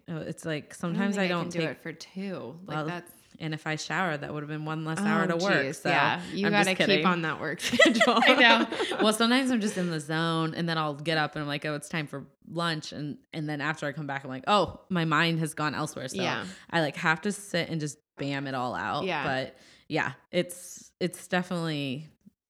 It's 0.07 0.43
like 0.43 0.73
sometimes 0.73 1.17
I, 1.17 1.25
I 1.25 1.27
don't, 1.29 1.49
take, 1.49 1.61
do 1.61 1.67
it 1.67 1.81
for 1.81 1.93
two. 1.93 2.59
Like 2.65 2.75
well, 2.75 2.85
that's 2.87 3.11
and 3.39 3.53
if 3.53 3.65
I 3.65 3.75
showered, 3.75 4.21
that 4.21 4.33
would 4.33 4.43
have 4.43 4.49
been 4.49 4.65
one 4.65 4.85
less 4.85 4.99
oh, 4.99 5.05
hour 5.05 5.27
to 5.27 5.35
work. 5.37 5.73
So 5.73 5.89
yeah, 5.89 6.21
you 6.33 6.49
got 6.49 6.65
to 6.65 6.75
keep 6.75 7.05
on 7.05 7.23
that 7.23 7.39
work 7.39 7.59
schedule. 7.61 8.19
I 8.21 8.35
know. 8.35 8.67
Well, 9.01 9.13
sometimes 9.13 9.49
I'm 9.51 9.61
just 9.61 9.77
in 9.77 9.89
the 9.89 9.99
zone, 9.99 10.53
and 10.53 10.69
then 10.69 10.77
I'll 10.77 10.93
get 10.93 11.17
up 11.17 11.35
and 11.35 11.41
I'm 11.41 11.47
like, 11.47 11.65
oh, 11.65 11.73
it's 11.73 11.89
time 11.89 12.07
for 12.07 12.25
lunch, 12.47 12.91
and 12.91 13.17
and 13.33 13.49
then 13.49 13.61
after 13.61 13.87
I 13.87 13.93
come 13.93 14.07
back, 14.07 14.23
I'm 14.23 14.29
like, 14.29 14.43
oh, 14.47 14.79
my 14.89 15.05
mind 15.05 15.39
has 15.39 15.53
gone 15.53 15.73
elsewhere. 15.73 16.07
So 16.07 16.21
yeah. 16.21 16.45
I 16.69 16.81
like 16.81 16.95
have 16.97 17.21
to 17.21 17.31
sit 17.31 17.69
and 17.69 17.79
just 17.79 17.97
bam 18.17 18.47
it 18.47 18.53
all 18.53 18.75
out. 18.75 19.05
Yeah. 19.05 19.23
But 19.23 19.57
yeah, 19.87 20.13
it's 20.31 20.91
it's 20.99 21.27
definitely 21.27 22.07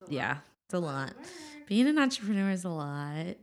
yeah, 0.09 0.38
it's 0.65 0.73
a 0.73 0.79
lot. 0.79 1.13
Being 1.67 1.88
an 1.88 1.97
entrepreneur 1.97 2.51
is 2.51 2.65
a 2.65 2.69
lot. 2.69 3.38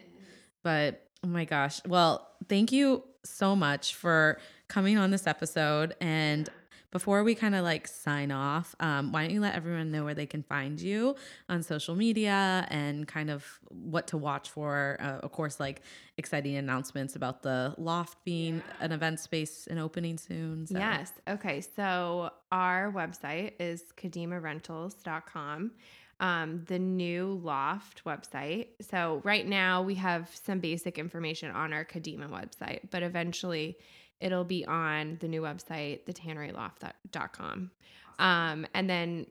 But 0.63 1.03
oh 1.25 1.29
my 1.29 1.45
gosh. 1.45 1.81
Well, 1.87 2.29
thank 2.49 2.73
you 2.73 3.05
so 3.25 3.57
much 3.57 3.95
for 3.95 4.39
coming 4.69 4.99
on 4.99 5.11
this 5.11 5.27
episode 5.27 5.95
and 6.01 6.49
before 6.91 7.23
we 7.23 7.35
kind 7.35 7.55
of 7.55 7.65
like 7.65 7.87
sign 7.87 8.31
off, 8.31 8.75
um, 8.81 9.13
why 9.13 9.23
don't 9.23 9.35
you 9.35 9.41
let 9.41 9.55
everyone 9.55 9.91
know 9.91 10.05
where 10.05 10.15
they 10.15 10.27
can 10.27 10.43
find 10.43 10.81
you 10.81 11.17
on 11.49 11.63
social 11.63 11.95
media 11.95 12.67
and 12.71 13.07
kind 13.07 13.31
of 13.31 13.45
what 13.69 14.07
to 14.09 14.17
watch 14.17 14.49
for? 14.49 14.97
Uh, 15.01 15.19
of 15.25 15.33
course, 15.33 15.61
like 15.61 15.83
exciting 16.17 16.57
announcements 16.57 17.15
about 17.15 17.43
the 17.43 17.75
loft 17.77 18.25
being 18.25 18.63
an 18.81 18.93
event 18.93 19.21
space 19.21 19.67
and 19.69 19.79
opening 19.79 20.17
soon. 20.17 20.67
So. 20.67 20.79
Yes. 20.79 21.13
Okay. 21.29 21.61
So 21.61 22.31
our 22.51 22.91
website 22.91 23.53
is 23.61 23.85
kadeemarentals.com. 23.97 25.73
Um, 26.21 26.65
the 26.67 26.81
new 26.81 27.41
Loft 27.45 28.03
website. 28.05 28.67
So, 28.81 29.21
right 29.23 29.47
now 29.47 29.83
we 29.83 29.95
have 29.95 30.29
some 30.35 30.59
basic 30.59 30.99
information 30.99 31.53
on 31.53 31.73
our 31.73 31.85
Kadeema 31.85 32.29
website, 32.29 32.91
but 32.91 33.05
eventually 33.05 33.79
it'll 34.21 34.45
be 34.45 34.65
on 34.67 35.17
the 35.21 35.29
new 35.29 35.43
website, 35.43 36.05
thetanneryloft.com. 36.05 37.71
Um, 38.19 38.67
and 38.75 38.91
then 38.91 39.27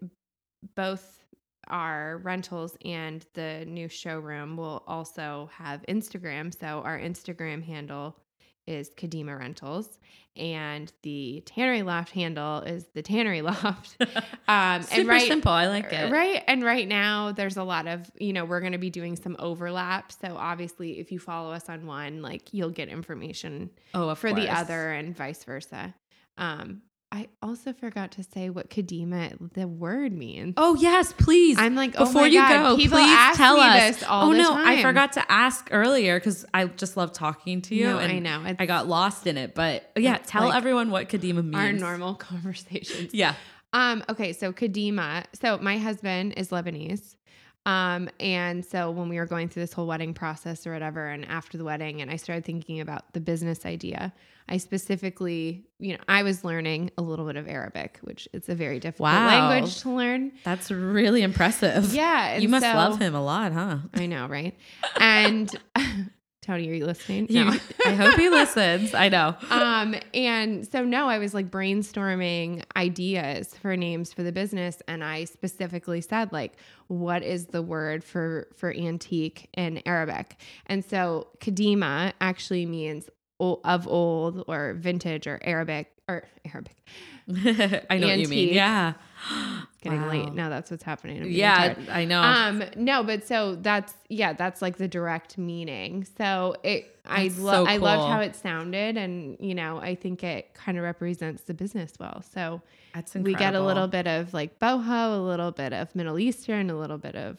both 0.76 1.24
our 1.68 2.20
rentals 2.24 2.78
and 2.86 3.26
the 3.34 3.66
new 3.68 3.90
showroom 3.90 4.56
will 4.56 4.84
also 4.88 5.50
have 5.54 5.84
Instagram. 5.90 6.58
So 6.58 6.82
our 6.86 6.98
Instagram 6.98 7.64
handle 7.64 8.18
is 8.68 8.90
Kadeema 8.92 9.40
Rentals, 9.40 9.98
and 10.36 10.92
the 11.02 11.42
Tannery 11.46 11.82
Loft 11.82 12.12
handle 12.12 12.62
is 12.62 12.86
the 12.94 13.02
Tannery 13.02 13.42
Loft. 13.44 13.98
Um, 14.50 14.82
Super 14.82 15.02
and 15.02 15.10
right, 15.10 15.28
simple. 15.28 15.52
I 15.52 15.68
like 15.68 15.92
it. 15.92 16.10
Right, 16.10 16.42
and 16.48 16.64
right 16.64 16.88
now 16.88 17.34
there's 17.34 17.58
a 17.58 17.64
lot 17.64 17.86
of 17.86 18.10
you 18.18 18.32
know 18.32 18.46
we're 18.46 18.62
going 18.62 18.72
to 18.72 18.78
be 18.78 18.90
doing 18.90 19.18
some 19.18 19.36
overlap. 19.40 20.14
So 20.14 20.38
obviously, 20.38 21.00
if 21.00 21.12
you 21.12 21.20
follow 21.20 21.52
us 21.52 21.68
on 21.68 21.86
one, 21.86 22.22
like 22.22 22.54
you'll 22.54 22.70
get 22.70 22.88
information 22.88 23.72
oh, 23.94 24.16
for 24.16 24.30
course. 24.30 24.42
the 24.42 24.50
other, 24.50 24.94
and 24.94 25.14
vice 25.14 25.44
versa. 25.44 25.94
Um, 26.38 26.82
I 27.12 27.30
also 27.42 27.72
forgot 27.72 28.12
to 28.14 28.24
say 28.24 28.50
what 28.50 28.70
Kadeema 28.70 29.54
the 29.54 29.68
word 29.68 30.12
means. 30.12 30.56
Oh 30.58 30.76
yes, 30.76 31.14
please. 31.14 31.58
I'm 31.58 31.74
like, 31.76 31.96
oh 31.98 32.06
before 32.06 32.28
you 32.28 32.40
God, 32.40 32.50
go, 32.50 32.76
please 32.76 33.38
tell 33.38 33.58
us. 33.60 34.04
oh 34.10 34.34
no, 34.34 34.50
time. 34.50 34.68
I 34.68 34.82
forgot 34.82 35.14
to 35.14 35.32
ask 35.32 35.70
earlier 35.72 36.20
because 36.20 36.46
I 36.54 36.66
just 36.66 36.98
love 36.98 37.14
talking 37.14 37.62
to 37.64 37.76
you. 37.76 37.86
No, 37.86 37.98
I 38.00 38.20
know. 38.20 38.44
It's, 38.46 38.60
I 38.60 38.66
got 38.66 38.88
lost 38.88 39.26
in 39.26 39.38
it, 39.38 39.56
but 39.56 39.90
yeah, 39.96 40.18
tell 40.18 40.48
like 40.48 40.56
everyone 40.56 40.92
what 40.92 41.08
Kadeema 41.08 41.44
means. 41.44 41.56
Our 41.56 41.72
normal 41.72 42.16
conversations. 42.32 43.14
yeah. 43.14 43.36
Um. 43.72 44.04
Okay. 44.10 44.34
So 44.34 44.52
Kadeema. 44.52 45.26
So 45.42 45.58
my 45.60 45.78
husband 45.78 46.34
is 46.36 46.50
Lebanese. 46.50 47.16
Um, 47.66 48.10
and 48.22 48.66
so 48.66 48.92
when 48.92 49.10
we 49.10 49.18
were 49.18 49.26
going 49.26 49.50
through 49.50 49.64
this 49.64 49.74
whole 49.74 49.88
wedding 49.88 50.14
process 50.14 50.66
or 50.66 50.72
whatever, 50.72 51.08
and 51.08 51.26
after 51.26 51.58
the 51.58 51.66
wedding, 51.66 52.02
and 52.02 52.10
I 52.10 52.16
started 52.16 52.46
thinking 52.46 52.80
about 52.80 53.14
the 53.14 53.20
business 53.20 53.66
idea, 53.66 54.14
I 54.50 54.58
specifically, 54.58 55.66
you 55.80 55.94
know, 55.94 56.04
I 56.08 56.24
was 56.24 56.44
learning 56.44 56.92
a 56.98 57.02
little 57.02 57.26
bit 57.26 57.36
of 57.36 57.48
Arabic, 57.48 58.00
which 58.02 58.28
it's 58.34 58.50
a 58.50 58.56
very 58.56 58.80
difficult 58.80 59.10
wow. 59.10 59.50
language 59.50 59.82
to 59.82 59.90
learn. 59.90 60.32
That's 60.44 60.72
really 60.72 61.22
impressive. 61.22 61.94
Yeah. 61.94 62.38
You 62.38 62.50
must 62.50 62.66
so, 62.66 62.74
love 62.74 63.00
him 63.00 63.14
a 63.14 63.24
lot, 63.24 63.52
huh? 63.52 63.80
I 63.94 64.06
know, 64.06 64.28
right? 64.28 64.56
And 65.00 65.54
Tony, 66.48 66.70
are 66.70 66.74
you 66.74 66.86
listening? 66.86 67.28
No. 67.30 67.54
I 67.86 67.94
hope 67.94 68.16
he 68.16 68.30
listens. 68.30 68.94
I 68.94 69.10
know. 69.10 69.36
Um, 69.58 69.96
and 70.14 70.68
so 70.68 70.84
no, 70.84 71.10
I 71.10 71.18
was 71.18 71.34
like 71.34 71.50
brainstorming 71.50 72.64
ideas 72.76 73.54
for 73.56 73.76
names 73.76 74.14
for 74.14 74.24
the 74.24 74.32
business, 74.32 74.82
and 74.88 75.04
I 75.04 75.26
specifically 75.26 76.00
said 76.00 76.32
like, 76.32 76.54
what 76.88 77.24
is 77.24 77.48
the 77.48 77.62
word 77.62 78.04
for 78.04 78.48
for 78.56 78.74
antique 78.74 79.50
in 79.58 79.82
Arabic? 79.86 80.38
And 80.68 80.86
so 80.86 81.28
kadima 81.40 82.14
actually 82.22 82.66
means 82.66 83.10
of 83.40 83.88
old 83.88 84.44
or 84.48 84.74
vintage 84.74 85.28
or 85.28 85.40
Arabic 85.44 85.92
or 86.08 86.24
Arabic. 86.46 86.76
I 87.30 87.34
know 87.36 87.44
antique. 87.44 87.90
what 87.90 88.20
you 88.20 88.28
mean. 88.30 88.54
Yeah. 88.54 88.94
Getting 89.82 90.02
wow. 90.02 90.10
late. 90.10 90.34
Now 90.34 90.50
that's 90.50 90.72
what's 90.72 90.84
happening. 90.84 91.26
Yeah, 91.30 91.74
tired. 91.74 91.90
I 91.90 92.06
know. 92.06 92.22
Um, 92.22 92.64
no, 92.78 93.04
but 93.04 93.28
so 93.28 93.56
that's 93.56 93.94
yeah, 94.08 94.34
that's 94.34 94.62
like 94.62 94.78
the 94.78 94.88
direct 94.88 95.38
meaning. 95.38 96.08
So 96.18 96.56
it 96.64 96.96
I 97.06 97.24
love 97.24 97.34
so 97.34 97.66
cool. 97.66 97.68
I 97.68 97.78
loved 97.78 98.12
how 98.12 98.20
it 98.22 98.36
sounded 98.36 98.98
and 98.98 99.38
you 99.40 99.56
know, 99.56 99.78
I 99.78 99.96
think 99.96 100.24
it 100.24 100.54
kind 100.54 100.78
of 100.78 100.84
represents 100.84 101.44
the 101.44 101.54
business 101.54 101.94
well. 102.00 102.24
So 102.34 102.62
that's 102.94 103.14
we 103.16 103.34
get 103.34 103.56
a 103.56 103.62
little 103.62 103.88
bit 103.88 104.08
of 104.08 104.34
like 104.34 104.58
boho, 104.60 105.18
a 105.18 105.22
little 105.22 105.52
bit 105.52 105.74
of 105.74 105.94
Middle 105.96 106.20
Eastern, 106.20 106.70
a 106.70 106.78
little 106.78 106.98
bit 106.98 107.16
of 107.16 107.38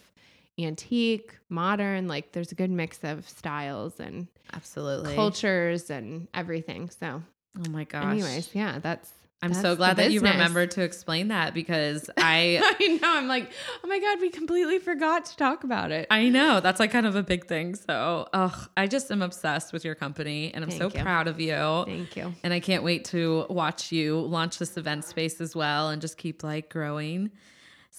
antique, 0.59 1.36
modern. 1.48 2.09
Like 2.09 2.32
there's 2.32 2.52
a 2.52 2.54
good 2.54 2.70
mix 2.70 3.00
of 3.02 3.28
styles 3.28 4.00
and 4.00 4.26
absolutely 4.52 5.14
cultures 5.14 5.90
and 5.90 6.28
everything. 6.34 6.90
So, 6.90 7.22
oh 7.59 7.70
my 7.70 7.84
gosh. 7.84 8.04
Anyways, 8.04 8.54
yeah, 8.54 8.78
that's 8.78 9.12
I'm 9.40 9.54
so 9.54 9.76
glad 9.76 9.98
that 9.98 10.11
you 10.11 10.20
remembered 10.20 10.72
to 10.72 10.82
explain 10.82 11.28
that 11.28 11.54
because 11.54 12.11
I 12.16 12.61
I 12.80 12.86
know 13.00 13.16
I'm 13.16 13.28
like, 13.28 13.52
oh 13.84 13.86
my 13.86 14.00
god, 14.00 14.20
we 14.20 14.30
completely 14.30 14.80
forgot 14.80 15.26
to 15.26 15.36
talk 15.36 15.62
about 15.62 15.92
it. 15.92 16.09
I 16.11 16.28
know 16.28 16.61
that's 16.61 16.80
like 16.80 16.90
kind 16.90 17.06
of 17.06 17.14
a 17.14 17.22
big 17.22 17.46
thing. 17.46 17.76
So, 17.76 18.28
ugh, 18.32 18.68
I 18.76 18.88
just 18.88 19.11
am 19.12 19.22
obsessed 19.22 19.72
with 19.72 19.84
your 19.84 19.94
company, 19.94 20.52
and 20.52 20.64
I'm 20.64 20.70
Thank 20.70 20.92
so 20.92 20.98
you. 20.98 21.04
proud 21.04 21.28
of 21.28 21.40
you. 21.40 21.84
Thank 21.86 22.16
you. 22.16 22.34
And 22.42 22.52
I 22.52 22.59
can't 22.59 22.82
wait 22.82 23.04
to 23.06 23.46
watch 23.48 23.92
you 23.92 24.20
launch 24.20 24.59
this 24.59 24.76
event 24.76 25.04
space 25.04 25.40
as 25.40 25.54
well, 25.54 25.90
and 25.90 26.02
just 26.02 26.18
keep 26.18 26.42
like 26.42 26.68
growing. 26.68 27.30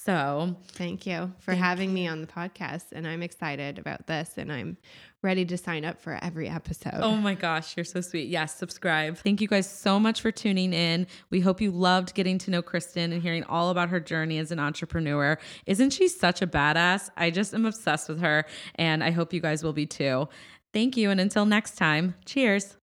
So, 0.10 0.56
thank 0.70 1.06
you 1.06 1.32
for 1.38 1.52
thank 1.52 1.64
having 1.64 1.94
me 1.94 2.08
on 2.08 2.22
the 2.22 2.26
podcast. 2.26 2.86
And 2.94 3.08
I'm 3.08 3.22
excited 3.22 3.78
about 3.78 4.08
this 4.08 4.32
and 4.38 4.52
I'm 4.52 4.78
ready 5.22 5.46
to 5.46 5.56
sign 5.56 5.86
up 5.86 6.02
for 6.02 6.18
every 6.20 6.50
episode. 6.50 6.96
Oh 6.96 7.16
my 7.16 7.36
gosh, 7.36 7.78
you're 7.78 7.84
so 7.84 8.02
sweet. 8.02 8.28
Yes, 8.28 8.56
subscribe. 8.58 9.18
Thank 9.18 9.40
you 9.40 9.48
guys 9.48 9.70
so 9.70 10.00
much 10.00 10.22
for 10.22 10.32
tuning 10.32 10.74
in. 10.74 11.06
We 11.30 11.42
hope 11.42 11.62
you 11.62 11.70
loved 11.70 12.16
getting 12.16 12.40
to 12.40 12.50
know 12.50 12.64
Kristen 12.64 13.14
and 13.14 13.22
hearing 13.22 13.44
all 13.44 13.70
about 13.70 13.90
her 13.90 14.00
journey 14.00 14.40
as 14.40 14.52
an 14.52 14.58
entrepreneur. 14.58 15.38
Isn't 15.68 15.92
she 15.92 16.08
such 16.08 16.42
a 16.42 16.48
badass? 16.48 17.12
I 17.16 17.30
just 17.30 17.54
am 17.54 17.68
obsessed 17.68 18.10
with 18.10 18.22
her, 18.22 18.46
and 18.76 19.04
I 19.04 19.12
hope 19.12 19.32
you 19.32 19.42
guys 19.42 19.64
will 19.64 19.74
be 19.74 19.86
too. 19.86 20.28
Thank 20.74 20.98
you. 20.98 21.12
And 21.12 21.22
until 21.22 21.46
next 21.46 21.78
time, 21.78 22.16
cheers. 22.26 22.79